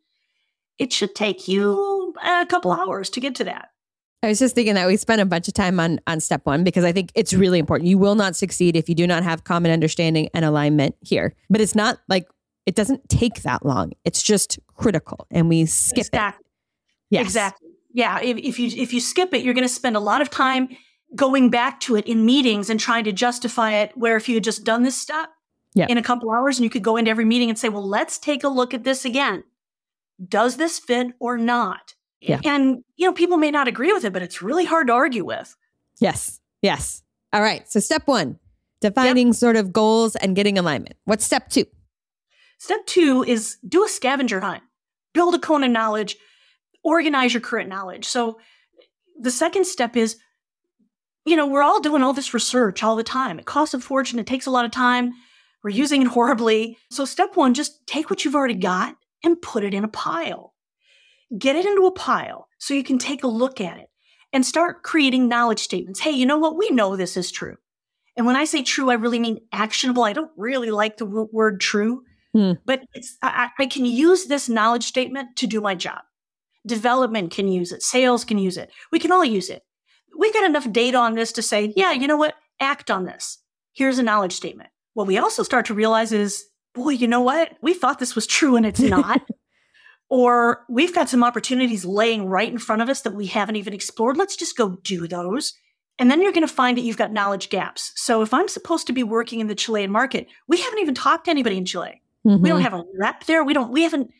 It 0.78 0.92
should 0.92 1.16
take 1.16 1.48
you 1.48 2.14
a 2.24 2.46
couple 2.46 2.70
hours 2.70 3.10
to 3.10 3.20
get 3.20 3.34
to 3.34 3.44
that. 3.44 3.70
I 4.22 4.28
was 4.28 4.38
just 4.38 4.54
thinking 4.54 4.74
that 4.74 4.86
we 4.86 4.96
spent 4.96 5.20
a 5.20 5.24
bunch 5.26 5.48
of 5.48 5.54
time 5.54 5.80
on 5.80 5.98
on 6.06 6.20
step 6.20 6.42
one 6.44 6.62
because 6.64 6.84
I 6.84 6.92
think 6.92 7.10
it's 7.14 7.32
really 7.32 7.58
important. 7.58 7.88
You 7.88 7.98
will 7.98 8.14
not 8.14 8.36
succeed 8.36 8.76
if 8.76 8.88
you 8.88 8.94
do 8.94 9.06
not 9.06 9.22
have 9.22 9.44
common 9.44 9.70
understanding 9.70 10.28
and 10.34 10.44
alignment 10.44 10.94
here. 11.00 11.34
But 11.48 11.60
it's 11.60 11.74
not 11.74 11.98
like 12.08 12.28
it 12.66 12.74
doesn't 12.74 13.08
take 13.08 13.42
that 13.42 13.64
long. 13.64 13.92
It's 14.04 14.22
just 14.22 14.58
critical, 14.76 15.26
and 15.30 15.48
we 15.48 15.64
skip 15.66 16.06
exactly. 16.06 16.44
it. 16.44 17.14
Yes. 17.14 17.24
Exactly. 17.26 17.68
Yeah. 17.92 18.20
If, 18.20 18.36
if 18.36 18.58
you 18.58 18.68
if 18.82 18.92
you 18.92 19.00
skip 19.00 19.32
it, 19.34 19.42
you're 19.42 19.54
going 19.54 19.66
to 19.66 19.72
spend 19.72 19.96
a 19.96 20.00
lot 20.00 20.20
of 20.20 20.28
time 20.30 20.68
going 21.16 21.50
back 21.50 21.80
to 21.80 21.96
it 21.96 22.06
in 22.06 22.24
meetings 22.24 22.70
and 22.70 22.78
trying 22.78 23.02
to 23.04 23.12
justify 23.12 23.72
it 23.72 23.90
where 23.96 24.16
if 24.16 24.28
you 24.28 24.34
had 24.36 24.44
just 24.44 24.62
done 24.62 24.84
this 24.84 24.96
step 24.96 25.28
Yeah. 25.74 25.86
in 25.88 25.98
a 25.98 26.02
couple 26.02 26.30
hours 26.30 26.56
and 26.58 26.62
you 26.64 26.70
could 26.70 26.84
go 26.84 26.96
into 26.96 27.10
every 27.10 27.24
meeting 27.24 27.48
and 27.48 27.58
say, 27.58 27.68
well, 27.68 27.84
let's 27.88 28.16
take 28.16 28.44
a 28.44 28.48
look 28.48 28.72
at 28.74 28.84
this 28.84 29.04
again. 29.04 29.42
Does 30.24 30.56
this 30.56 30.78
fit 30.78 31.08
or 31.18 31.36
not? 31.36 31.94
Yeah. 32.20 32.40
And, 32.44 32.84
you 32.96 33.06
know, 33.06 33.12
people 33.12 33.38
may 33.38 33.50
not 33.50 33.68
agree 33.68 33.92
with 33.92 34.04
it, 34.04 34.12
but 34.12 34.22
it's 34.22 34.42
really 34.42 34.64
hard 34.64 34.88
to 34.88 34.92
argue 34.92 35.24
with. 35.24 35.56
Yes. 36.00 36.40
Yes. 36.62 37.02
All 37.32 37.40
right. 37.40 37.70
So 37.70 37.80
step 37.80 38.06
one, 38.06 38.38
defining 38.80 39.32
sort 39.32 39.56
of 39.56 39.72
goals 39.72 40.16
and 40.16 40.36
getting 40.36 40.58
alignment. 40.58 40.96
What's 41.04 41.24
step 41.24 41.48
two? 41.48 41.64
Step 42.58 42.84
two 42.86 43.24
is 43.26 43.56
do 43.66 43.84
a 43.84 43.88
scavenger 43.88 44.40
hunt, 44.40 44.62
build 45.14 45.34
a 45.34 45.38
cone 45.38 45.64
of 45.64 45.70
knowledge, 45.70 46.16
organize 46.84 47.32
your 47.32 47.40
current 47.40 47.68
knowledge. 47.70 48.04
So 48.04 48.38
the 49.18 49.30
second 49.30 49.66
step 49.66 49.96
is, 49.96 50.16
you 51.24 51.36
know, 51.36 51.46
we're 51.46 51.62
all 51.62 51.80
doing 51.80 52.02
all 52.02 52.12
this 52.12 52.34
research 52.34 52.82
all 52.82 52.96
the 52.96 53.02
time. 53.02 53.38
It 53.38 53.46
costs 53.46 53.74
a 53.74 53.80
fortune, 53.80 54.18
it 54.18 54.26
takes 54.26 54.46
a 54.46 54.50
lot 54.50 54.64
of 54.66 54.70
time. 54.70 55.12
We're 55.62 55.70
using 55.70 56.02
it 56.02 56.08
horribly. 56.08 56.76
So 56.90 57.04
step 57.06 57.36
one, 57.36 57.54
just 57.54 57.86
take 57.86 58.10
what 58.10 58.24
you've 58.24 58.34
already 58.34 58.54
got 58.54 58.96
and 59.24 59.40
put 59.40 59.64
it 59.64 59.74
in 59.74 59.84
a 59.84 59.88
pile. 59.88 60.54
Get 61.38 61.56
it 61.56 61.66
into 61.66 61.86
a 61.86 61.92
pile 61.92 62.48
so 62.58 62.74
you 62.74 62.84
can 62.84 62.98
take 62.98 63.22
a 63.22 63.28
look 63.28 63.60
at 63.60 63.78
it 63.78 63.86
and 64.32 64.44
start 64.44 64.82
creating 64.82 65.28
knowledge 65.28 65.60
statements. 65.60 66.00
Hey, 66.00 66.10
you 66.10 66.26
know 66.26 66.38
what? 66.38 66.56
We 66.56 66.70
know 66.70 66.96
this 66.96 67.16
is 67.16 67.30
true. 67.30 67.56
And 68.16 68.26
when 68.26 68.36
I 68.36 68.44
say 68.44 68.62
true, 68.62 68.90
I 68.90 68.94
really 68.94 69.18
mean 69.18 69.38
actionable. 69.52 70.02
I 70.04 70.12
don't 70.12 70.30
really 70.36 70.70
like 70.70 70.96
the 70.96 71.06
word 71.06 71.60
true, 71.60 72.02
Hmm. 72.32 72.52
but 72.64 72.82
it's, 72.94 73.16
I, 73.22 73.48
I 73.58 73.66
can 73.66 73.84
use 73.84 74.26
this 74.26 74.48
knowledge 74.48 74.84
statement 74.84 75.34
to 75.36 75.46
do 75.48 75.60
my 75.60 75.74
job. 75.74 76.00
Development 76.66 77.32
can 77.32 77.48
use 77.48 77.72
it. 77.72 77.82
Sales 77.82 78.24
can 78.24 78.38
use 78.38 78.56
it. 78.56 78.70
We 78.92 78.98
can 78.98 79.10
all 79.10 79.24
use 79.24 79.48
it. 79.50 79.62
We've 80.16 80.32
got 80.34 80.44
enough 80.44 80.70
data 80.70 80.98
on 80.98 81.14
this 81.14 81.32
to 81.32 81.42
say, 81.42 81.72
yeah, 81.76 81.92
you 81.92 82.06
know 82.06 82.16
what? 82.16 82.34
Act 82.60 82.90
on 82.90 83.04
this. 83.04 83.38
Here's 83.72 83.98
a 83.98 84.02
knowledge 84.02 84.34
statement. 84.34 84.70
What 84.94 85.06
we 85.06 85.18
also 85.18 85.42
start 85.42 85.66
to 85.66 85.74
realize 85.74 86.12
is, 86.12 86.44
boy, 86.74 86.90
you 86.90 87.08
know 87.08 87.20
what? 87.20 87.52
We 87.62 87.74
thought 87.74 87.98
this 87.98 88.14
was 88.14 88.26
true 88.26 88.56
and 88.56 88.66
it's 88.66 88.80
not. 88.96 89.22
Or 90.10 90.64
we've 90.68 90.94
got 90.94 91.08
some 91.08 91.24
opportunities 91.24 91.84
laying 91.84 92.26
right 92.26 92.50
in 92.50 92.58
front 92.58 92.82
of 92.82 92.88
us 92.88 93.00
that 93.02 93.14
we 93.14 93.26
haven't 93.26 93.56
even 93.56 93.72
explored. 93.72 94.16
Let's 94.16 94.36
just 94.36 94.56
go 94.56 94.76
do 94.82 95.06
those. 95.08 95.54
And 95.98 96.10
then 96.10 96.20
you're 96.20 96.32
going 96.32 96.46
to 96.46 96.52
find 96.52 96.76
that 96.76 96.82
you've 96.82 96.96
got 96.96 97.12
knowledge 97.12 97.48
gaps. 97.48 97.92
So 97.94 98.20
if 98.22 98.34
I'm 98.34 98.48
supposed 98.48 98.86
to 98.88 98.92
be 98.92 99.02
working 99.02 99.40
in 99.40 99.46
the 99.46 99.54
Chilean 99.54 99.90
market, 99.90 100.26
we 100.48 100.58
haven't 100.60 100.80
even 100.80 100.94
talked 100.94 101.26
to 101.26 101.30
anybody 101.30 101.56
in 101.56 101.64
Chile. 101.64 102.02
We 102.24 102.32
Mm-hmm. 102.32 102.44
don't 102.44 102.60
have 102.60 102.74
a 102.74 102.84
rep 102.98 103.24
there. 103.24 103.44
We 103.44 103.54
don't, 103.54 103.70
we 103.72 103.82
haven't, 103.82 104.10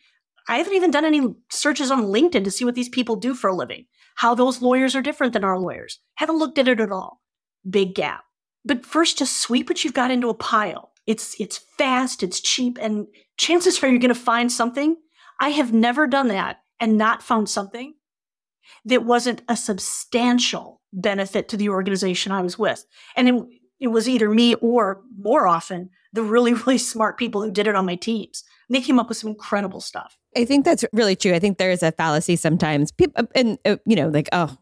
I 0.47 0.57
haven't 0.57 0.73
even 0.73 0.89
done 0.89 1.05
any 1.05 1.35
searches 1.49 1.91
on 1.91 2.05
LinkedIn 2.05 2.43
to 2.45 2.51
see 2.51 2.65
what 2.65 2.73
these 2.73 2.89
people 2.89 3.15
do 3.15 3.35
for 3.35 3.49
a 3.49 3.55
living, 3.55 3.85
how 4.15 4.33
those 4.33 4.61
lawyers 4.61 4.95
are 4.95 5.03
different 5.03 5.33
than 5.33 5.43
our 5.43 5.59
lawyers. 5.59 5.99
Haven't 6.15 6.37
looked 6.39 6.57
at 6.57 6.67
it 6.67 6.79
at 6.79 6.91
all. 6.91 7.21
Big 7.69 7.93
gap. 7.93 8.23
But 8.65 8.85
first, 8.85 9.19
just 9.19 9.39
sweep 9.39 9.69
what 9.69 9.83
you've 9.83 9.93
got 9.93 10.09
into 10.09 10.29
a 10.29 10.33
pile. 10.33 10.93
It's, 11.05 11.39
it's 11.39 11.57
fast, 11.77 12.23
it's 12.23 12.39
cheap, 12.39 12.77
and 12.81 13.07
chances 13.37 13.83
are 13.83 13.87
you're 13.87 13.99
going 13.99 14.13
to 14.13 14.15
find 14.19 14.51
something. 14.51 14.95
I 15.41 15.49
have 15.49 15.73
never 15.73 16.05
done 16.05 16.27
that 16.27 16.61
and 16.79 16.97
not 16.97 17.23
found 17.23 17.49
something 17.49 17.95
that 18.85 19.03
wasn't 19.03 19.41
a 19.49 19.57
substantial 19.57 20.81
benefit 20.93 21.49
to 21.49 21.57
the 21.57 21.69
organization 21.69 22.31
I 22.31 22.41
was 22.41 22.59
with. 22.59 22.85
And 23.15 23.27
it, 23.27 23.45
it 23.79 23.87
was 23.87 24.07
either 24.07 24.29
me 24.29 24.53
or 24.55 25.01
more 25.17 25.47
often 25.47 25.89
the 26.13 26.21
really, 26.21 26.53
really 26.65 26.77
smart 26.77 27.17
people 27.17 27.41
who 27.41 27.51
did 27.51 27.67
it 27.67 27.75
on 27.75 27.87
my 27.87 27.95
teams. 27.95 28.43
And 28.69 28.75
they 28.75 28.81
came 28.81 28.99
up 28.99 29.09
with 29.09 29.17
some 29.17 29.31
incredible 29.31 29.81
stuff. 29.81 30.15
I 30.37 30.45
think 30.45 30.63
that's 30.63 30.85
really 30.93 31.15
true. 31.15 31.33
I 31.33 31.39
think 31.39 31.57
there 31.57 31.71
is 31.71 31.81
a 31.81 31.91
fallacy 31.91 32.35
sometimes. 32.35 32.91
People, 32.91 33.27
and 33.35 33.57
uh, 33.65 33.77
you 33.85 33.95
know, 33.95 34.09
like, 34.09 34.29
oh, 34.31 34.55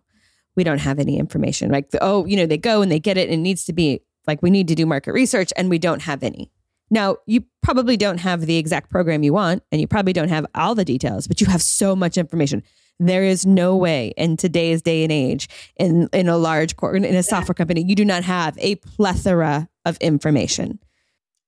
we 0.55 0.63
don't 0.63 0.79
have 0.79 0.97
any 0.97 1.19
information. 1.19 1.71
Like, 1.71 1.89
oh, 2.01 2.25
you 2.25 2.37
know, 2.37 2.45
they 2.45 2.57
go 2.57 2.81
and 2.81 2.91
they 2.91 2.99
get 2.99 3.17
it, 3.17 3.29
and 3.29 3.33
it 3.33 3.43
needs 3.43 3.65
to 3.65 3.73
be 3.73 4.01
like 4.25 4.41
we 4.41 4.49
need 4.49 4.67
to 4.69 4.75
do 4.75 4.85
market 4.85 5.11
research, 5.11 5.53
and 5.55 5.69
we 5.69 5.77
don't 5.77 6.01
have 6.01 6.23
any. 6.23 6.51
Now, 6.91 7.17
you 7.27 7.43
probably 7.61 7.97
don't 7.97 8.17
have 8.19 8.41
the 8.45 8.57
exact 8.57 8.89
program 8.89 9.21
you 9.23 9.33
want, 9.33 9.63
and 9.71 9.79
you 9.79 9.87
probably 9.87 10.13
don't 10.13 10.29
have 10.29 10.45
all 10.55 10.73
the 10.75 10.85
details, 10.85 11.27
but 11.27 11.39
you 11.41 11.47
have 11.47 11.61
so 11.61 11.95
much 11.95 12.17
information. 12.17 12.63
There 12.99 13.23
is 13.23 13.45
no 13.45 13.75
way 13.77 14.13
in 14.17 14.35
today's 14.37 14.81
day 14.81 15.03
and 15.03 15.11
age, 15.11 15.47
in 15.77 16.09
in 16.11 16.27
a 16.27 16.37
large 16.37 16.75
cor- 16.75 16.95
in 16.95 17.05
a 17.05 17.23
software 17.23 17.53
company, 17.53 17.83
you 17.87 17.95
do 17.95 18.03
not 18.03 18.23
have 18.23 18.57
a 18.59 18.75
plethora 18.75 19.69
of 19.85 19.97
information. 19.97 20.79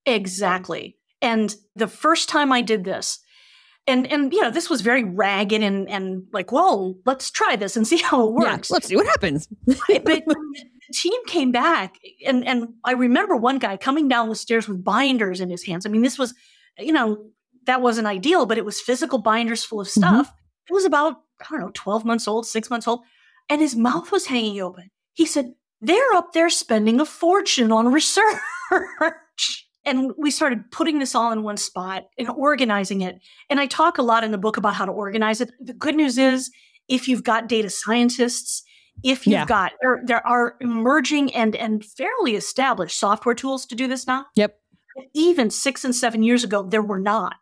Exactly. 0.06 0.98
And 1.22 1.56
the 1.76 1.88
first 1.88 2.30
time 2.30 2.52
I 2.52 2.62
did 2.62 2.84
this, 2.84 3.20
and 3.88 4.08
and 4.12 4.32
you 4.34 4.42
know, 4.42 4.50
this 4.50 4.70
was 4.70 4.82
very 4.82 5.04
ragged 5.04 5.62
and 5.62 5.90
and 5.90 6.24
like, 6.32 6.52
well, 6.52 6.96
let's 7.06 7.30
try 7.30 7.56
this 7.56 7.76
and 7.76 7.86
see 7.88 7.98
how 7.98 8.28
it 8.30 8.34
Yeah, 8.44 8.52
works. 8.54 8.72
let's 8.72 8.88
see 8.88 8.96
what 8.96 9.08
happens. 9.08 9.48
but 9.66 10.24
team 10.92 11.26
came 11.26 11.52
back 11.52 11.98
and 12.26 12.46
and 12.48 12.74
I 12.84 12.92
remember 12.94 13.36
one 13.36 13.60
guy 13.60 13.78
coming 13.78 14.08
down 14.08 14.30
the 14.30 14.36
stairs 14.36 14.68
with 14.68 14.84
binders 14.84 15.42
in 15.42 15.50
his 15.50 15.64
hands. 15.66 15.86
I 15.86 15.90
mean, 15.90 16.02
this 16.02 16.18
was, 16.18 16.34
you 16.78 16.94
know, 16.94 17.26
that 17.66 17.82
wasn't 17.82 18.08
ideal, 18.08 18.46
but 18.46 18.58
it 18.58 18.66
was 18.66 18.80
physical 18.80 19.20
binders 19.20 19.64
full 19.64 19.82
of 19.82 19.88
mm-hmm. 19.88 20.00
stuff. 20.00 20.34
It 20.70 20.74
was 20.74 20.86
about, 20.86 21.22
I 21.42 21.46
don't 21.50 21.60
know, 21.62 21.72
12 21.74 22.06
months 22.06 22.28
old, 22.28 22.46
six 22.46 22.70
months 22.70 22.88
old, 22.88 23.02
and 23.50 23.62
his 23.62 23.76
mouth 23.76 24.12
was 24.12 24.28
hanging 24.28 24.62
open. 24.62 24.92
He 25.14 25.26
said, 25.26 25.54
They're 25.82 26.14
up 26.14 26.34
there 26.34 26.50
spending 26.50 27.00
a 27.00 27.06
fortune 27.06 27.72
on 27.72 27.92
research. 27.92 28.40
And 29.84 30.12
we 30.18 30.30
started 30.30 30.70
putting 30.72 31.00
this 31.00 31.16
all 31.16 31.32
in 31.32 31.44
one 31.44 31.58
spot 31.58 32.08
and 32.18 32.30
organizing 32.30 33.02
it. 33.02 33.20
And 33.50 33.60
I 33.60 33.66
talk 33.66 33.98
a 33.98 34.04
lot 34.04 34.24
in 34.24 34.32
the 34.32 34.38
book 34.38 34.58
about 34.58 34.76
how 34.76 34.86
to 34.86 34.92
organize 34.92 35.42
it. 35.42 35.52
The 35.60 35.74
good 35.74 35.96
news 35.96 36.18
is, 36.18 36.52
if 36.88 37.08
you've 37.08 37.24
got 37.24 37.50
data 37.50 37.70
scientists, 37.70 38.64
if 39.04 39.26
you've 39.26 39.34
Yeah. 39.34 39.46
got 39.46 39.72
there, 39.82 40.02
there 40.06 40.26
are 40.26 40.56
emerging 40.62 41.34
and 41.34 41.56
and 41.56 41.84
fairly 41.84 42.36
established 42.36 42.98
software 43.00 43.36
tools 43.36 43.66
to 43.68 43.76
do 43.76 43.88
this 43.88 44.06
now. 44.08 44.26
Yep. 44.36 44.58
Even 45.14 45.50
six 45.50 45.84
and 45.86 45.96
seven 45.96 46.22
years 46.24 46.44
ago, 46.44 46.64
there 46.64 46.82
were 46.82 47.00
not. 47.00 47.36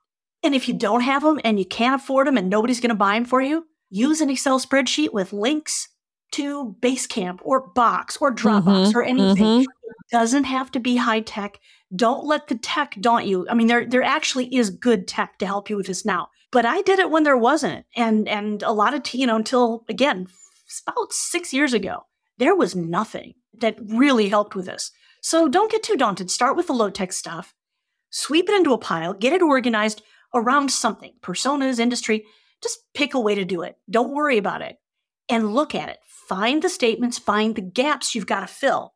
And 0.44 0.56
if 0.56 0.68
you 0.68 0.74
don't 0.74 1.02
have 1.02 1.22
them 1.24 1.40
and 1.44 1.60
you 1.60 1.66
can't 1.66 2.02
afford 2.02 2.28
them 2.28 2.38
and 2.38 2.50
nobody's 2.50 2.80
going 2.80 2.90
to 2.90 2.96
buy 2.96 3.16
them 3.16 3.26
for 3.26 3.42
you, 3.42 3.66
use 3.90 4.22
an 4.22 4.30
Excel 4.30 4.60
spreadsheet 4.60 5.12
with 5.12 5.34
links 5.34 5.90
to 6.32 6.76
Basecamp 6.80 7.40
or 7.42 7.68
Box 7.74 8.18
or 8.22 8.34
Dropbox 8.34 8.92
Mhm, 8.92 8.96
or 8.96 9.04
anything. 9.04 9.62
mhm. 9.62 9.64
It 9.64 10.12
doesn't 10.12 10.44
have 10.46 10.72
to 10.72 10.80
be 10.80 10.96
high 10.98 11.22
tech. 11.22 11.60
Don't 11.96 12.24
let 12.24 12.48
the 12.48 12.56
tech 12.56 12.96
daunt 13.02 13.26
you. 13.26 13.48
I 13.50 13.56
mean, 13.56 13.68
there 13.68 13.84
there 13.86 14.04
actually 14.04 14.54
is 14.56 14.70
good 14.70 15.08
tech 15.08 15.40
to 15.40 15.46
help 15.48 15.70
you 15.70 15.76
with 15.76 15.88
this 15.88 16.06
now. 16.06 16.30
But 16.52 16.66
I 16.66 16.82
did 16.84 17.00
it 17.00 17.10
when 17.10 17.24
there 17.24 17.38
wasn't, 17.38 17.86
and 17.96 18.28
and 18.30 18.62
a 18.64 18.72
lot 18.72 18.94
of 18.94 19.04
t- 19.04 19.18
you 19.18 19.26
know 19.28 19.36
until 19.36 19.86
again 19.90 20.28
about 20.88 21.14
six 21.14 21.54
years 21.54 21.74
ago, 21.74 22.06
there 22.38 22.56
was 22.56 22.76
nothing 22.76 23.34
that 23.60 23.78
really 23.84 24.30
helped 24.30 24.56
with 24.56 24.66
this. 24.66 24.92
So 25.22 25.48
don't 25.48 25.72
get 25.72 25.84
too 25.84 25.98
daunted. 25.98 26.32
Start 26.32 26.56
with 26.56 26.68
the 26.68 26.74
low 26.74 26.90
tech 26.90 27.12
stuff, 27.12 27.54
sweep 28.10 28.50
it 28.50 28.56
into 28.56 28.74
a 28.74 28.78
pile, 28.78 29.14
get 29.14 29.34
it 29.34 29.42
organized 29.42 30.02
around 30.34 30.72
something, 30.72 31.14
personas, 31.22 31.80
industry. 31.80 32.26
Just 32.62 32.80
pick 32.94 33.14
a 33.14 33.20
way 33.20 33.36
to 33.36 33.46
do 33.46 33.62
it. 33.62 33.78
Don't 33.90 34.14
worry 34.14 34.38
about 34.38 34.62
it, 34.62 34.78
and 35.28 35.54
look 35.54 35.74
at 35.74 35.90
it. 35.90 36.00
Find 36.28 36.62
the 36.62 36.70
statements. 36.70 37.18
Find 37.18 37.56
the 37.56 37.62
gaps 37.62 38.14
you've 38.14 38.28
got 38.28 38.42
to 38.42 38.48
fill 38.48 38.94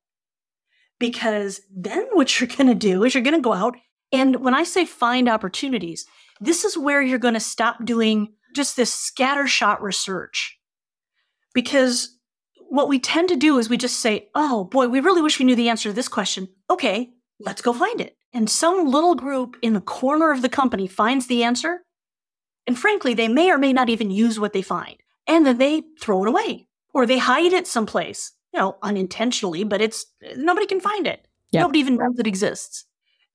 because 0.99 1.61
then 1.73 2.07
what 2.13 2.39
you're 2.39 2.47
going 2.47 2.67
to 2.67 2.75
do 2.75 3.03
is 3.03 3.13
you're 3.13 3.23
going 3.23 3.35
to 3.35 3.41
go 3.41 3.53
out 3.53 3.75
and 4.13 4.37
when 4.37 4.53
I 4.53 4.63
say 4.63 4.85
find 4.85 5.27
opportunities, 5.27 6.05
this 6.39 6.63
is 6.63 6.77
where 6.77 7.01
you're 7.01 7.17
going 7.17 7.33
to 7.33 7.39
stop 7.39 7.83
doing 7.83 8.33
just 8.55 8.77
this 8.77 8.95
scattershot 8.95 9.81
research. 9.81 10.55
Because 11.53 12.17
what 12.69 12.87
we 12.87 12.99
tend 12.99 13.29
to 13.29 13.35
do 13.35 13.57
is 13.59 13.69
we 13.69 13.77
just 13.77 13.99
say, 13.99 14.29
"Oh 14.33 14.63
boy, 14.63 14.87
we 14.87 14.99
really 14.99 15.21
wish 15.21 15.39
we 15.39 15.45
knew 15.45 15.55
the 15.55 15.69
answer 15.69 15.89
to 15.89 15.93
this 15.93 16.07
question." 16.07 16.47
Okay, 16.69 17.11
let's 17.39 17.61
go 17.61 17.73
find 17.73 18.01
it. 18.01 18.17
And 18.33 18.49
some 18.49 18.87
little 18.87 19.15
group 19.15 19.57
in 19.61 19.73
the 19.73 19.81
corner 19.81 20.31
of 20.31 20.41
the 20.41 20.49
company 20.49 20.87
finds 20.87 21.27
the 21.27 21.43
answer, 21.43 21.85
and 22.65 22.77
frankly, 22.77 23.13
they 23.13 23.27
may 23.27 23.51
or 23.51 23.57
may 23.57 23.73
not 23.73 23.89
even 23.89 24.09
use 24.11 24.39
what 24.39 24.53
they 24.53 24.61
find. 24.61 24.97
And 25.27 25.45
then 25.45 25.57
they 25.57 25.83
throw 25.99 26.23
it 26.23 26.29
away 26.29 26.67
or 26.93 27.05
they 27.05 27.17
hide 27.17 27.53
it 27.53 27.67
someplace, 27.67 28.31
you 28.53 28.59
know, 28.59 28.77
unintentionally, 28.81 29.63
but 29.63 29.81
it's 29.81 30.05
nobody 30.35 30.65
can 30.65 30.79
find 30.79 31.07
it. 31.07 31.27
Yep. 31.51 31.61
Nobody 31.61 31.79
even 31.79 31.97
knows 31.97 32.17
it 32.17 32.27
exists. 32.27 32.85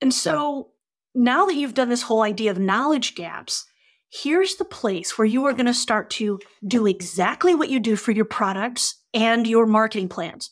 And 0.01 0.12
so 0.12 0.71
now 1.14 1.47
that 1.47 1.55
you've 1.55 1.75
done 1.75 1.89
this 1.89 2.03
whole 2.03 2.23
idea 2.23 2.51
of 2.51 2.59
knowledge 2.59 3.14
gaps, 3.14 3.64
here's 4.11 4.57
the 4.57 4.65
place 4.65 5.19
where 5.19 5.27
you 5.27 5.45
are 5.47 5.53
going 5.53 5.67
to 5.67 5.75
start 5.75 6.11
to 6.11 6.41
do 6.67 6.87
exactly 6.87 7.55
what 7.55 7.69
you 7.69 7.81
do 7.81 7.97
for 7.97 8.13
your 8.13 8.25
products 8.25 9.03
and 9.13 9.47
your 9.47 9.67
marketing 9.67 10.09
plans. 10.09 10.51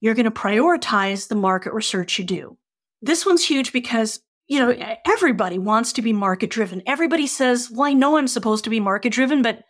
You're 0.00 0.14
going 0.14 0.24
to 0.24 0.30
prioritize 0.30 1.28
the 1.28 1.34
market 1.34 1.72
research 1.72 2.18
you 2.18 2.24
do. 2.24 2.58
This 3.02 3.26
one's 3.26 3.44
huge 3.44 3.72
because, 3.72 4.20
you 4.46 4.58
know, 4.58 4.96
everybody 5.06 5.58
wants 5.58 5.92
to 5.94 6.02
be 6.02 6.12
market 6.12 6.50
driven. 6.50 6.82
Everybody 6.86 7.26
says, 7.26 7.70
well, 7.70 7.88
I 7.88 7.92
know 7.92 8.16
I'm 8.16 8.28
supposed 8.28 8.64
to 8.64 8.70
be 8.70 8.80
market 8.80 9.12
driven, 9.12 9.42
but 9.42 9.62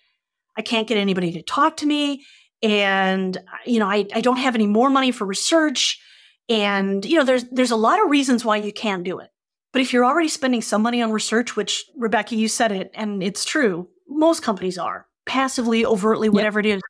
I 0.57 0.63
can't 0.63 0.89
get 0.89 0.99
anybody 0.99 1.33
to 1.33 1.43
talk 1.43 1.77
to 1.79 1.87
me. 1.87 2.25
And, 2.63 3.37
you 3.67 3.79
know, 3.79 3.89
I, 3.89 4.07
I 4.15 4.21
don't 4.21 4.39
have 4.39 4.55
any 4.55 4.67
more 4.67 4.91
money 4.91 5.13
for 5.13 5.27
research. 5.27 6.01
And, 6.49 7.05
you 7.05 7.17
know, 7.17 7.25
there's, 7.25 7.45
there's 7.51 7.71
a 7.71 7.77
lot 7.77 8.03
of 8.03 8.11
reasons 8.11 8.45
why 8.45 8.57
you 8.57 8.73
can't 8.73 9.05
do 9.05 9.19
it. 9.19 9.31
But 9.73 9.83
if 9.83 9.93
you're 9.93 10.05
already 10.05 10.29
spending 10.29 10.63
some 10.63 10.83
money 10.83 11.03
on 11.03 11.13
research, 11.13 11.57
which 11.57 11.85
Rebecca, 11.97 12.35
you 12.35 12.49
said 12.49 12.73
it, 12.73 12.91
and 12.95 13.23
it's 13.23 13.45
true, 13.45 13.89
most 14.09 14.43
companies 14.43 14.79
are 14.79 15.07
passively, 15.27 15.85
overtly, 15.85 16.29
whatever 16.29 16.61
it 16.61 16.67
is, 16.67 16.81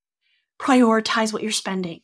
prioritize 0.60 1.32
what 1.32 1.42
you're 1.42 1.52
spending. 1.52 2.00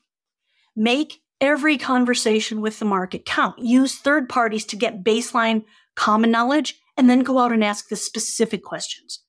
Make 0.75 1.21
every 1.41 1.77
conversation 1.77 2.61
with 2.61 2.79
the 2.79 2.85
market 2.85 3.25
count. 3.25 3.59
Use 3.59 3.97
third 3.97 4.29
parties 4.29 4.65
to 4.67 4.77
get 4.77 5.05
baseline 5.05 5.65
common 5.95 6.31
knowledge 6.31 6.81
and 6.97 7.09
then 7.11 7.21
go 7.21 7.39
out 7.39 7.53
and 7.53 7.65
ask 7.65 7.89
the 7.89 7.97
specific 7.97 8.63
questions. 8.63 9.21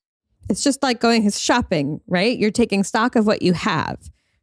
It's 0.49 0.63
just 0.63 0.83
like 0.83 0.99
going 0.99 1.29
shopping, 1.31 2.01
right? 2.07 2.37
You're 2.37 2.51
taking 2.51 2.83
stock 2.83 3.15
of 3.15 3.25
what 3.25 3.41
you 3.41 3.53
have, 3.53 3.97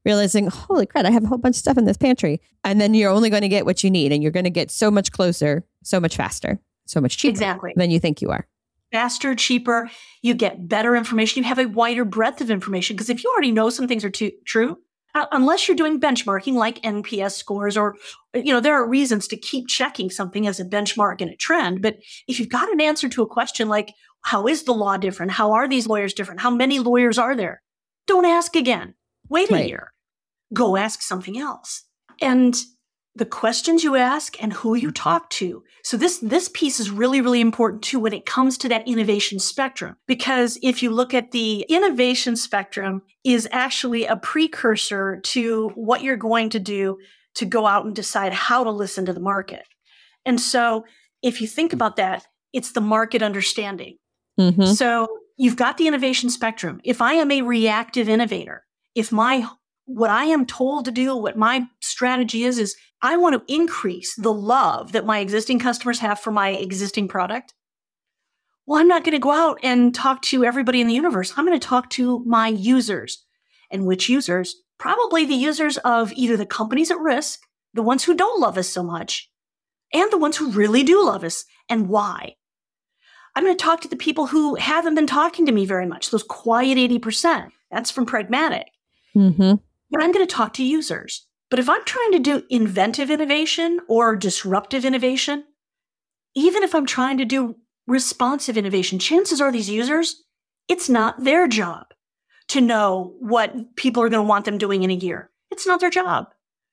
realizing, 0.04 0.46
holy 0.48 0.86
crap, 0.86 1.04
I 1.04 1.10
have 1.10 1.24
a 1.24 1.26
whole 1.26 1.38
bunch 1.38 1.56
of 1.56 1.60
stuff 1.60 1.78
in 1.78 1.84
this 1.84 1.96
pantry. 1.96 2.40
And 2.64 2.80
then 2.80 2.94
you're 2.94 3.10
only 3.10 3.30
going 3.30 3.42
to 3.42 3.48
get 3.48 3.66
what 3.66 3.84
you 3.84 3.90
need 3.90 4.12
and 4.12 4.22
you're 4.22 4.32
going 4.32 4.44
to 4.44 4.50
get 4.50 4.70
so 4.70 4.90
much 4.90 5.12
closer, 5.12 5.64
so 5.82 6.00
much 6.00 6.16
faster, 6.16 6.58
so 6.90 7.00
much 7.00 7.18
cheaper 7.18 7.30
exactly. 7.30 7.72
than 7.76 7.90
you 7.90 8.00
think 8.00 8.20
you 8.20 8.30
are. 8.30 8.46
Faster, 8.92 9.34
cheaper, 9.34 9.88
you 10.20 10.34
get 10.34 10.68
better 10.68 10.96
information, 10.96 11.42
you 11.42 11.48
have 11.48 11.60
a 11.60 11.66
wider 11.66 12.04
breadth 12.04 12.40
of 12.40 12.50
information. 12.50 12.96
Because 12.96 13.08
if 13.08 13.22
you 13.22 13.30
already 13.30 13.52
know 13.52 13.70
some 13.70 13.86
things 13.86 14.04
are 14.04 14.10
too, 14.10 14.32
true, 14.44 14.78
uh, 15.14 15.26
unless 15.32 15.66
you're 15.66 15.76
doing 15.76 16.00
benchmarking 16.00 16.54
like 16.54 16.82
NPS 16.82 17.32
scores 17.32 17.76
or, 17.76 17.96
you 18.34 18.52
know, 18.52 18.60
there 18.60 18.74
are 18.74 18.88
reasons 18.88 19.26
to 19.28 19.36
keep 19.36 19.68
checking 19.68 20.10
something 20.10 20.46
as 20.46 20.60
a 20.60 20.64
benchmark 20.64 21.20
and 21.20 21.30
a 21.30 21.36
trend. 21.36 21.82
But 21.82 21.98
if 22.28 22.38
you've 22.38 22.48
got 22.48 22.70
an 22.70 22.80
answer 22.80 23.08
to 23.08 23.22
a 23.22 23.28
question 23.28 23.68
like, 23.68 23.92
how 24.22 24.46
is 24.46 24.64
the 24.64 24.72
law 24.72 24.96
different? 24.96 25.32
How 25.32 25.52
are 25.52 25.68
these 25.68 25.86
lawyers 25.86 26.12
different? 26.12 26.40
How 26.40 26.50
many 26.50 26.78
lawyers 26.78 27.18
are 27.18 27.34
there? 27.34 27.62
Don't 28.06 28.26
ask 28.26 28.54
again. 28.54 28.94
Wait 29.28 29.50
right. 29.50 29.64
a 29.64 29.68
year. 29.68 29.92
Go 30.52 30.76
ask 30.76 31.00
something 31.02 31.38
else. 31.38 31.84
And 32.20 32.56
the 33.16 33.26
questions 33.26 33.82
you 33.82 33.96
ask 33.96 34.40
and 34.42 34.52
who 34.52 34.74
you 34.74 34.90
talk 34.90 35.28
to. 35.30 35.62
So 35.82 35.96
this 35.96 36.18
this 36.18 36.48
piece 36.52 36.78
is 36.78 36.90
really 36.90 37.20
really 37.20 37.40
important 37.40 37.82
too 37.82 37.98
when 37.98 38.12
it 38.12 38.26
comes 38.26 38.56
to 38.58 38.68
that 38.68 38.86
innovation 38.86 39.38
spectrum 39.38 39.96
because 40.06 40.58
if 40.62 40.82
you 40.82 40.90
look 40.90 41.12
at 41.12 41.32
the 41.32 41.66
innovation 41.68 42.36
spectrum 42.36 43.02
is 43.24 43.48
actually 43.50 44.06
a 44.06 44.16
precursor 44.16 45.20
to 45.22 45.70
what 45.74 46.02
you're 46.02 46.16
going 46.16 46.50
to 46.50 46.60
do 46.60 46.98
to 47.34 47.46
go 47.46 47.66
out 47.66 47.84
and 47.84 47.94
decide 47.94 48.32
how 48.32 48.64
to 48.64 48.70
listen 48.70 49.06
to 49.06 49.12
the 49.12 49.20
market. 49.20 49.64
And 50.24 50.40
so 50.40 50.84
if 51.22 51.40
you 51.40 51.46
think 51.46 51.72
about 51.72 51.96
that, 51.96 52.26
it's 52.52 52.72
the 52.72 52.80
market 52.80 53.22
understanding. 53.22 53.96
Mm-hmm. 54.38 54.64
So 54.64 55.08
you've 55.36 55.56
got 55.56 55.76
the 55.76 55.86
innovation 55.86 56.30
spectrum. 56.30 56.80
If 56.84 57.00
I 57.00 57.14
am 57.14 57.30
a 57.30 57.42
reactive 57.42 58.08
innovator, 58.08 58.64
if 58.94 59.12
my 59.12 59.48
what 59.94 60.10
I 60.10 60.24
am 60.24 60.46
told 60.46 60.84
to 60.84 60.90
do, 60.90 61.16
what 61.16 61.36
my 61.36 61.66
strategy 61.80 62.44
is, 62.44 62.58
is 62.58 62.76
I 63.02 63.16
want 63.16 63.34
to 63.34 63.52
increase 63.54 64.14
the 64.14 64.32
love 64.32 64.92
that 64.92 65.06
my 65.06 65.18
existing 65.18 65.58
customers 65.58 65.98
have 65.98 66.20
for 66.20 66.30
my 66.30 66.50
existing 66.50 67.08
product. 67.08 67.54
Well, 68.66 68.80
I'm 68.80 68.88
not 68.88 69.02
going 69.02 69.14
to 69.14 69.18
go 69.18 69.32
out 69.32 69.58
and 69.62 69.94
talk 69.94 70.22
to 70.22 70.44
everybody 70.44 70.80
in 70.80 70.86
the 70.86 70.94
universe. 70.94 71.32
I'm 71.36 71.46
going 71.46 71.58
to 71.58 71.66
talk 71.66 71.90
to 71.90 72.22
my 72.24 72.48
users. 72.48 73.24
And 73.70 73.86
which 73.86 74.08
users? 74.08 74.56
Probably 74.78 75.24
the 75.24 75.34
users 75.34 75.76
of 75.78 76.12
either 76.12 76.36
the 76.36 76.46
companies 76.46 76.90
at 76.90 76.98
risk, 76.98 77.40
the 77.74 77.82
ones 77.82 78.04
who 78.04 78.14
don't 78.14 78.40
love 78.40 78.56
us 78.58 78.68
so 78.68 78.82
much, 78.82 79.30
and 79.92 80.10
the 80.10 80.18
ones 80.18 80.36
who 80.36 80.50
really 80.50 80.82
do 80.82 81.04
love 81.04 81.24
us 81.24 81.44
and 81.68 81.88
why. 81.88 82.34
I'm 83.34 83.44
going 83.44 83.56
to 83.56 83.62
talk 83.62 83.80
to 83.82 83.88
the 83.88 83.96
people 83.96 84.26
who 84.26 84.56
haven't 84.56 84.94
been 84.94 85.06
talking 85.06 85.46
to 85.46 85.52
me 85.52 85.64
very 85.64 85.86
much, 85.86 86.10
those 86.10 86.22
quiet 86.22 86.78
80%. 86.78 87.48
That's 87.70 87.90
from 87.90 88.06
Pragmatic. 88.06 88.66
Mm-hmm. 89.16 89.54
But 89.90 90.02
I'm 90.02 90.12
going 90.12 90.26
to 90.26 90.34
talk 90.34 90.54
to 90.54 90.64
users. 90.64 91.26
But 91.50 91.58
if 91.58 91.68
I'm 91.68 91.84
trying 91.84 92.12
to 92.12 92.18
do 92.18 92.44
inventive 92.48 93.10
innovation 93.10 93.80
or 93.88 94.14
disruptive 94.14 94.84
innovation, 94.84 95.44
even 96.34 96.62
if 96.62 96.74
I'm 96.74 96.86
trying 96.86 97.18
to 97.18 97.24
do 97.24 97.56
responsive 97.86 98.56
innovation, 98.56 98.98
chances 99.00 99.40
are 99.40 99.50
these 99.50 99.68
users, 99.68 100.22
it's 100.68 100.88
not 100.88 101.24
their 101.24 101.48
job 101.48 101.86
to 102.48 102.60
know 102.60 103.14
what 103.18 103.76
people 103.76 104.02
are 104.02 104.08
going 104.08 104.24
to 104.24 104.28
want 104.28 104.44
them 104.44 104.58
doing 104.58 104.84
in 104.84 104.90
a 104.90 104.94
year. 104.94 105.30
It's 105.50 105.66
not 105.66 105.80
their 105.80 105.90
job. 105.90 106.28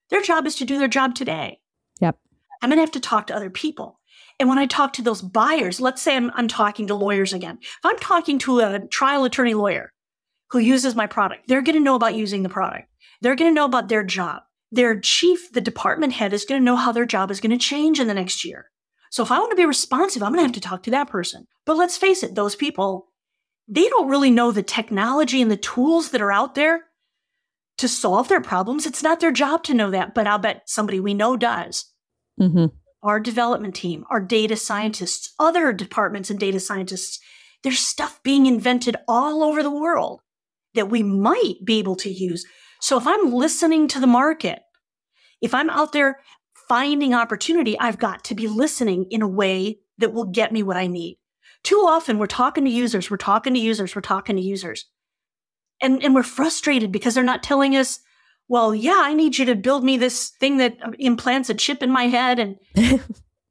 Their 0.10 0.22
job 0.22 0.46
is 0.46 0.56
to 0.58 0.66
do 0.66 0.78
their 0.78 0.88
job 0.88 1.16
today. 1.16 1.60
Yep. 2.00 2.18
I'm 2.62 2.70
going 2.70 2.78
to 2.78 2.82
have 2.82 2.92
to 2.92 3.00
talk 3.00 3.28
to 3.28 3.36
other 3.36 3.50
people. 3.50 4.00
And 4.40 4.48
when 4.48 4.60
I 4.60 4.68
talk 4.68 4.94
to 4.94 5.02
those 5.02 5.22
buyers, 5.22 5.82
let's 5.82 6.02
say 6.02 6.16
I'm, 6.16 6.32
I'm 6.36 6.48
talking 6.48 6.88
to 6.88 6.96
lawyers 6.96 7.34
again. 7.34 7.58
If 7.62 7.80
I'm 7.84 7.98
talking 7.98 8.38
to 8.40 8.60
a 8.60 8.80
trial 8.88 9.24
attorney 9.24 9.56
lawyer 9.56 9.94
who 10.52 10.60
uses 10.60 10.96
my 10.96 11.08
product, 11.08 11.48
they're 11.48 11.62
going 11.62 11.76
to 11.76 11.84
know 11.84 11.96
about 11.96 12.16
using 12.16 12.44
the 12.44 12.50
product. 12.50 12.88
They're 13.22 13.36
going 13.36 13.52
to 13.52 13.56
know 13.56 13.66
about 13.66 13.90
their 13.90 14.04
job. 14.04 14.44
Their 14.72 15.00
chief, 15.00 15.52
the 15.54 15.62
department 15.62 16.14
head, 16.14 16.34
is 16.34 16.46
going 16.46 16.62
to 16.62 16.66
know 16.66 16.76
how 16.76 16.92
their 16.92 17.06
job 17.06 17.32
is 17.32 17.40
going 17.40 17.58
to 17.58 17.58
change 17.58 18.00
in 18.00 18.08
the 18.08 18.14
next 18.14 18.44
year. 18.44 18.70
So 19.12 19.24
if 19.24 19.32
I 19.32 19.40
want 19.40 19.52
to 19.52 19.56
be 19.58 19.66
responsive, 19.66 20.22
I'm 20.22 20.34
going 20.34 20.40
to 20.40 20.48
have 20.48 20.52
to 20.54 20.62
talk 20.62 20.84
to 20.84 20.92
that 20.92 21.10
person. 21.10 21.48
But 21.66 21.78
let's 21.78 21.98
face 21.98 22.24
it, 22.24 22.36
those 22.36 22.56
people, 22.56 23.08
they 23.68 23.88
don't 23.88 24.10
really 24.10 24.32
know 24.32 24.52
the 24.52 24.64
technology 24.64 25.42
and 25.42 25.50
the 25.50 25.58
tools 25.58 26.12
that 26.12 26.22
are 26.22 26.32
out 26.32 26.56
there 26.56 26.86
to 27.78 27.88
solve 27.88 28.28
their 28.28 28.42
problems. 28.42 28.86
It's 28.86 29.04
not 29.04 29.20
their 29.20 29.32
job 29.32 29.64
to 29.64 29.74
know 29.74 29.92
that, 29.92 30.14
but 30.14 30.28
I'll 30.28 30.40
bet 30.40 30.64
somebody 30.66 31.00
we 31.00 31.14
know 31.14 31.38
does. 31.38 31.86
Mm-hmm 32.40 32.66
our 33.04 33.20
development 33.20 33.76
team, 33.76 34.06
our 34.10 34.20
data 34.20 34.56
scientists, 34.56 35.34
other 35.40 35.72
departments 35.72 36.30
and 36.30 36.40
data 36.40 36.60
scientists. 36.60 37.20
There's 37.64 37.80
stuff 37.80 38.22
being 38.24 38.46
invented 38.46 38.96
all 39.08 39.44
over 39.44 39.64
the 39.64 39.72
world 39.72 40.22
that 40.74 40.90
we 40.90 41.04
might 41.04 41.56
be 41.64 41.80
able 41.80 41.96
to 41.98 42.10
use. 42.10 42.46
So 42.80 42.98
if 42.98 43.08
I'm 43.08 43.32
listening 43.32 43.88
to 43.90 44.00
the 44.00 44.08
market, 44.08 44.60
if 45.42 45.54
I'm 45.54 45.70
out 45.70 45.92
there 45.92 46.20
finding 46.68 47.14
opportunity, 47.14 47.80
I've 47.80 48.00
got 48.00 48.24
to 48.26 48.36
be 48.36 48.48
listening 48.48 49.06
in 49.10 49.22
a 49.22 49.28
way 49.28 49.80
that 49.98 50.14
will 50.14 50.26
get 50.26 50.52
me 50.52 50.64
what 50.64 50.78
I 50.78 50.88
need. 50.88 51.18
Too 51.64 51.84
often 51.88 52.18
we're 52.18 52.28
talking 52.28 52.66
to 52.66 52.72
users, 52.72 53.10
we're 53.10 53.18
talking 53.18 53.54
to 53.54 53.60
users, 53.60 53.96
we're 53.96 54.02
talking 54.02 54.36
to 54.36 54.42
users. 54.42 54.86
And, 55.82 56.04
and 56.04 56.16
we're 56.16 56.24
frustrated 56.24 56.92
because 56.92 57.14
they're 57.14 57.24
not 57.24 57.44
telling 57.44 57.76
us 57.76 58.00
well, 58.48 58.74
yeah, 58.74 59.00
I 59.00 59.14
need 59.14 59.38
you 59.38 59.46
to 59.46 59.56
build 59.56 59.84
me 59.84 59.98
this 59.98 60.30
thing 60.40 60.58
that 60.58 60.78
uh, 60.82 60.92
implants 61.00 61.50
a 61.50 61.54
chip 61.54 61.84
in 61.84 61.92
my 61.92 62.08
head. 62.08 62.40
And, 62.40 62.56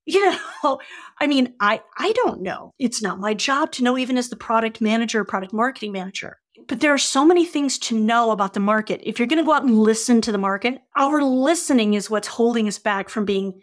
you 0.07 0.31
know, 0.65 0.79
I 1.21 1.27
mean, 1.27 1.55
I, 1.61 1.83
I 1.99 2.13
don't 2.13 2.43
know. 2.43 2.73
It's 2.79 3.03
not 3.03 3.21
my 3.21 3.35
job 3.35 3.73
to 3.73 3.85
know, 3.85 3.99
even 3.99 4.17
as 4.17 4.29
the 4.31 4.37
product 4.37 4.81
manager 4.81 5.25
product 5.25 5.53
marketing 5.53 5.93
manager. 5.93 6.39
But 6.69 6.81
there 6.81 6.93
are 6.93 6.99
so 6.99 7.25
many 7.25 7.45
things 7.45 7.79
to 7.81 7.99
know 7.99 8.31
about 8.31 8.55
the 8.55 8.61
market. 8.61 9.01
If 9.05 9.19
you're 9.19 9.29
going 9.29 9.39
to 9.39 9.45
go 9.45 9.53
out 9.53 9.65
and 9.65 9.79
listen 9.79 10.21
to 10.23 10.33
the 10.33 10.39
market, 10.39 10.81
our 10.97 11.23
listening 11.23 11.95
is 11.95 12.11
what's 12.11 12.29
holding 12.29 12.67
us 12.67 12.79
back 12.79 13.09
from 13.09 13.25
being 13.25 13.61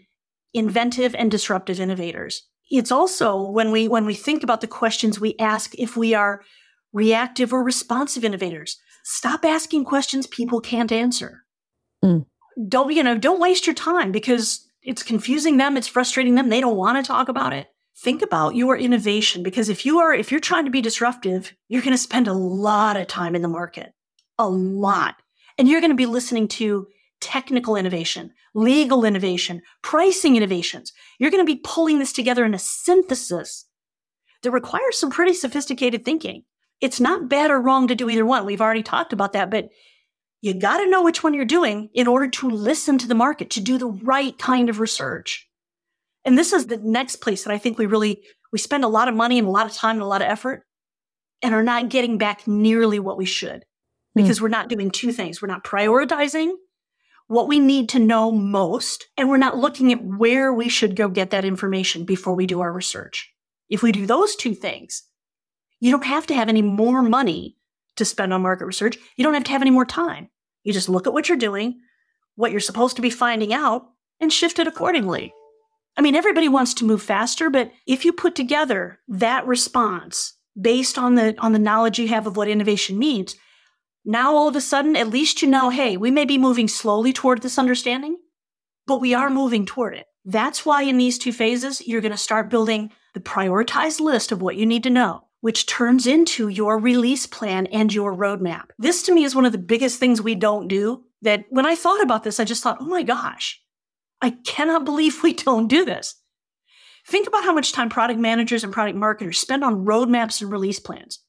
inventive 0.53 1.15
and 1.15 1.31
disruptive 1.31 1.79
innovators. 1.79 2.47
It's 2.69 2.91
also 2.91 3.41
when 3.41 3.71
we 3.71 3.87
when 3.87 4.05
we 4.05 4.13
think 4.13 4.43
about 4.43 4.61
the 4.61 4.67
questions 4.67 5.19
we 5.19 5.35
ask 5.39 5.73
if 5.75 5.97
we 5.97 6.13
are 6.13 6.41
reactive 6.93 7.51
or 7.51 7.63
responsive 7.63 8.23
innovators 8.23 8.77
stop 9.03 9.45
asking 9.45 9.85
questions 9.85 10.25
people 10.25 10.61
can't 10.61 10.91
answer. 10.91 11.43
Mm. 12.03 12.25
Don't, 12.67 12.91
you 12.91 13.03
know, 13.03 13.17
don't 13.17 13.39
waste 13.39 13.67
your 13.67 13.75
time 13.75 14.11
because 14.11 14.67
it's 14.81 15.03
confusing 15.03 15.57
them, 15.57 15.77
it's 15.77 15.87
frustrating 15.87 16.35
them, 16.35 16.49
they 16.49 16.61
don't 16.61 16.77
want 16.77 17.03
to 17.03 17.07
talk 17.07 17.29
about 17.29 17.53
it. 17.53 17.67
Think 17.97 18.21
about 18.21 18.55
your 18.55 18.75
innovation 18.75 19.43
because 19.43 19.69
if 19.69 19.85
you 19.85 19.99
are 19.99 20.13
if 20.13 20.31
you're 20.31 20.39
trying 20.39 20.65
to 20.65 20.71
be 20.71 20.81
disruptive, 20.81 21.53
you're 21.67 21.81
going 21.81 21.93
to 21.93 21.97
spend 21.97 22.27
a 22.27 22.33
lot 22.33 22.97
of 22.97 23.07
time 23.07 23.35
in 23.35 23.41
the 23.41 23.47
market. 23.47 23.93
A 24.39 24.49
lot. 24.49 25.15
And 25.57 25.67
you're 25.67 25.81
going 25.81 25.91
to 25.91 25.95
be 25.95 26.07
listening 26.07 26.47
to 26.49 26.87
technical 27.21 27.75
innovation, 27.75 28.31
legal 28.55 29.05
innovation, 29.05 29.61
pricing 29.81 30.35
innovations. 30.35 30.91
You're 31.19 31.31
going 31.31 31.45
to 31.45 31.53
be 31.53 31.61
pulling 31.63 31.99
this 31.99 32.11
together 32.11 32.43
in 32.43 32.53
a 32.53 32.59
synthesis 32.59 33.65
that 34.41 34.51
requires 34.51 34.97
some 34.97 35.11
pretty 35.11 35.33
sophisticated 35.33 36.03
thinking 36.03 36.43
it's 36.83 36.99
not 36.99 37.29
bad 37.29 37.49
or 37.49 37.61
wrong 37.61 37.87
to 37.87 37.95
do 37.95 38.09
either 38.09 38.25
one. 38.25 38.45
We've 38.45 38.59
already 38.59 38.83
talked 38.83 39.13
about 39.13 39.31
that, 39.33 39.49
but 39.49 39.69
you 40.41 40.53
got 40.53 40.79
to 40.79 40.89
know 40.89 41.01
which 41.01 41.23
one 41.23 41.33
you're 41.33 41.45
doing 41.45 41.89
in 41.93 42.07
order 42.07 42.27
to 42.27 42.49
listen 42.49 42.97
to 42.97 43.07
the 43.07 43.15
market, 43.15 43.49
to 43.51 43.61
do 43.61 43.77
the 43.77 43.87
right 43.87 44.37
kind 44.37 44.69
of 44.69 44.81
research. 44.81 45.47
And 46.25 46.37
this 46.37 46.53
is 46.53 46.67
the 46.67 46.77
next 46.77 47.17
place 47.17 47.43
that 47.43 47.53
I 47.53 47.57
think 47.57 47.77
we 47.77 47.85
really 47.85 48.23
we 48.51 48.59
spend 48.59 48.83
a 48.83 48.89
lot 48.89 49.07
of 49.07 49.15
money 49.15 49.39
and 49.39 49.47
a 49.47 49.51
lot 49.51 49.65
of 49.65 49.73
time 49.73 49.95
and 49.95 50.03
a 50.03 50.07
lot 50.07 50.21
of 50.21 50.27
effort 50.27 50.63
and 51.41 51.53
are 51.53 51.63
not 51.63 51.89
getting 51.89 52.17
back 52.17 52.47
nearly 52.47 52.99
what 52.99 53.17
we 53.17 53.25
should 53.25 53.65
hmm. 54.15 54.21
because 54.21 54.39
mm. 54.39 54.43
we're 54.43 54.49
not 54.49 54.69
doing 54.69 54.91
two 54.91 55.11
things. 55.11 55.41
We're 55.41 55.47
not 55.47 55.63
prioritizing 55.63 56.51
what 57.27 57.47
we 57.47 57.59
need 57.59 57.89
to 57.89 57.99
know 57.99 58.31
most 58.31 59.07
and 59.17 59.29
we're 59.29 59.37
not 59.37 59.57
looking 59.57 59.91
at 59.91 60.03
where 60.03 60.53
we 60.53 60.69
should 60.69 60.95
go 60.95 61.07
get 61.07 61.31
that 61.31 61.45
information 61.45 62.05
before 62.05 62.35
we 62.35 62.45
do 62.45 62.61
our 62.61 62.71
research. 62.71 63.31
If 63.69 63.81
we 63.81 63.91
do 63.91 64.05
those 64.05 64.35
two 64.35 64.53
things, 64.53 65.03
you 65.79 65.91
don't 65.91 66.05
have 66.05 66.27
to 66.27 66.35
have 66.35 66.49
any 66.49 66.61
more 66.61 67.01
money 67.01 67.57
to 67.95 68.05
spend 68.05 68.33
on 68.33 68.41
market 68.41 68.65
research. 68.65 68.97
You 69.15 69.23
don't 69.23 69.33
have 69.33 69.43
to 69.45 69.51
have 69.51 69.61
any 69.61 69.71
more 69.71 69.85
time. 69.85 70.29
You 70.63 70.73
just 70.73 70.89
look 70.89 71.07
at 71.07 71.13
what 71.13 71.27
you're 71.27 71.37
doing, 71.37 71.79
what 72.35 72.51
you're 72.51 72.59
supposed 72.59 72.95
to 72.95 73.01
be 73.01 73.09
finding 73.09 73.53
out, 73.53 73.85
and 74.19 74.31
shift 74.31 74.59
it 74.59 74.67
accordingly. 74.67 75.33
I 75.95 76.01
mean, 76.01 76.15
everybody 76.15 76.49
wants 76.49 76.73
to 76.75 76.85
move 76.85 77.01
faster, 77.01 77.49
but 77.49 77.71
if 77.85 78.03
you 78.03 78.13
put 78.13 78.35
together 78.35 78.99
that 79.07 79.45
response 79.45 80.37
based 80.59 80.97
on 80.97 81.15
the 81.15 81.35
on 81.39 81.53
the 81.53 81.59
knowledge 81.59 81.99
you 81.99 82.07
have 82.07 82.27
of 82.27 82.37
what 82.37 82.47
innovation 82.47 82.97
means, 82.97 83.35
now 84.05 84.35
all 84.35 84.47
of 84.47 84.55
a 84.55 84.61
sudden, 84.61 84.95
at 84.95 85.09
least 85.09 85.41
you 85.41 85.47
know, 85.47 85.69
hey, 85.69 85.97
we 85.97 86.11
may 86.11 86.25
be 86.25 86.37
moving 86.37 86.67
slowly 86.67 87.13
toward 87.13 87.41
this 87.41 87.59
understanding, 87.59 88.17
but 88.87 89.01
we 89.01 89.13
are 89.13 89.29
moving 89.29 89.65
toward 89.65 89.95
it. 89.95 90.07
That's 90.25 90.65
why 90.65 90.83
in 90.83 90.97
these 90.97 91.17
two 91.17 91.33
phases, 91.33 91.85
you're 91.85 92.01
going 92.01 92.11
to 92.11 92.17
start 92.17 92.49
building 92.49 92.91
the 93.13 93.19
prioritized 93.19 93.99
list 93.99 94.31
of 94.31 94.41
what 94.41 94.55
you 94.55 94.65
need 94.65 94.83
to 94.83 94.89
know 94.89 95.25
which 95.43 95.65
turns 95.65 96.07
into 96.07 96.47
your 96.47 96.79
release 96.79 97.27
plan 97.27 97.65
and 97.65 97.93
your 97.93 98.15
roadmap. 98.15 98.69
This 98.79 99.03
to 99.03 99.13
me 99.13 99.25
is 99.25 99.35
one 99.35 99.43
of 99.45 99.51
the 99.51 99.57
biggest 99.57 99.99
things 99.99 100.21
we 100.21 100.35
don't 100.35 100.69
do 100.69 101.03
that 101.21 101.43
when 101.49 101.65
I 101.65 101.75
thought 101.75 102.01
about 102.01 102.23
this, 102.23 102.39
I 102.39 102.45
just 102.45 102.63
thought, 102.63 102.77
oh 102.79 102.85
my 102.85 103.03
gosh, 103.03 103.61
I 104.23 104.29
cannot 104.45 104.85
believe 104.85 105.21
we 105.21 105.33
don't 105.33 105.67
do 105.67 105.83
this. 105.83 106.15
Think 107.05 107.27
about 107.27 107.43
how 107.43 107.53
much 107.53 107.73
time 107.73 107.89
product 107.89 108.21
managers 108.21 108.63
and 108.63 108.71
product 108.71 108.97
marketers 108.97 109.37
spend 109.37 109.65
on 109.65 109.83
roadmaps 109.83 110.41
and 110.41 110.49
release 110.49 110.79
plans. 110.79 111.19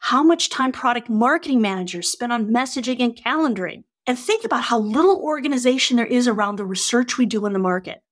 How 0.00 0.22
much 0.22 0.50
time 0.50 0.70
product 0.70 1.08
marketing 1.08 1.62
managers 1.62 2.12
spend 2.12 2.34
on 2.34 2.52
messaging 2.52 3.00
and 3.00 3.16
calendaring. 3.16 3.84
And 4.06 4.18
think 4.18 4.44
about 4.44 4.64
how 4.64 4.78
little 4.78 5.16
organization 5.16 5.96
there 5.96 6.04
is 6.04 6.28
around 6.28 6.56
the 6.56 6.66
research 6.66 7.16
we 7.16 7.24
do 7.24 7.46
in 7.46 7.54
the 7.54 7.58
market. 7.58 8.02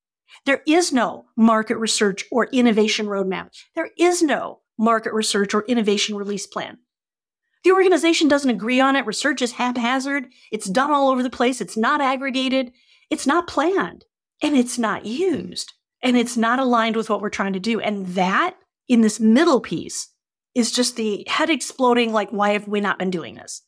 There 0.47 0.63
is 0.67 0.91
no 0.91 1.27
market 1.37 1.77
research 1.77 2.25
or 2.33 2.47
innovation 2.47 3.05
roadmap. 3.05 3.51
There 3.75 3.91
is 3.99 4.23
no 4.23 4.61
market 4.79 5.13
research 5.13 5.53
or 5.53 5.67
innovation 5.67 6.17
release 6.17 6.47
plan. 6.47 6.79
The 7.63 7.73
organization 7.73 8.29
doesn't 8.29 8.51
agree 8.51 8.81
on 8.81 8.97
it. 8.97 9.05
Research 9.05 9.43
is 9.43 9.53
haphazard. 9.53 10.29
It's 10.51 10.69
done 10.69 10.91
all 10.91 11.11
over 11.11 11.23
the 11.23 11.29
place. 11.29 11.61
It's 11.61 11.77
not 11.77 12.01
aggregated. 12.01 12.73
It's 13.11 13.27
not 13.27 13.47
planned 13.47 14.07
and 14.45 14.55
it's 14.55 14.79
not 14.79 15.07
used 15.07 15.73
and 16.03 16.19
it's 16.19 16.37
not 16.37 16.59
aligned 16.59 16.97
with 16.97 17.09
what 17.09 17.23
we're 17.23 17.31
trying 17.31 17.55
to 17.55 17.61
do. 17.61 17.81
And 17.81 18.07
that 18.09 18.55
in 18.89 19.01
this 19.01 19.19
middle 19.19 19.59
piece 19.59 20.11
is 20.55 20.71
just 20.71 20.97
the 20.97 21.25
head 21.27 21.49
exploding 21.49 22.13
like, 22.13 22.29
why 22.31 22.51
have 22.51 22.69
we 22.69 22.81
not 22.81 22.99
been 22.99 23.11
doing 23.11 23.37
this 23.37 23.63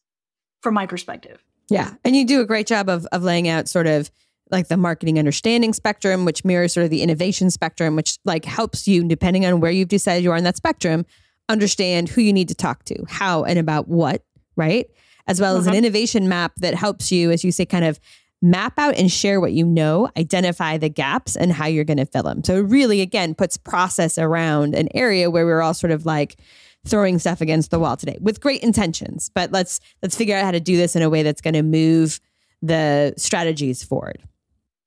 from 0.60 0.74
my 0.74 0.86
perspective? 0.86 1.42
Yeah. 1.70 1.94
And 2.04 2.14
you 2.14 2.26
do 2.26 2.42
a 2.42 2.46
great 2.46 2.66
job 2.66 2.90
of, 2.90 3.06
of 3.06 3.22
laying 3.22 3.48
out 3.48 3.68
sort 3.68 3.86
of 3.86 4.10
like 4.50 4.68
the 4.68 4.76
marketing 4.76 5.18
understanding 5.18 5.72
spectrum, 5.72 6.26
which 6.26 6.44
mirrors 6.44 6.74
sort 6.74 6.84
of 6.84 6.90
the 6.90 7.02
innovation 7.02 7.50
spectrum, 7.50 7.96
which 7.96 8.18
like 8.26 8.44
helps 8.44 8.86
you, 8.86 9.02
depending 9.08 9.46
on 9.46 9.60
where 9.60 9.72
you've 9.72 9.88
decided 9.88 10.22
you 10.22 10.30
are 10.30 10.36
in 10.36 10.44
that 10.44 10.56
spectrum, 10.56 11.06
understand 11.48 12.10
who 12.10 12.20
you 12.20 12.34
need 12.34 12.48
to 12.48 12.54
talk 12.54 12.84
to, 12.84 13.02
how 13.08 13.44
and 13.44 13.58
about 13.58 13.88
what, 13.88 14.22
right? 14.56 14.88
As 15.26 15.40
well 15.40 15.56
as 15.56 15.66
an 15.66 15.72
mm-hmm. 15.72 15.78
innovation 15.78 16.28
map 16.28 16.52
that 16.58 16.74
helps 16.74 17.10
you, 17.10 17.30
as 17.30 17.42
you 17.42 17.50
say, 17.50 17.64
kind 17.64 17.84
of 17.84 17.98
map 18.42 18.78
out 18.78 18.96
and 18.96 19.10
share 19.10 19.40
what 19.40 19.52
you 19.52 19.64
know, 19.64 20.10
identify 20.16 20.76
the 20.76 20.88
gaps 20.88 21.36
and 21.36 21.52
how 21.52 21.66
you're 21.66 21.84
going 21.84 21.96
to 21.96 22.06
fill 22.06 22.22
them. 22.22 22.44
So 22.44 22.56
it 22.56 22.60
really, 22.60 23.00
again, 23.00 23.34
puts 23.34 23.56
process 23.56 24.18
around 24.18 24.74
an 24.74 24.88
area 24.94 25.30
where 25.30 25.46
we're 25.46 25.62
all 25.62 25.74
sort 25.74 25.90
of 25.90 26.06
like 26.06 26.36
throwing 26.86 27.18
stuff 27.18 27.40
against 27.40 27.70
the 27.70 27.78
wall 27.78 27.96
today 27.96 28.18
with 28.20 28.40
great 28.40 28.62
intentions. 28.62 29.30
But 29.34 29.52
let's 29.52 29.80
let's 30.02 30.16
figure 30.16 30.36
out 30.36 30.44
how 30.44 30.50
to 30.52 30.60
do 30.60 30.76
this 30.76 30.94
in 30.94 31.02
a 31.02 31.10
way 31.10 31.22
that's 31.22 31.40
going 31.40 31.54
to 31.54 31.62
move 31.62 32.20
the 32.62 33.14
strategies 33.16 33.82
forward. 33.82 34.22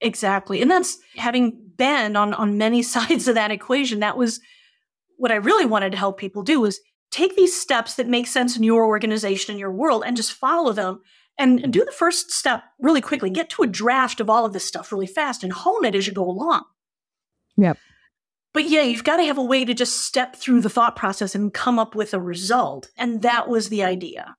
Exactly. 0.01 0.61
And 0.61 0.71
that's 0.71 0.97
having 1.15 1.59
been 1.77 2.15
on 2.15 2.33
on 2.33 2.57
many 2.57 2.81
sides 2.83 3.27
of 3.27 3.35
that 3.35 3.51
equation. 3.51 3.99
That 3.99 4.17
was 4.17 4.39
what 5.17 5.31
I 5.31 5.35
really 5.35 5.65
wanted 5.65 5.91
to 5.91 5.97
help 5.97 6.17
people 6.17 6.43
do 6.43 6.61
was 6.61 6.79
take 7.11 7.35
these 7.35 7.59
steps 7.59 7.95
that 7.95 8.07
make 8.07 8.27
sense 8.27 8.55
in 8.55 8.63
your 8.63 8.85
organization 8.85 9.51
and 9.51 9.59
your 9.59 9.71
world 9.71 10.03
and 10.05 10.15
just 10.15 10.31
follow 10.31 10.71
them 10.71 11.01
and, 11.39 11.71
do 11.73 11.83
the 11.83 11.91
first 11.91 12.31
step 12.31 12.63
really 12.79 13.01
quickly. 13.01 13.29
Get 13.29 13.49
to 13.51 13.63
a 13.63 13.67
draft 13.67 14.19
of 14.19 14.29
all 14.29 14.45
of 14.45 14.53
this 14.53 14.65
stuff 14.65 14.91
really 14.91 15.07
fast 15.07 15.43
and 15.43 15.51
hone 15.51 15.85
it 15.85 15.95
as 15.95 16.05
you 16.05 16.13
go 16.13 16.29
along. 16.29 16.63
Yep. 17.57 17.77
But 18.53 18.69
yeah, 18.69 18.81
you've 18.81 19.03
got 19.03 19.17
to 19.17 19.23
have 19.23 19.37
a 19.37 19.43
way 19.43 19.65
to 19.65 19.73
just 19.73 20.05
step 20.05 20.35
through 20.35 20.61
the 20.61 20.69
thought 20.69 20.95
process 20.95 21.35
and 21.35 21.53
come 21.53 21.79
up 21.79 21.95
with 21.95 22.13
a 22.13 22.19
result. 22.19 22.89
And 22.97 23.21
that 23.21 23.47
was 23.47 23.69
the 23.69 23.83
idea. 23.83 24.35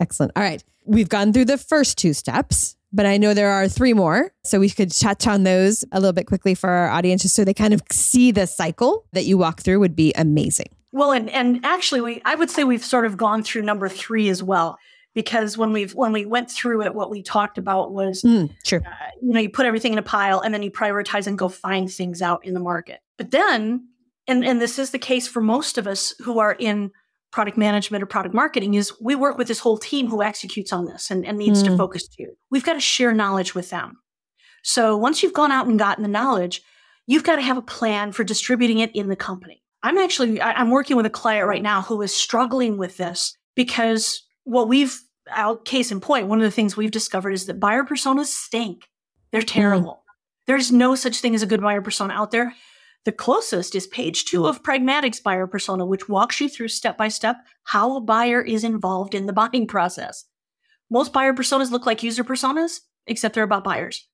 Excellent. 0.00 0.32
All 0.34 0.42
right. 0.42 0.62
We've 0.84 1.08
gone 1.08 1.32
through 1.32 1.46
the 1.46 1.58
first 1.58 1.98
two 1.98 2.12
steps 2.12 2.76
but 2.94 3.06
I 3.06 3.16
know 3.16 3.34
there 3.34 3.50
are 3.50 3.68
three 3.68 3.92
more. 3.92 4.32
So 4.44 4.60
we 4.60 4.70
could 4.70 4.92
touch 4.92 5.26
on 5.26 5.42
those 5.42 5.84
a 5.90 5.98
little 5.98 6.12
bit 6.12 6.26
quickly 6.26 6.54
for 6.54 6.70
our 6.70 6.88
audience 6.88 7.22
just 7.22 7.34
so 7.34 7.44
they 7.44 7.52
kind 7.52 7.74
of 7.74 7.82
see 7.90 8.30
the 8.30 8.46
cycle 8.46 9.04
that 9.12 9.24
you 9.24 9.36
walk 9.36 9.60
through 9.60 9.80
would 9.80 9.96
be 9.96 10.12
amazing. 10.14 10.68
Well, 10.92 11.10
and, 11.10 11.28
and 11.30 11.60
actually 11.64 12.00
we 12.00 12.22
I 12.24 12.36
would 12.36 12.50
say 12.50 12.62
we've 12.62 12.84
sort 12.84 13.04
of 13.04 13.16
gone 13.16 13.42
through 13.42 13.62
number 13.62 13.88
three 13.88 14.28
as 14.28 14.42
well. 14.42 14.78
Because 15.14 15.56
when 15.56 15.72
we've 15.72 15.94
when 15.94 16.12
we 16.12 16.26
went 16.26 16.50
through 16.50 16.82
it, 16.82 16.94
what 16.94 17.10
we 17.10 17.22
talked 17.22 17.56
about 17.56 17.92
was, 17.92 18.22
mm, 18.22 18.50
sure. 18.64 18.82
Uh, 18.84 19.10
you 19.22 19.32
know, 19.32 19.40
you 19.40 19.48
put 19.48 19.66
everything 19.66 19.92
in 19.92 19.98
a 19.98 20.02
pile 20.02 20.40
and 20.40 20.52
then 20.52 20.62
you 20.62 20.70
prioritize 20.70 21.26
and 21.26 21.38
go 21.38 21.48
find 21.48 21.90
things 21.90 22.20
out 22.20 22.44
in 22.44 22.54
the 22.54 22.60
market. 22.60 23.00
But 23.16 23.30
then, 23.30 23.88
and 24.26 24.44
and 24.44 24.60
this 24.60 24.78
is 24.78 24.90
the 24.90 24.98
case 24.98 25.28
for 25.28 25.40
most 25.40 25.78
of 25.78 25.86
us 25.86 26.14
who 26.20 26.40
are 26.40 26.56
in 26.58 26.90
product 27.30 27.56
management 27.56 28.02
or 28.02 28.06
product 28.06 28.34
marketing 28.34 28.74
is 28.74 28.92
we 29.00 29.16
work 29.16 29.36
with 29.36 29.48
this 29.48 29.58
whole 29.58 29.76
team 29.76 30.08
who 30.08 30.22
executes 30.22 30.72
on 30.72 30.84
this 30.84 31.10
and, 31.10 31.26
and 31.26 31.36
needs 31.36 31.62
mm. 31.62 31.66
to 31.66 31.76
focus 31.76 32.06
too. 32.06 32.28
We've 32.50 32.64
got 32.64 32.74
to 32.74 32.80
share 32.80 33.12
knowledge 33.12 33.56
with 33.56 33.70
them. 33.70 33.98
So 34.62 34.96
once 34.96 35.22
you've 35.22 35.32
gone 35.32 35.50
out 35.50 35.66
and 35.66 35.76
gotten 35.78 36.02
the 36.02 36.08
knowledge, 36.08 36.62
you've 37.06 37.24
got 37.24 37.36
to 37.36 37.42
have 37.42 37.56
a 37.56 37.62
plan 37.62 38.12
for 38.12 38.22
distributing 38.22 38.78
it 38.78 38.94
in 38.94 39.08
the 39.08 39.16
company. 39.16 39.62
I'm 39.82 39.98
actually 39.98 40.40
I'm 40.40 40.70
working 40.70 40.96
with 40.96 41.06
a 41.06 41.10
client 41.10 41.46
right 41.46 41.62
now 41.62 41.82
who 41.82 42.00
is 42.02 42.14
struggling 42.14 42.78
with 42.78 42.96
this 42.96 43.36
because 43.54 44.22
what 44.44 44.68
we've 44.68 45.00
out 45.30 45.64
case 45.64 45.90
in 45.90 46.00
point, 46.00 46.28
one 46.28 46.38
of 46.38 46.44
the 46.44 46.50
things 46.50 46.76
we've 46.76 46.90
discovered 46.90 47.32
is 47.32 47.46
that 47.46 47.60
buyer 47.60 47.84
personas 47.84 48.26
stink. 48.26 48.88
They're 49.32 49.42
terrible. 49.42 49.92
Mm. 49.92 50.12
There's 50.46 50.70
no 50.70 50.94
such 50.94 51.20
thing 51.20 51.34
as 51.34 51.42
a 51.42 51.46
good 51.46 51.62
buyer 51.62 51.80
persona 51.80 52.14
out 52.14 52.30
there. 52.30 52.54
The 53.04 53.12
closest 53.12 53.74
is 53.74 53.86
page 53.86 54.24
two 54.24 54.46
of 54.46 54.62
Pragmatic's 54.62 55.20
buyer 55.20 55.46
persona, 55.46 55.84
which 55.84 56.08
walks 56.08 56.40
you 56.40 56.48
through 56.48 56.68
step 56.68 56.96
by 56.96 57.08
step 57.08 57.36
how 57.64 57.96
a 57.96 58.00
buyer 58.00 58.40
is 58.40 58.64
involved 58.64 59.14
in 59.14 59.26
the 59.26 59.32
buying 59.32 59.66
process. 59.66 60.24
Most 60.90 61.12
buyer 61.12 61.34
personas 61.34 61.70
look 61.70 61.86
like 61.86 62.02
user 62.02 62.24
personas, 62.24 62.80
except 63.06 63.34
they're 63.34 63.44
about 63.44 63.64
buyers. 63.64 64.06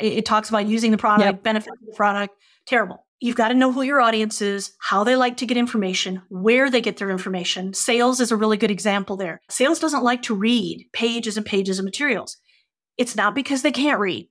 It, 0.00 0.14
it 0.14 0.26
talks 0.26 0.48
about 0.48 0.66
using 0.66 0.90
the 0.90 0.98
product, 0.98 1.26
yep. 1.26 1.42
benefits 1.42 1.76
of 1.80 1.86
the 1.86 1.96
product. 1.96 2.34
Terrible. 2.66 3.06
You've 3.24 3.36
got 3.36 3.48
to 3.48 3.54
know 3.54 3.72
who 3.72 3.80
your 3.80 4.02
audience 4.02 4.42
is, 4.42 4.72
how 4.80 5.02
they 5.02 5.16
like 5.16 5.38
to 5.38 5.46
get 5.46 5.56
information, 5.56 6.20
where 6.28 6.70
they 6.70 6.82
get 6.82 6.98
their 6.98 7.08
information. 7.08 7.72
Sales 7.72 8.20
is 8.20 8.30
a 8.30 8.36
really 8.36 8.58
good 8.58 8.70
example 8.70 9.16
there. 9.16 9.40
Sales 9.48 9.78
doesn't 9.78 10.04
like 10.04 10.20
to 10.24 10.34
read 10.34 10.84
pages 10.92 11.38
and 11.38 11.46
pages 11.46 11.78
of 11.78 11.86
materials. 11.86 12.36
It's 12.98 13.16
not 13.16 13.34
because 13.34 13.62
they 13.62 13.72
can't 13.72 13.98
read. 13.98 14.28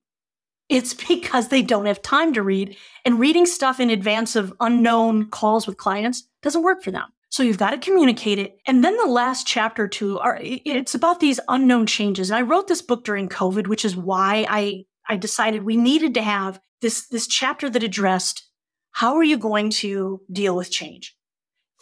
It's 0.70 0.94
because 1.08 1.48
they 1.48 1.64
don't 1.64 1.88
have 1.88 2.04
time 2.04 2.34
to 2.34 2.44
read, 2.44 2.78
and 3.04 3.20
reading 3.20 3.48
stuff 3.48 3.80
in 3.80 3.90
advance 3.90 4.36
of 4.36 4.54
unknown 4.60 5.32
calls 5.32 5.66
with 5.66 5.78
clients 5.78 6.28
doesn't 6.44 6.62
work 6.62 6.84
for 6.84 6.92
them. 6.92 7.10
So 7.32 7.42
you've 7.42 7.58
got 7.58 7.72
to 7.72 7.80
communicate 7.80 8.38
it. 8.38 8.60
And 8.68 8.84
then 8.84 8.96
the 8.98 9.08
last 9.08 9.48
chapter 9.48 9.88
two 9.88 10.20
are 10.20 10.38
it's 10.40 10.94
about 10.94 11.20
these 11.20 11.40
unknown 11.48 11.88
changes. 11.88 12.30
And 12.30 12.38
I 12.38 12.44
wrote 12.44 12.68
this 12.68 12.84
book 12.84 13.04
during 13.04 13.28
COVID, 13.28 13.66
which 13.66 13.86
is 13.86 13.98
why 13.98 14.46
I 14.48 14.86
I 15.10 15.18
decided 15.18 15.64
we 15.64 15.78
needed 15.78 16.14
to 16.14 16.22
have 16.22 16.60
this 16.84 17.08
this 17.08 17.26
chapter 17.26 17.72
that 17.72 17.82
addressed 17.82 18.52
how 18.94 19.16
are 19.16 19.24
you 19.24 19.38
going 19.38 19.70
to 19.70 20.22
deal 20.32 20.56
with 20.56 20.72
change? 20.72 21.16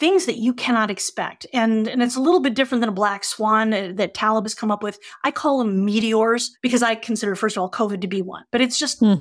things 0.01 0.25
that 0.25 0.37
you 0.37 0.51
cannot 0.51 0.89
expect. 0.89 1.45
And, 1.53 1.87
and 1.87 2.01
it's 2.01 2.15
a 2.15 2.21
little 2.21 2.39
bit 2.39 2.55
different 2.55 2.81
than 2.81 2.89
a 2.89 2.91
black 2.93 3.23
swan 3.23 3.71
uh, 3.71 3.91
that 3.93 4.15
Taleb 4.15 4.45
has 4.45 4.55
come 4.55 4.71
up 4.71 4.81
with. 4.81 4.97
I 5.23 5.29
call 5.29 5.59
them 5.59 5.85
meteors 5.85 6.57
because 6.63 6.81
I 6.81 6.95
consider, 6.95 7.35
first 7.35 7.55
of 7.55 7.61
all, 7.61 7.69
COVID 7.69 8.01
to 8.01 8.07
be 8.07 8.23
one. 8.23 8.43
But 8.51 8.61
it's 8.61 8.79
just, 8.79 8.99
hmm. 8.99 9.13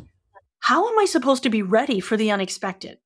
how 0.61 0.89
am 0.89 0.99
I 0.99 1.05
supposed 1.05 1.43
to 1.43 1.51
be 1.51 1.61
ready 1.61 2.01
for 2.01 2.17
the 2.17 2.31
unexpected? 2.31 2.97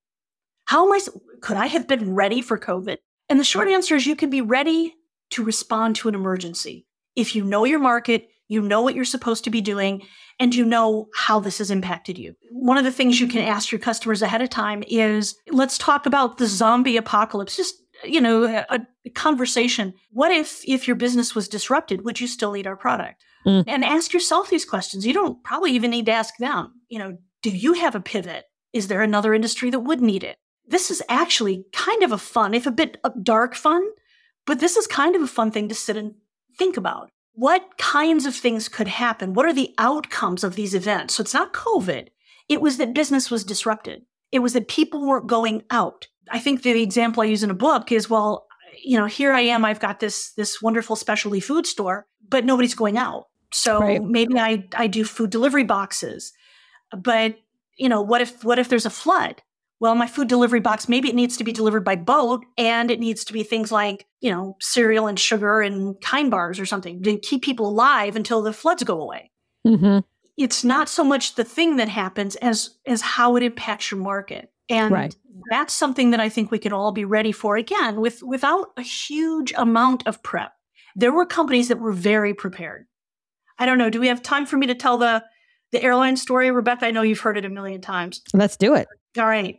How 0.66 0.86
am 0.86 0.92
I, 0.92 1.00
could 1.42 1.56
I 1.56 1.66
have 1.66 1.88
been 1.88 2.14
ready 2.14 2.40
for 2.40 2.60
COVID? 2.60 2.98
And 3.28 3.40
the 3.40 3.44
short 3.44 3.66
answer 3.66 3.96
is 3.96 4.06
you 4.06 4.14
can 4.14 4.30
be 4.30 4.40
ready 4.40 4.94
to 5.30 5.42
respond 5.42 5.96
to 5.96 6.08
an 6.08 6.14
emergency. 6.14 6.86
If 7.16 7.34
you 7.34 7.44
know 7.44 7.64
your 7.64 7.80
market, 7.80 8.28
you 8.48 8.60
know 8.60 8.82
what 8.82 8.94
you're 8.94 9.04
supposed 9.04 9.44
to 9.44 9.50
be 9.50 9.60
doing, 9.60 10.02
and 10.38 10.54
you 10.54 10.64
know 10.64 11.08
how 11.14 11.40
this 11.40 11.58
has 11.58 11.70
impacted 11.70 12.18
you. 12.18 12.34
One 12.50 12.78
of 12.78 12.84
the 12.84 12.92
things 12.92 13.20
you 13.20 13.28
can 13.28 13.42
ask 13.42 13.70
your 13.70 13.78
customers 13.78 14.22
ahead 14.22 14.42
of 14.42 14.50
time 14.50 14.82
is 14.86 15.36
let's 15.50 15.78
talk 15.78 16.06
about 16.06 16.38
the 16.38 16.46
zombie 16.46 16.96
apocalypse. 16.96 17.56
Just 17.56 17.76
you 18.02 18.20
know, 18.20 18.44
a, 18.44 18.66
a 19.04 19.10
conversation. 19.10 19.94
What 20.10 20.30
if 20.30 20.62
if 20.66 20.86
your 20.86 20.96
business 20.96 21.34
was 21.34 21.48
disrupted, 21.48 22.04
would 22.04 22.20
you 22.20 22.26
still 22.26 22.52
need 22.52 22.66
our 22.66 22.76
product? 22.76 23.22
Mm. 23.46 23.64
And 23.66 23.84
ask 23.84 24.12
yourself 24.12 24.50
these 24.50 24.64
questions. 24.64 25.06
You 25.06 25.12
don't 25.12 25.42
probably 25.44 25.72
even 25.72 25.90
need 25.90 26.06
to 26.06 26.12
ask 26.12 26.36
them. 26.38 26.72
You 26.88 26.98
know, 26.98 27.18
do 27.42 27.50
you 27.50 27.74
have 27.74 27.94
a 27.94 28.00
pivot? 28.00 28.44
Is 28.72 28.88
there 28.88 29.02
another 29.02 29.34
industry 29.34 29.70
that 29.70 29.80
would 29.80 30.00
need 30.00 30.24
it? 30.24 30.36
This 30.66 30.90
is 30.90 31.02
actually 31.08 31.64
kind 31.72 32.02
of 32.02 32.10
a 32.10 32.18
fun, 32.18 32.54
if 32.54 32.66
a 32.66 32.70
bit 32.70 32.96
dark 33.22 33.54
fun, 33.54 33.86
but 34.46 34.60
this 34.60 34.76
is 34.76 34.86
kind 34.86 35.14
of 35.14 35.22
a 35.22 35.26
fun 35.26 35.50
thing 35.50 35.68
to 35.68 35.74
sit 35.74 35.96
and 35.96 36.14
think 36.58 36.76
about 36.76 37.10
what 37.34 37.78
kinds 37.78 38.26
of 38.26 38.34
things 38.34 38.68
could 38.68 38.88
happen? 38.88 39.34
What 39.34 39.46
are 39.46 39.52
the 39.52 39.74
outcomes 39.78 40.44
of 40.44 40.54
these 40.54 40.74
events? 40.74 41.14
So 41.14 41.22
it's 41.22 41.34
not 41.34 41.52
COVID. 41.52 42.08
It 42.48 42.60
was 42.60 42.76
that 42.76 42.94
business 42.94 43.30
was 43.30 43.44
disrupted. 43.44 44.02
It 44.30 44.38
was 44.38 44.52
that 44.52 44.68
people 44.68 45.06
weren't 45.06 45.26
going 45.26 45.62
out. 45.70 46.06
I 46.30 46.38
think 46.38 46.62
the 46.62 46.80
example 46.82 47.22
I 47.22 47.26
use 47.26 47.42
in 47.42 47.50
a 47.50 47.54
book 47.54 47.92
is, 47.92 48.08
well, 48.08 48.46
you 48.82 48.98
know, 48.98 49.06
here 49.06 49.32
I 49.32 49.40
am. 49.40 49.64
I've 49.64 49.80
got 49.80 50.00
this 50.00 50.32
this 50.32 50.62
wonderful 50.62 50.96
specialty 50.96 51.40
food 51.40 51.66
store, 51.66 52.06
but 52.28 52.44
nobody's 52.44 52.74
going 52.74 52.98
out. 52.98 53.26
So 53.52 53.80
right. 53.80 54.02
maybe 54.02 54.38
I 54.38 54.64
I 54.74 54.86
do 54.86 55.04
food 55.04 55.30
delivery 55.30 55.64
boxes. 55.64 56.32
But 56.96 57.36
you 57.76 57.88
know, 57.88 58.00
what 58.00 58.20
if 58.20 58.44
what 58.44 58.58
if 58.58 58.68
there's 58.68 58.86
a 58.86 58.90
flood? 58.90 59.42
Well, 59.80 59.94
my 59.94 60.06
food 60.06 60.28
delivery 60.28 60.60
box, 60.60 60.88
maybe 60.88 61.08
it 61.08 61.14
needs 61.14 61.36
to 61.36 61.44
be 61.44 61.52
delivered 61.52 61.84
by 61.84 61.96
boat 61.96 62.44
and 62.56 62.90
it 62.90 63.00
needs 63.00 63.24
to 63.24 63.32
be 63.32 63.42
things 63.42 63.72
like, 63.72 64.06
you 64.20 64.30
know, 64.30 64.56
cereal 64.60 65.06
and 65.06 65.18
sugar 65.18 65.60
and 65.60 66.00
kind 66.00 66.30
bars 66.30 66.60
or 66.60 66.66
something 66.66 67.02
to 67.02 67.18
keep 67.18 67.42
people 67.42 67.68
alive 67.68 68.16
until 68.16 68.42
the 68.42 68.52
floods 68.52 68.82
go 68.84 69.00
away. 69.00 69.30
Mm-hmm. 69.66 69.98
It's 70.36 70.64
not 70.64 70.88
so 70.88 71.04
much 71.04 71.34
the 71.34 71.44
thing 71.44 71.76
that 71.76 71.88
happens 71.88 72.36
as 72.36 72.76
as 72.86 73.00
how 73.00 73.36
it 73.36 73.42
impacts 73.42 73.90
your 73.90 74.00
market. 74.00 74.50
And 74.68 74.92
right. 74.92 75.14
that's 75.50 75.74
something 75.74 76.10
that 76.10 76.20
I 76.20 76.28
think 76.28 76.50
we 76.50 76.58
can 76.58 76.72
all 76.72 76.92
be 76.92 77.04
ready 77.04 77.32
for 77.32 77.56
again 77.56 78.00
with 78.00 78.22
without 78.22 78.68
a 78.76 78.82
huge 78.82 79.52
amount 79.56 80.06
of 80.06 80.22
prep. 80.22 80.52
There 80.96 81.12
were 81.12 81.26
companies 81.26 81.68
that 81.68 81.80
were 81.80 81.92
very 81.92 82.34
prepared. 82.34 82.86
I 83.58 83.66
don't 83.66 83.78
know. 83.78 83.90
Do 83.90 84.00
we 84.00 84.08
have 84.08 84.22
time 84.22 84.46
for 84.46 84.56
me 84.56 84.66
to 84.66 84.74
tell 84.74 84.98
the 84.98 85.24
the 85.72 85.82
airline 85.82 86.16
story, 86.16 86.50
Rebecca? 86.50 86.86
I 86.86 86.90
know 86.90 87.02
you've 87.02 87.20
heard 87.20 87.36
it 87.36 87.44
a 87.44 87.50
million 87.50 87.80
times. 87.80 88.22
Let's 88.32 88.56
do 88.56 88.74
it. 88.74 88.88
All 89.18 89.26
right. 89.26 89.58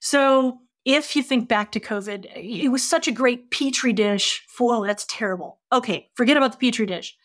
So 0.00 0.58
if 0.84 1.14
you 1.14 1.22
think 1.22 1.48
back 1.48 1.72
to 1.72 1.80
COVID, 1.80 2.26
it 2.34 2.68
was 2.68 2.82
such 2.82 3.06
a 3.06 3.12
great 3.12 3.50
petri 3.50 3.92
dish 3.92 4.44
for, 4.48 4.74
oh, 4.74 4.86
that's 4.86 5.06
terrible. 5.08 5.60
Okay, 5.72 6.08
forget 6.14 6.36
about 6.36 6.52
the 6.52 6.58
petri 6.58 6.86
dish. 6.86 7.16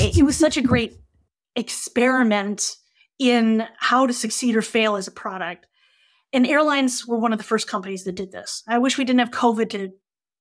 It, 0.00 0.18
it 0.18 0.22
was 0.22 0.36
such 0.36 0.56
a 0.56 0.62
great 0.62 0.94
experiment 1.56 2.76
in 3.18 3.66
how 3.76 4.06
to 4.06 4.12
succeed 4.12 4.56
or 4.56 4.62
fail 4.62 4.96
as 4.96 5.06
a 5.06 5.12
product. 5.12 5.66
And 6.32 6.46
airlines 6.46 7.06
were 7.06 7.18
one 7.18 7.32
of 7.32 7.38
the 7.38 7.44
first 7.44 7.68
companies 7.68 8.04
that 8.04 8.16
did 8.16 8.32
this. 8.32 8.62
I 8.66 8.78
wish 8.78 8.98
we 8.98 9.04
didn't 9.04 9.20
have 9.20 9.30
COVID 9.30 9.70
to, 9.70 9.90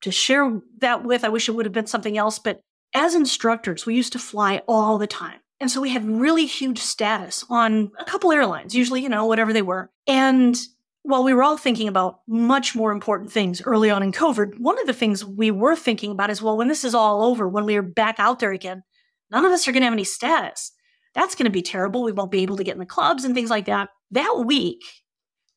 to 0.01 0.11
share 0.11 0.59
that 0.79 1.03
with. 1.03 1.23
I 1.23 1.29
wish 1.29 1.47
it 1.47 1.51
would 1.51 1.65
have 1.65 1.73
been 1.73 1.87
something 1.87 2.17
else. 2.17 2.39
But 2.39 2.61
as 2.95 3.15
instructors, 3.15 3.85
we 3.85 3.95
used 3.95 4.13
to 4.13 4.19
fly 4.19 4.61
all 4.67 4.97
the 4.97 5.07
time. 5.07 5.39
And 5.59 5.71
so 5.71 5.79
we 5.79 5.89
had 5.89 6.05
really 6.05 6.45
huge 6.45 6.79
status 6.79 7.45
on 7.49 7.91
a 7.97 8.05
couple 8.05 8.31
airlines, 8.31 8.75
usually, 8.75 9.01
you 9.01 9.09
know, 9.09 9.25
whatever 9.25 9.53
they 9.53 9.61
were. 9.61 9.91
And 10.07 10.59
while 11.03 11.23
we 11.23 11.33
were 11.33 11.43
all 11.43 11.57
thinking 11.57 11.87
about 11.87 12.19
much 12.27 12.75
more 12.75 12.91
important 12.91 13.31
things 13.31 13.61
early 13.61 13.89
on 13.89 14.03
in 14.03 14.11
COVID, 14.11 14.59
one 14.59 14.79
of 14.79 14.87
the 14.87 14.93
things 14.93 15.23
we 15.23 15.51
were 15.51 15.75
thinking 15.75 16.11
about 16.11 16.29
is 16.29 16.41
well, 16.41 16.57
when 16.57 16.69
this 16.69 16.83
is 16.83 16.95
all 16.95 17.23
over, 17.23 17.47
when 17.47 17.65
we 17.65 17.75
are 17.75 17.81
back 17.81 18.15
out 18.19 18.39
there 18.39 18.51
again, 18.51 18.83
none 19.29 19.45
of 19.45 19.51
us 19.51 19.67
are 19.67 19.71
going 19.71 19.81
to 19.81 19.85
have 19.85 19.93
any 19.93 20.03
status. 20.03 20.71
That's 21.13 21.35
going 21.35 21.45
to 21.45 21.51
be 21.51 21.61
terrible. 21.61 22.03
We 22.03 22.11
won't 22.11 22.31
be 22.31 22.41
able 22.41 22.57
to 22.57 22.63
get 22.63 22.73
in 22.73 22.79
the 22.79 22.85
clubs 22.85 23.23
and 23.23 23.35
things 23.35 23.49
like 23.49 23.65
that. 23.65 23.89
That 24.11 24.43
week, 24.45 24.81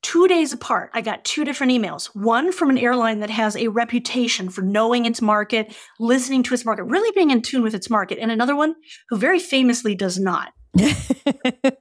two 0.03 0.29
days 0.29 0.53
apart, 0.53 0.91
I 0.95 1.01
got 1.01 1.25
two 1.25 1.45
different 1.45 1.73
emails. 1.73 2.07
One 2.15 2.53
from 2.53 2.71
an 2.71 2.79
airline 2.79 3.21
that 3.21 3.31
has 3.31 3.57
a 3.57 3.69
reputation 3.69 4.49
for 4.49 4.63
knowing 4.63 5.05
its 5.05 5.21
market, 5.23 5.75
listening 5.99 6.43
to 6.45 6.55
its 6.55 6.65
market, 6.65 6.85
really 6.85 7.11
being 7.15 7.31
in 7.31 7.43
tune 7.43 7.63
with 7.63 7.75
its 7.75 7.91
market, 7.91 8.19
and 8.19 8.31
another 8.31 8.57
one 8.57 8.75
who 9.09 9.17
very 9.17 9.39
famously 9.39 9.95
does 9.95 10.19
not. 10.19 10.53
the 10.75 11.73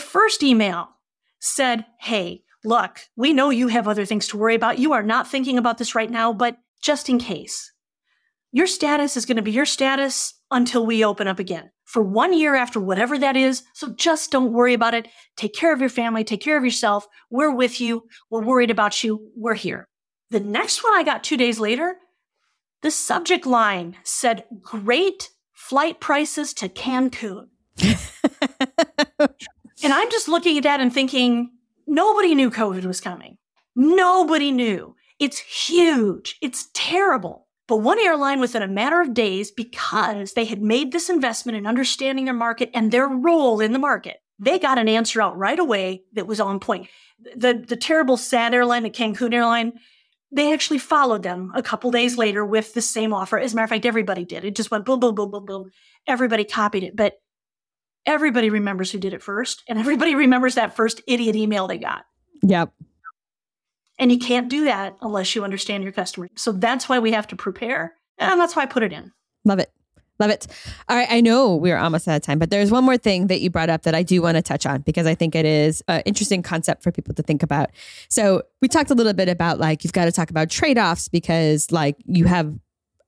first 0.00 0.42
email 0.42 0.88
said, 1.40 1.84
Hey, 2.00 2.42
look, 2.64 3.00
we 3.16 3.32
know 3.32 3.50
you 3.50 3.68
have 3.68 3.86
other 3.86 4.06
things 4.06 4.28
to 4.28 4.38
worry 4.38 4.54
about. 4.54 4.78
You 4.78 4.92
are 4.92 5.02
not 5.02 5.28
thinking 5.28 5.58
about 5.58 5.78
this 5.78 5.94
right 5.94 6.10
now, 6.10 6.32
but 6.32 6.56
just 6.82 7.08
in 7.08 7.18
case, 7.18 7.72
your 8.52 8.66
status 8.66 9.16
is 9.16 9.26
going 9.26 9.36
to 9.36 9.42
be 9.42 9.52
your 9.52 9.66
status 9.66 10.34
until 10.50 10.86
we 10.86 11.04
open 11.04 11.26
up 11.26 11.38
again 11.38 11.70
for 11.84 12.02
one 12.02 12.32
year 12.32 12.54
after 12.54 12.80
whatever 12.80 13.18
that 13.18 13.36
is. 13.36 13.62
So 13.74 13.92
just 13.92 14.30
don't 14.30 14.52
worry 14.52 14.74
about 14.74 14.94
it. 14.94 15.08
Take 15.36 15.54
care 15.54 15.72
of 15.72 15.80
your 15.80 15.88
family, 15.88 16.24
take 16.24 16.40
care 16.40 16.56
of 16.56 16.64
yourself. 16.64 17.06
We're 17.30 17.54
with 17.54 17.80
you. 17.80 18.04
We're 18.30 18.44
worried 18.44 18.70
about 18.70 19.04
you. 19.04 19.30
We're 19.36 19.54
here. 19.54 19.88
The 20.30 20.40
next 20.40 20.82
one 20.82 20.94
I 20.94 21.02
got 21.02 21.22
two 21.22 21.36
days 21.36 21.60
later, 21.60 21.96
the 22.82 22.90
subject 22.90 23.46
line 23.46 23.96
said, 24.02 24.44
Great 24.60 25.30
flight 25.52 26.00
prices 26.00 26.52
to 26.54 26.68
Cancun. 26.68 27.48
and 27.80 27.92
I'm 29.82 30.10
just 30.10 30.28
looking 30.28 30.56
at 30.56 30.64
that 30.64 30.80
and 30.80 30.92
thinking, 30.92 31.50
nobody 31.86 32.34
knew 32.34 32.50
COVID 32.50 32.84
was 32.84 33.00
coming. 33.00 33.38
Nobody 33.76 34.50
knew. 34.50 34.94
It's 35.18 35.38
huge. 35.38 36.36
It's 36.42 36.68
terrible. 36.74 37.43
But 37.66 37.78
one 37.78 37.98
airline, 37.98 38.40
within 38.40 38.62
a 38.62 38.68
matter 38.68 39.00
of 39.00 39.14
days, 39.14 39.50
because 39.50 40.34
they 40.34 40.44
had 40.44 40.60
made 40.60 40.92
this 40.92 41.08
investment 41.08 41.56
in 41.56 41.66
understanding 41.66 42.26
their 42.26 42.34
market 42.34 42.70
and 42.74 42.90
their 42.90 43.08
role 43.08 43.60
in 43.60 43.72
the 43.72 43.78
market, 43.78 44.18
they 44.38 44.58
got 44.58 44.78
an 44.78 44.88
answer 44.88 45.22
out 45.22 45.36
right 45.36 45.58
away 45.58 46.02
that 46.12 46.26
was 46.26 46.40
on 46.40 46.60
point. 46.60 46.88
The, 47.36 47.54
the 47.54 47.76
terrible, 47.76 48.16
sad 48.16 48.52
airline, 48.52 48.82
the 48.82 48.90
Cancun 48.90 49.32
airline, 49.32 49.74
they 50.30 50.52
actually 50.52 50.78
followed 50.78 51.22
them 51.22 51.52
a 51.54 51.62
couple 51.62 51.90
days 51.90 52.18
later 52.18 52.44
with 52.44 52.74
the 52.74 52.82
same 52.82 53.14
offer. 53.14 53.38
As 53.38 53.52
a 53.52 53.56
matter 53.56 53.64
of 53.64 53.70
fact, 53.70 53.86
everybody 53.86 54.24
did. 54.24 54.44
It 54.44 54.56
just 54.56 54.70
went 54.70 54.84
boom, 54.84 55.00
boom, 55.00 55.14
boom, 55.14 55.30
boom, 55.30 55.46
boom. 55.46 55.70
Everybody 56.06 56.44
copied 56.44 56.82
it. 56.82 56.96
But 56.96 57.14
everybody 58.04 58.50
remembers 58.50 58.90
who 58.90 58.98
did 58.98 59.14
it 59.14 59.22
first, 59.22 59.62
and 59.68 59.78
everybody 59.78 60.14
remembers 60.14 60.56
that 60.56 60.76
first 60.76 61.00
idiot 61.06 61.36
email 61.36 61.66
they 61.66 61.78
got. 61.78 62.04
Yep. 62.42 62.74
And 63.98 64.10
you 64.10 64.18
can't 64.18 64.48
do 64.48 64.64
that 64.64 64.96
unless 65.00 65.34
you 65.34 65.44
understand 65.44 65.84
your 65.84 65.92
customer. 65.92 66.28
So 66.36 66.52
that's 66.52 66.88
why 66.88 66.98
we 66.98 67.12
have 67.12 67.26
to 67.28 67.36
prepare. 67.36 67.94
And 68.18 68.40
that's 68.40 68.56
why 68.56 68.62
I 68.62 68.66
put 68.66 68.82
it 68.82 68.92
in. 68.92 69.12
Love 69.44 69.58
it. 69.58 69.70
Love 70.20 70.30
it. 70.30 70.46
All 70.88 70.96
right. 70.96 71.08
I 71.10 71.20
know 71.20 71.56
we're 71.56 71.76
almost 71.76 72.06
out 72.06 72.16
of 72.16 72.22
time, 72.22 72.38
but 72.38 72.50
there's 72.50 72.70
one 72.70 72.84
more 72.84 72.96
thing 72.96 73.26
that 73.26 73.40
you 73.40 73.50
brought 73.50 73.68
up 73.68 73.82
that 73.82 73.94
I 73.94 74.04
do 74.04 74.22
want 74.22 74.36
to 74.36 74.42
touch 74.42 74.64
on 74.64 74.82
because 74.82 75.06
I 75.06 75.14
think 75.14 75.34
it 75.34 75.44
is 75.44 75.82
an 75.88 76.02
interesting 76.06 76.40
concept 76.40 76.84
for 76.84 76.92
people 76.92 77.14
to 77.14 77.22
think 77.22 77.42
about. 77.42 77.70
So 78.08 78.42
we 78.62 78.68
talked 78.68 78.90
a 78.90 78.94
little 78.94 79.12
bit 79.12 79.28
about 79.28 79.58
like, 79.58 79.82
you've 79.82 79.92
got 79.92 80.04
to 80.04 80.12
talk 80.12 80.30
about 80.30 80.50
trade 80.50 80.78
offs 80.78 81.08
because 81.08 81.72
like 81.72 81.96
you 82.04 82.26
have 82.26 82.54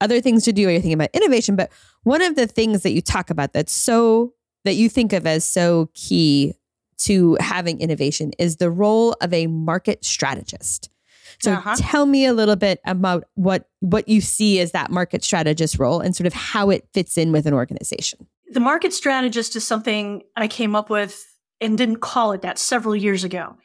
other 0.00 0.20
things 0.20 0.44
to 0.44 0.52
do 0.52 0.66
or 0.66 0.72
you're 0.72 0.80
thinking 0.80 0.94
about 0.94 1.10
innovation. 1.14 1.54
But 1.54 1.70
one 2.02 2.22
of 2.22 2.34
the 2.34 2.48
things 2.48 2.82
that 2.82 2.90
you 2.90 3.00
talk 3.00 3.30
about 3.30 3.52
that's 3.52 3.72
so, 3.72 4.34
that 4.64 4.74
you 4.74 4.88
think 4.88 5.12
of 5.12 5.26
as 5.26 5.44
so 5.44 5.90
key 5.94 6.54
to 6.98 7.36
having 7.40 7.80
innovation 7.80 8.32
is 8.38 8.56
the 8.56 8.70
role 8.70 9.16
of 9.20 9.32
a 9.32 9.46
market 9.46 10.04
strategist. 10.04 10.90
So 11.40 11.52
uh-huh. 11.52 11.76
tell 11.78 12.06
me 12.06 12.24
a 12.24 12.32
little 12.32 12.56
bit 12.56 12.80
about 12.86 13.24
what 13.34 13.68
what 13.80 14.08
you 14.08 14.20
see 14.20 14.60
as 14.60 14.72
that 14.72 14.90
market 14.90 15.22
strategist 15.22 15.78
role 15.78 16.00
and 16.00 16.16
sort 16.16 16.26
of 16.26 16.32
how 16.32 16.70
it 16.70 16.88
fits 16.94 17.18
in 17.18 17.32
with 17.32 17.46
an 17.46 17.54
organization. 17.54 18.26
The 18.52 18.60
market 18.60 18.92
strategist 18.92 19.56
is 19.56 19.66
something 19.66 20.22
I 20.36 20.48
came 20.48 20.74
up 20.74 20.88
with 20.88 21.26
and 21.60 21.76
didn't 21.76 22.00
call 22.00 22.32
it 22.32 22.42
that 22.42 22.58
several 22.58 22.96
years 22.96 23.24
ago. 23.24 23.56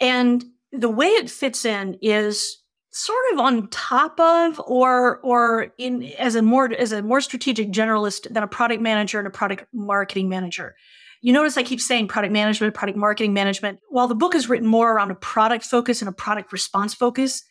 And 0.00 0.44
the 0.72 0.88
way 0.88 1.06
it 1.06 1.30
fits 1.30 1.64
in 1.64 1.98
is 2.00 2.62
sort 2.90 3.24
of 3.32 3.40
on 3.40 3.68
top 3.68 4.18
of 4.20 4.60
or 4.66 5.18
or 5.18 5.72
in 5.78 6.04
as 6.18 6.36
a 6.36 6.42
more 6.42 6.72
as 6.72 6.92
a 6.92 7.02
more 7.02 7.20
strategic 7.20 7.70
generalist 7.70 8.32
than 8.32 8.42
a 8.42 8.46
product 8.48 8.80
manager 8.80 9.18
and 9.18 9.26
a 9.26 9.30
product 9.30 9.66
marketing 9.72 10.28
manager. 10.28 10.74
You 11.24 11.32
notice 11.32 11.56
I 11.56 11.62
keep 11.62 11.80
saying 11.80 12.08
product 12.08 12.34
management, 12.34 12.74
product 12.74 12.98
marketing 12.98 13.32
management. 13.32 13.78
While 13.88 14.08
the 14.08 14.14
book 14.14 14.34
is 14.34 14.50
written 14.50 14.68
more 14.68 14.92
around 14.92 15.10
a 15.10 15.14
product 15.14 15.64
focus 15.64 16.02
and 16.02 16.08
a 16.10 16.12
product 16.12 16.52
response 16.52 16.92
focus, 16.92 17.42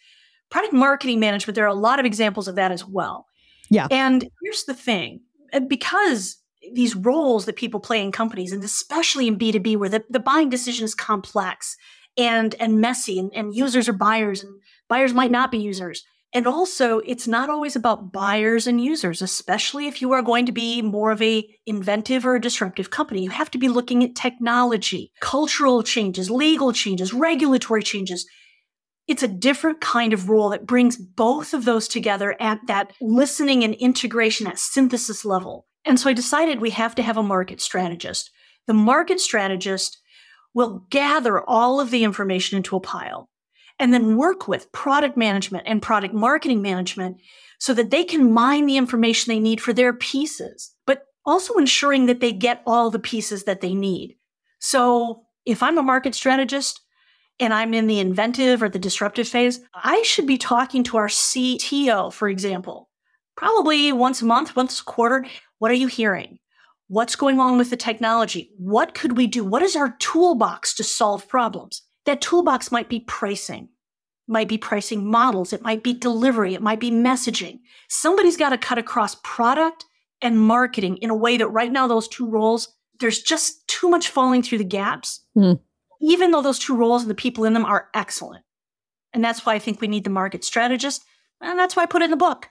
product 0.51 0.73
marketing 0.75 1.19
management, 1.19 1.55
there 1.55 1.65
are 1.65 1.69
a 1.69 1.73
lot 1.73 1.99
of 1.99 2.05
examples 2.05 2.47
of 2.47 2.53
that 2.53 2.71
as 2.71 2.85
well. 2.85 3.25
Yeah. 3.71 3.87
And 3.89 4.29
here's 4.43 4.65
the 4.65 4.75
thing 4.75 5.21
uh, 5.53 5.61
because 5.61 6.37
these 6.75 6.95
roles 6.95 7.45
that 7.45 7.55
people 7.55 7.79
play 7.79 7.99
in 8.03 8.11
companies, 8.11 8.51
and 8.51 8.63
especially 8.63 9.27
in 9.27 9.39
B2B, 9.39 9.77
where 9.77 9.89
the, 9.89 10.03
the 10.07 10.19
buying 10.19 10.49
decision 10.49 10.85
is 10.85 10.93
complex 10.93 11.75
and, 12.15 12.53
and 12.59 12.79
messy, 12.79 13.17
and, 13.17 13.31
and 13.33 13.55
users 13.55 13.89
are 13.89 13.93
buyers, 13.93 14.43
and 14.43 14.53
buyers 14.87 15.15
might 15.15 15.31
not 15.31 15.49
be 15.49 15.57
users. 15.57 16.05
And 16.33 16.47
also, 16.47 16.97
it's 16.99 17.27
not 17.27 17.51
always 17.51 17.75
about 17.75 18.11
buyers 18.11 18.65
and 18.65 18.83
users, 18.83 19.21
especially 19.21 19.87
if 19.87 20.01
you 20.01 20.13
are 20.13 20.23
going 20.23 20.47
to 20.47 20.51
be 20.51 20.81
more 20.81 21.11
of 21.11 21.21
a 21.21 21.47
inventive 21.67 22.25
or 22.25 22.35
a 22.35 22.41
disruptive 22.41 22.89
company. 22.89 23.23
You 23.23 23.29
have 23.29 23.51
to 23.51 23.59
be 23.59 23.69
looking 23.69 24.03
at 24.03 24.15
technology, 24.15 25.11
cultural 25.19 25.83
changes, 25.83 26.31
legal 26.31 26.73
changes, 26.73 27.13
regulatory 27.13 27.83
changes. 27.83 28.25
It's 29.07 29.21
a 29.21 29.27
different 29.27 29.79
kind 29.79 30.11
of 30.11 30.27
role 30.27 30.49
that 30.49 30.65
brings 30.65 30.97
both 30.97 31.53
of 31.53 31.65
those 31.65 31.87
together 31.87 32.35
at 32.39 32.61
that 32.65 32.93
listening 32.99 33.63
and 33.63 33.75
integration 33.75 34.47
at 34.47 34.57
synthesis 34.57 35.23
level. 35.23 35.67
And 35.85 35.99
so 35.99 36.09
I 36.09 36.13
decided 36.13 36.61
we 36.61 36.71
have 36.71 36.95
to 36.95 37.03
have 37.03 37.17
a 37.17 37.23
market 37.23 37.61
strategist. 37.61 38.31
The 38.65 38.73
market 38.73 39.19
strategist 39.19 39.99
will 40.55 40.87
gather 40.89 41.41
all 41.41 41.79
of 41.79 41.91
the 41.91 42.03
information 42.03 42.57
into 42.57 42.75
a 42.75 42.79
pile 42.79 43.29
and 43.79 43.93
then 43.93 44.17
work 44.17 44.47
with 44.47 44.71
product 44.71 45.17
management 45.17 45.63
and 45.67 45.81
product 45.81 46.13
marketing 46.13 46.61
management 46.61 47.17
so 47.59 47.73
that 47.73 47.91
they 47.91 48.03
can 48.03 48.31
mine 48.31 48.65
the 48.65 48.77
information 48.77 49.31
they 49.31 49.39
need 49.39 49.61
for 49.61 49.73
their 49.73 49.93
pieces, 49.93 50.75
but 50.85 51.05
also 51.25 51.55
ensuring 51.55 52.05
that 52.07 52.19
they 52.19 52.31
get 52.31 52.61
all 52.65 52.89
the 52.89 52.99
pieces 52.99 53.45
that 53.45 53.61
they 53.61 53.73
need. 53.73 54.17
So 54.59 55.23
if 55.45 55.63
I'm 55.63 55.77
a 55.77 55.83
market 55.83 56.15
strategist 56.15 56.81
and 57.39 57.53
I'm 57.53 57.73
in 57.73 57.87
the 57.87 57.99
inventive 57.99 58.61
or 58.61 58.69
the 58.69 58.79
disruptive 58.79 59.27
phase, 59.27 59.59
I 59.73 60.01
should 60.03 60.27
be 60.27 60.37
talking 60.37 60.83
to 60.83 60.97
our 60.97 61.07
CTO, 61.07 62.13
for 62.13 62.29
example, 62.29 62.89
probably 63.35 63.91
once 63.91 64.21
a 64.21 64.25
month, 64.25 64.55
once 64.55 64.79
a 64.79 64.83
quarter. 64.83 65.25
What 65.59 65.71
are 65.71 65.75
you 65.75 65.87
hearing? 65.87 66.39
What's 66.87 67.15
going 67.15 67.39
on 67.39 67.57
with 67.57 67.69
the 67.69 67.77
technology? 67.77 68.51
What 68.57 68.93
could 68.93 69.17
we 69.17 69.25
do? 69.25 69.43
What 69.43 69.63
is 69.63 69.75
our 69.75 69.95
toolbox 69.99 70.75
to 70.75 70.83
solve 70.83 71.27
problems? 71.27 71.81
That 72.05 72.21
toolbox 72.21 72.71
might 72.71 72.89
be 72.89 72.99
pricing, 72.99 73.69
might 74.27 74.47
be 74.47 74.57
pricing 74.57 75.09
models, 75.09 75.53
it 75.53 75.61
might 75.61 75.83
be 75.83 75.93
delivery, 75.93 76.53
it 76.53 76.61
might 76.61 76.79
be 76.79 76.91
messaging. 76.91 77.59
Somebody's 77.89 78.37
got 78.37 78.49
to 78.49 78.57
cut 78.57 78.77
across 78.77 79.15
product 79.23 79.85
and 80.21 80.39
marketing 80.39 80.97
in 80.97 81.09
a 81.09 81.15
way 81.15 81.37
that 81.37 81.47
right 81.47 81.71
now 81.71 81.87
those 81.87 82.07
two 82.07 82.29
roles, 82.29 82.73
there's 82.99 83.21
just 83.21 83.67
too 83.67 83.89
much 83.89 84.09
falling 84.09 84.41
through 84.41 84.57
the 84.59 84.63
gaps. 84.63 85.21
Mm. 85.37 85.59
Even 86.01 86.31
though 86.31 86.41
those 86.41 86.59
two 86.59 86.75
roles 86.75 87.03
and 87.03 87.11
the 87.11 87.15
people 87.15 87.45
in 87.45 87.53
them 87.53 87.65
are 87.65 87.89
excellent. 87.93 88.43
And 89.13 89.23
that's 89.23 89.45
why 89.45 89.53
I 89.53 89.59
think 89.59 89.79
we 89.79 89.87
need 89.87 90.03
the 90.03 90.09
market 90.09 90.43
strategist. 90.43 91.03
And 91.39 91.59
that's 91.59 91.75
why 91.75 91.83
I 91.83 91.85
put 91.85 92.01
it 92.01 92.05
in 92.05 92.11
the 92.11 92.17
book. 92.17 92.49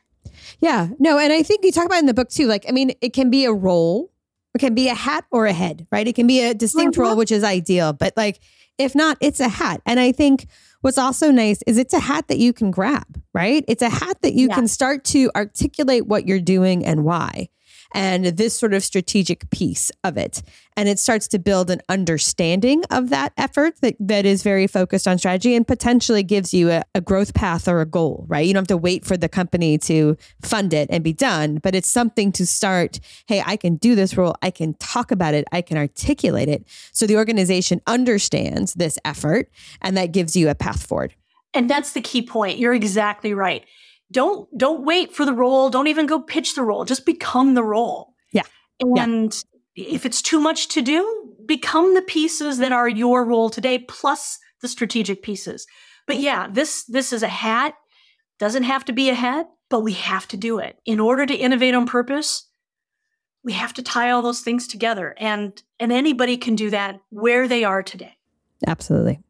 Yeah. 0.61 0.89
No, 0.99 1.19
and 1.19 1.33
I 1.33 1.43
think 1.43 1.65
you 1.65 1.73
talk 1.73 1.87
about 1.87 1.99
in 1.99 2.07
the 2.07 2.15
book 2.15 2.29
too. 2.29 2.47
Like, 2.47 2.65
I 2.69 2.73
mean, 2.73 2.93
it 3.01 3.13
can 3.13 3.31
be 3.31 3.45
a 3.45 3.53
role, 3.53 4.12
it 4.55 4.59
can 4.59 4.75
be 4.75 4.89
a 4.89 4.95
hat 4.95 5.25
or 5.31 5.47
a 5.47 5.53
head, 5.53 5.87
right? 5.91 6.07
It 6.07 6.15
can 6.15 6.27
be 6.27 6.43
a 6.43 6.55
distinct 6.55 6.97
role, 6.97 7.09
uh-huh. 7.09 7.17
which 7.17 7.33
is 7.33 7.45
ideal. 7.45 7.93
But 7.93 8.15
like 8.17 8.41
if 8.79 8.95
not, 8.95 9.19
it's 9.21 9.41
a 9.41 9.49
hat. 9.49 9.81
And 9.87 10.01
I 10.01 10.13
think 10.13 10.47
what's 10.81 10.99
also 10.99 11.31
nice 11.31 11.63
is 11.67 11.79
it's 11.79 11.95
a 11.95 12.01
hat 12.01 12.29
that 12.29 12.39
you 12.39 12.53
can 12.53 12.71
grab, 12.71 13.21
right? 13.33 13.65
It's 13.69 13.83
a 13.83 13.91
hat 13.91 14.21
that 14.23 14.35
you 14.35 14.49
yeah. 14.49 14.55
can 14.55 14.69
start 14.69 15.05
to 15.07 15.31
articulate 15.37 16.07
what 16.07 16.27
you're 16.27 16.41
doing 16.41 16.85
and 16.85 17.05
why. 17.05 17.49
And 17.93 18.25
this 18.25 18.55
sort 18.59 18.75
of 18.75 18.83
strategic 18.83 19.49
piece 19.51 19.91
of 20.03 20.17
it. 20.17 20.43
And 20.77 20.89
it 20.89 20.99
starts 20.99 21.29
to 21.29 21.39
build 21.39 21.71
an 21.71 21.83
understanding 21.89 22.83
of 22.91 23.11
that 23.11 23.33
effort 23.37 23.81
that, 23.83 23.95
that 24.01 24.25
is 24.25 24.43
very 24.43 24.67
focused 24.67 25.07
on 25.07 25.19
strategy 25.19 25.55
and 25.55 25.67
potentially 25.67 26.23
gives 26.23 26.55
you 26.55 26.71
a, 26.71 26.83
a 26.95 27.01
growth 27.01 27.35
path 27.35 27.69
or 27.69 27.81
a 27.81 27.87
goal, 27.87 28.25
right? 28.29 28.47
You 28.47 28.55
don't 28.55 28.63
have 28.63 28.69
to 28.69 28.77
wait 28.77 29.05
for 29.05 29.17
the 29.17 29.29
company 29.29 29.77
to 29.79 30.17
fund 30.41 30.73
it 30.73 30.89
and 30.91 31.05
be 31.05 31.13
done, 31.13 31.59
but 31.63 31.75
it's 31.75 31.89
something 31.89 32.33
to 32.33 32.47
start. 32.47 33.01
Hey, 33.27 33.43
I 33.45 33.57
can 33.57 33.77
do 33.77 33.95
this 33.95 34.17
role. 34.17 34.35
I 34.41 34.51
can 34.51 34.75
talk 34.75 35.11
about 35.11 35.35
it. 35.35 35.47
I 35.53 35.61
can 35.61 35.77
articulate 35.77 36.49
it. 36.49 36.67
So 36.93 37.07
the 37.07 37.17
organization 37.17 37.83
understands 37.87 38.75
this 38.75 38.99
effort 39.05 39.51
and 39.83 39.97
that 39.97 40.13
gives 40.13 40.35
you 40.37 40.49
a 40.49 40.55
path 40.55 40.87
forward. 40.87 41.15
And 41.55 41.69
that's 41.69 41.93
the 41.93 42.01
key 42.01 42.23
point. 42.23 42.59
You're 42.59 42.75
exactly 42.75 43.35
right. 43.35 43.65
Don't 44.13 44.49
don't 44.57 44.85
wait 44.85 45.15
for 45.15 45.25
the 45.25 45.33
role. 45.33 45.71
Don't 45.71 45.89
even 45.89 46.07
go 46.07 46.21
pitch 46.21 46.55
the 46.55 46.63
role. 46.63 46.85
Just 46.85 47.07
become 47.07 47.55
the 47.55 47.65
role. 47.65 48.15
Yeah. 48.33 48.43
And 48.81 49.35
yeah. 49.75 49.95
if 49.95 50.07
it's 50.07 50.23
too 50.23 50.41
much 50.41 50.69
to 50.69 50.83
do, 50.83 51.35
become 51.47 51.95
the 51.95 52.03
pieces 52.03 52.59
that 52.59 52.73
are 52.73 52.89
your 52.89 53.25
role 53.25 53.51
today 53.51 53.79
plus 53.81 54.39
the 54.61 54.69
strategic 54.69 55.23
pieces. 55.23 55.67
But 56.07 56.19
yeah, 56.19 56.49
this 56.51 56.85
this 56.85 57.13
is 57.13 57.23
a 57.23 57.29
hat. 57.29 57.75
Doesn't 58.39 58.65
have 58.65 58.85
to 58.87 58.93
be 58.93 59.09
a 59.09 59.15
hat, 59.15 59.49
but 59.69 59.81
we 59.81 59.93
have 59.93 60.29
to 60.29 60.37
do 60.37 60.59
it. 60.59 60.79
In 60.85 61.01
order 61.01 61.27
to 61.27 61.35
innovate 61.35 61.75
on 61.75 61.87
purpose, 61.87 62.49
we 63.45 63.53
have 63.53 63.73
to 63.75 63.83
tie 63.83 64.11
all 64.11 64.23
those 64.23 64.41
things 64.41 64.69
together 64.69 65.15
and 65.19 65.63
and 65.81 65.93
anybody 65.93 66.37
can 66.37 66.55
do 66.55 66.71
that 66.71 67.01
where 67.11 67.49
they 67.49 67.65
are 67.65 67.83
today. 67.83 68.17
Absolutely. 68.67 69.21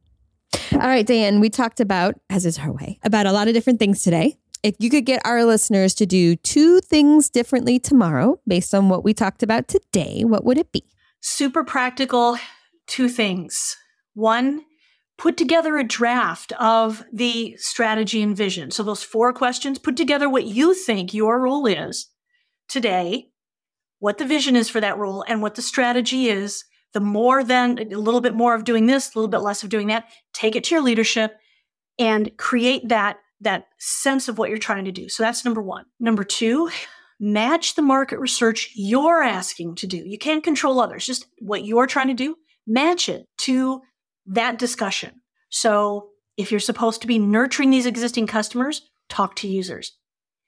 All 0.73 0.79
right, 0.79 1.07
Diane, 1.07 1.41
we 1.41 1.51
talked 1.51 1.81
about, 1.81 2.19
as 2.29 2.45
is 2.47 2.59
her 2.59 2.73
way, 2.73 2.99
about 3.03 3.27
a 3.27 3.33
lot 3.33 3.49
of 3.49 3.55
different 3.55 3.79
things 3.79 4.03
today. 4.03 4.39
If 4.63 4.77
you 4.79 4.91
could 4.91 5.07
get 5.07 5.21
our 5.25 5.45
listeners 5.45 5.93
to 5.95 6.07
do 6.07 6.37
two 6.37 6.81
things 6.81 7.29
differently 7.29 7.81
tomorrow 7.81 8.39
based 8.47 8.73
on 8.73 8.89
what 8.89 9.03
we 9.03 9.13
talked 9.13 9.43
about 9.43 9.67
today, 9.67 10.23
what 10.25 10.45
would 10.45 10.57
it 10.57 10.71
be? 10.71 10.85
Super 11.21 11.65
practical, 11.65 12.39
two 12.87 13.09
things. 13.09 13.77
One, 14.15 14.63
put 15.19 15.37
together 15.37 15.79
a 15.79 15.85
draft 15.85 16.53
of 16.61 17.05
the 17.13 17.57
strategy 17.59 18.23
and 18.23 18.37
vision. 18.37 18.71
So, 18.71 18.85
those 18.85 19.03
four 19.03 19.33
questions, 19.33 19.81
put 19.81 19.97
together 19.97 20.29
what 20.29 20.45
you 20.45 20.75
think 20.75 21.13
your 21.13 21.41
role 21.41 21.67
is 21.67 22.09
today, 22.69 23.31
what 23.99 24.19
the 24.19 24.25
vision 24.25 24.55
is 24.55 24.69
for 24.69 24.81
that 24.81 24.97
role, 24.97 25.25
and 25.27 25.43
what 25.43 25.57
the 25.57 25.63
strategy 25.63 26.29
is 26.29 26.65
the 26.93 27.01
more 27.01 27.43
then 27.43 27.79
a 27.93 27.99
little 27.99 28.21
bit 28.21 28.35
more 28.35 28.55
of 28.55 28.65
doing 28.65 28.87
this, 28.87 29.13
a 29.13 29.19
little 29.19 29.31
bit 29.31 29.39
less 29.39 29.63
of 29.65 29.71
doing 29.71 29.89
that, 29.89 30.05
take 30.35 30.55
it 30.55 30.65
to 30.65 30.75
your 30.75 30.85
leadership 30.85 31.37
and 31.99 32.37
create 32.37 32.89
that 32.89 33.17
that 33.43 33.67
sense 33.79 34.29
of 34.29 34.39
what 34.39 34.49
you're 34.49 34.59
trying 34.59 34.85
to 34.85 34.93
do. 34.93 35.09
So 35.09 35.23
that's 35.23 35.45
number 35.45 35.63
1. 35.63 35.85
Number 36.01 36.25
2, 36.25 36.71
match 37.21 37.75
the 37.75 37.83
market 37.83 38.19
research 38.19 38.71
you're 38.75 39.23
asking 39.23 39.77
to 39.77 39.87
do. 39.87 39.99
You 39.99 40.19
can't 40.19 40.45
control 40.45 40.81
others, 40.81 41.07
just 41.07 41.27
what 41.39 41.65
you're 41.65 41.87
trying 41.87 42.09
to 42.09 42.15
do, 42.15 42.37
match 42.67 43.09
it 43.09 43.27
to 43.39 43.81
that 44.27 44.59
discussion. 44.59 45.21
So 45.51 46.09
if 46.37 46.51
you're 46.51 46.61
supposed 46.61 47.01
to 47.03 47.07
be 47.07 47.19
nurturing 47.19 47.71
these 47.71 47.87
existing 47.87 48.27
customers, 48.27 48.89
talk 49.09 49.37
to 49.37 49.49
users. 49.49 49.97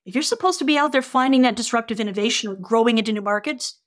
If 0.07 0.14
you're 0.14 0.22
supposed 0.22 0.59
to 0.59 0.64
be 0.64 0.78
out 0.78 0.92
there 0.92 1.03
finding 1.03 1.42
that 1.42 1.57
disruptive 1.57 2.01
innovation 2.01 2.51
or 2.51 2.57
growing 2.57 2.99
into 2.99 3.12
new 3.12 3.22
markets, 3.22 3.80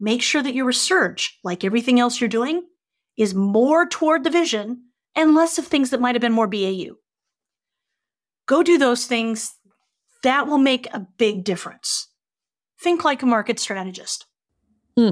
make 0.00 0.22
sure 0.22 0.42
that 0.42 0.54
your 0.54 0.66
research, 0.66 1.38
like 1.42 1.64
everything 1.64 1.98
else 1.98 2.20
you're 2.20 2.28
doing, 2.28 2.62
is 3.16 3.34
more 3.34 3.86
toward 3.86 4.22
the 4.24 4.30
vision 4.30 4.84
and 5.14 5.34
less 5.34 5.58
of 5.58 5.66
things 5.66 5.90
that 5.90 6.00
might 6.00 6.14
have 6.14 6.22
been 6.22 6.32
more 6.32 6.46
BAU. 6.46 6.94
Go 8.48 8.62
do 8.62 8.78
those 8.78 9.06
things. 9.06 9.54
That 10.24 10.48
will 10.48 10.58
make 10.58 10.92
a 10.92 11.06
big 11.18 11.44
difference. 11.44 12.08
Think 12.80 13.04
like 13.04 13.22
a 13.22 13.26
market 13.26 13.60
strategist. 13.60 14.26
Hmm. 14.96 15.10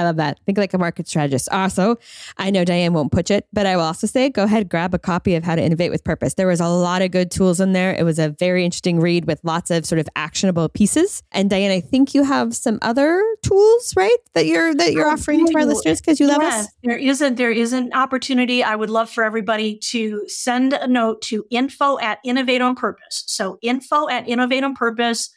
I 0.00 0.04
love 0.04 0.16
that. 0.16 0.40
Think 0.46 0.56
like 0.56 0.72
a 0.72 0.78
market 0.78 1.06
strategist. 1.06 1.48
Also, 1.50 1.96
I 2.38 2.50
know 2.50 2.64
Diane 2.64 2.94
won't 2.94 3.12
push 3.12 3.30
it, 3.30 3.46
but 3.52 3.66
I 3.66 3.76
will 3.76 3.84
also 3.84 4.06
say 4.06 4.30
go 4.30 4.44
ahead, 4.44 4.68
grab 4.70 4.94
a 4.94 4.98
copy 4.98 5.34
of 5.34 5.44
How 5.44 5.54
to 5.56 5.62
Innovate 5.62 5.90
with 5.90 6.04
Purpose. 6.04 6.34
There 6.34 6.46
was 6.46 6.60
a 6.60 6.68
lot 6.68 7.02
of 7.02 7.10
good 7.10 7.30
tools 7.30 7.60
in 7.60 7.72
there. 7.74 7.92
It 7.92 8.04
was 8.04 8.18
a 8.18 8.30
very 8.30 8.64
interesting 8.64 8.98
read 8.98 9.26
with 9.26 9.40
lots 9.44 9.70
of 9.70 9.84
sort 9.84 9.98
of 9.98 10.08
actionable 10.16 10.70
pieces. 10.70 11.22
And 11.32 11.50
Diane, 11.50 11.70
I 11.70 11.80
think 11.80 12.14
you 12.14 12.24
have 12.24 12.56
some 12.56 12.78
other 12.80 13.22
tools, 13.42 13.94
right? 13.94 14.16
That 14.32 14.46
you're 14.46 14.74
that 14.74 14.92
you're 14.92 15.06
oh, 15.06 15.12
offering 15.12 15.46
to 15.46 15.54
our 15.54 15.66
listeners 15.66 16.00
because 16.00 16.18
you 16.18 16.26
love 16.26 16.40
us. 16.40 16.68
There 16.82 16.96
is 16.96 17.20
a 17.20 17.30
there 17.30 17.50
is 17.50 17.74
an 17.74 17.92
opportunity. 17.92 18.64
I 18.64 18.76
would 18.76 18.90
love 18.90 19.10
for 19.10 19.22
everybody 19.22 19.76
to 19.90 20.26
send 20.28 20.72
a 20.72 20.86
note 20.86 21.20
to 21.22 21.44
info 21.50 21.98
at 21.98 22.20
innovate 22.24 22.62
on 22.62 22.74
purpose. 22.74 23.24
So 23.26 23.58
info 23.60 24.08
at 24.08 24.26
innovate 24.26 24.64
on 24.64 24.74
purpose 24.74 25.30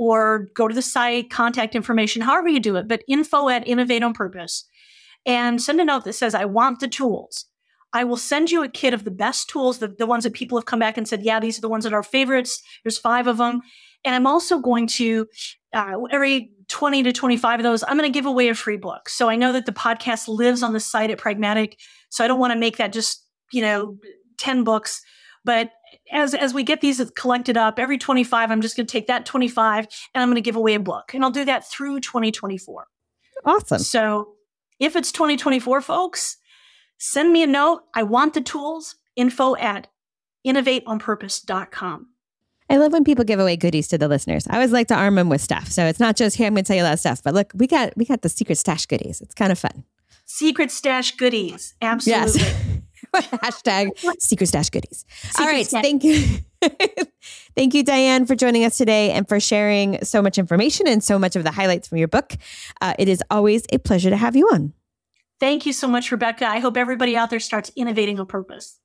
or 0.00 0.48
go 0.54 0.66
to 0.66 0.74
the 0.74 0.80
site, 0.80 1.28
contact 1.28 1.74
information, 1.74 2.22
however 2.22 2.48
you 2.48 2.58
do 2.58 2.76
it, 2.76 2.88
but 2.88 3.04
info 3.06 3.50
at 3.50 3.68
Innovate 3.68 4.02
on 4.02 4.14
Purpose. 4.14 4.64
And 5.26 5.60
send 5.60 5.78
a 5.78 5.84
note 5.84 6.04
that 6.04 6.14
says, 6.14 6.34
I 6.34 6.46
want 6.46 6.80
the 6.80 6.88
tools. 6.88 7.44
I 7.92 8.04
will 8.04 8.16
send 8.16 8.50
you 8.50 8.62
a 8.62 8.68
kit 8.70 8.94
of 8.94 9.04
the 9.04 9.10
best 9.10 9.50
tools, 9.50 9.78
the, 9.78 9.88
the 9.88 10.06
ones 10.06 10.24
that 10.24 10.32
people 10.32 10.56
have 10.56 10.64
come 10.64 10.78
back 10.78 10.96
and 10.96 11.06
said, 11.06 11.22
yeah, 11.22 11.38
these 11.38 11.58
are 11.58 11.60
the 11.60 11.68
ones 11.68 11.84
that 11.84 11.92
are 11.92 12.02
favorites. 12.02 12.62
There's 12.82 12.96
five 12.96 13.26
of 13.26 13.36
them. 13.36 13.60
And 14.02 14.14
I'm 14.14 14.26
also 14.26 14.58
going 14.58 14.86
to, 14.86 15.26
uh, 15.74 15.98
every 16.10 16.50
20 16.68 17.02
to 17.02 17.12
25 17.12 17.60
of 17.60 17.64
those, 17.64 17.82
I'm 17.82 17.98
going 17.98 18.10
to 18.10 18.18
give 18.18 18.24
away 18.24 18.48
a 18.48 18.54
free 18.54 18.78
book. 18.78 19.10
So 19.10 19.28
I 19.28 19.36
know 19.36 19.52
that 19.52 19.66
the 19.66 19.72
podcast 19.72 20.28
lives 20.28 20.62
on 20.62 20.72
the 20.72 20.80
site 20.80 21.10
at 21.10 21.18
Pragmatic. 21.18 21.78
So 22.08 22.24
I 22.24 22.26
don't 22.26 22.40
want 22.40 22.54
to 22.54 22.58
make 22.58 22.78
that 22.78 22.94
just, 22.94 23.22
you 23.52 23.60
know, 23.60 23.98
10 24.38 24.64
books. 24.64 25.02
But 25.44 25.72
as 26.10 26.34
as 26.34 26.54
we 26.54 26.62
get 26.62 26.80
these 26.80 27.02
collected 27.16 27.56
up 27.56 27.78
every 27.78 27.98
25 27.98 28.50
i'm 28.50 28.60
just 28.60 28.76
going 28.76 28.86
to 28.86 28.92
take 28.92 29.06
that 29.06 29.26
25 29.26 29.86
and 30.14 30.22
i'm 30.22 30.28
going 30.28 30.36
to 30.36 30.40
give 30.40 30.56
away 30.56 30.74
a 30.74 30.80
book 30.80 31.12
and 31.14 31.24
i'll 31.24 31.30
do 31.30 31.44
that 31.44 31.68
through 31.68 32.00
2024 32.00 32.86
awesome 33.44 33.78
so 33.78 34.34
if 34.78 34.96
it's 34.96 35.12
2024 35.12 35.80
folks 35.80 36.36
send 36.98 37.32
me 37.32 37.42
a 37.42 37.46
note 37.46 37.82
i 37.94 38.02
want 38.02 38.34
the 38.34 38.40
tools 38.40 38.96
info 39.16 39.56
at 39.56 39.88
innovateonpurpose.com 40.46 42.06
I 42.70 42.76
love 42.76 42.92
when 42.92 43.02
people 43.02 43.24
give 43.24 43.40
away 43.40 43.56
goodies 43.56 43.88
to 43.88 43.98
the 43.98 44.06
listeners. 44.06 44.46
I 44.48 44.54
always 44.54 44.70
like 44.70 44.86
to 44.88 44.94
arm 44.94 45.16
them 45.16 45.28
with 45.28 45.40
stuff. 45.40 45.72
So 45.72 45.86
it's 45.86 45.98
not 45.98 46.14
just 46.14 46.36
here, 46.36 46.46
I'm 46.46 46.54
going 46.54 46.62
to 46.62 46.68
tell 46.68 46.76
you 46.76 46.84
a 46.84 46.84
lot 46.84 46.92
of 46.92 47.00
stuff, 47.00 47.20
but 47.20 47.34
look, 47.34 47.50
we 47.52 47.66
got 47.66 47.92
we 47.96 48.04
got 48.04 48.22
the 48.22 48.28
secret 48.28 48.58
stash 48.58 48.86
goodies. 48.86 49.20
It's 49.20 49.34
kind 49.34 49.50
of 49.50 49.58
fun. 49.58 49.82
Secret 50.24 50.70
stash 50.70 51.16
goodies. 51.16 51.74
Absolutely. 51.82 52.42
Yes. 52.42 52.66
Hashtag 53.14 53.90
secret 54.20 54.46
stash 54.46 54.70
goodies. 54.70 55.04
Secret 55.08 55.40
All 55.40 55.46
right. 55.46 55.66
Stash. 55.66 55.82
Thank 55.82 56.04
you. 56.04 56.38
thank 57.56 57.74
you, 57.74 57.82
Diane, 57.82 58.26
for 58.26 58.34
joining 58.34 58.64
us 58.64 58.76
today 58.76 59.10
and 59.12 59.28
for 59.28 59.40
sharing 59.40 60.02
so 60.04 60.22
much 60.22 60.38
information 60.38 60.86
and 60.86 61.02
so 61.02 61.18
much 61.18 61.36
of 61.36 61.44
the 61.44 61.50
highlights 61.50 61.88
from 61.88 61.98
your 61.98 62.08
book. 62.08 62.34
Uh, 62.80 62.94
it 62.98 63.08
is 63.08 63.22
always 63.30 63.64
a 63.72 63.78
pleasure 63.78 64.10
to 64.10 64.16
have 64.16 64.36
you 64.36 64.46
on. 64.48 64.72
Thank 65.38 65.64
you 65.64 65.72
so 65.72 65.88
much, 65.88 66.12
Rebecca. 66.12 66.46
I 66.46 66.58
hope 66.58 66.76
everybody 66.76 67.16
out 67.16 67.30
there 67.30 67.40
starts 67.40 67.72
innovating 67.74 68.20
on 68.20 68.26
purpose. 68.26 68.78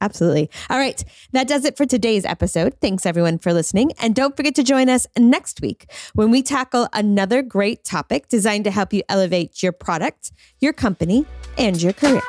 Absolutely. 0.00 0.50
All 0.68 0.78
right. 0.78 1.02
That 1.32 1.48
does 1.48 1.64
it 1.64 1.78
for 1.78 1.86
today's 1.86 2.26
episode. 2.26 2.74
Thanks 2.80 3.06
everyone 3.06 3.38
for 3.38 3.54
listening. 3.54 3.92
And 4.02 4.14
don't 4.14 4.36
forget 4.36 4.54
to 4.56 4.62
join 4.62 4.90
us 4.90 5.06
next 5.16 5.62
week 5.62 5.90
when 6.12 6.30
we 6.30 6.42
tackle 6.42 6.88
another 6.92 7.40
great 7.40 7.84
topic 7.84 8.28
designed 8.28 8.64
to 8.64 8.70
help 8.70 8.92
you 8.92 9.02
elevate 9.08 9.62
your 9.62 9.72
product, 9.72 10.32
your 10.60 10.74
company, 10.74 11.24
and 11.56 11.80
your 11.80 11.94
career. 11.94 12.20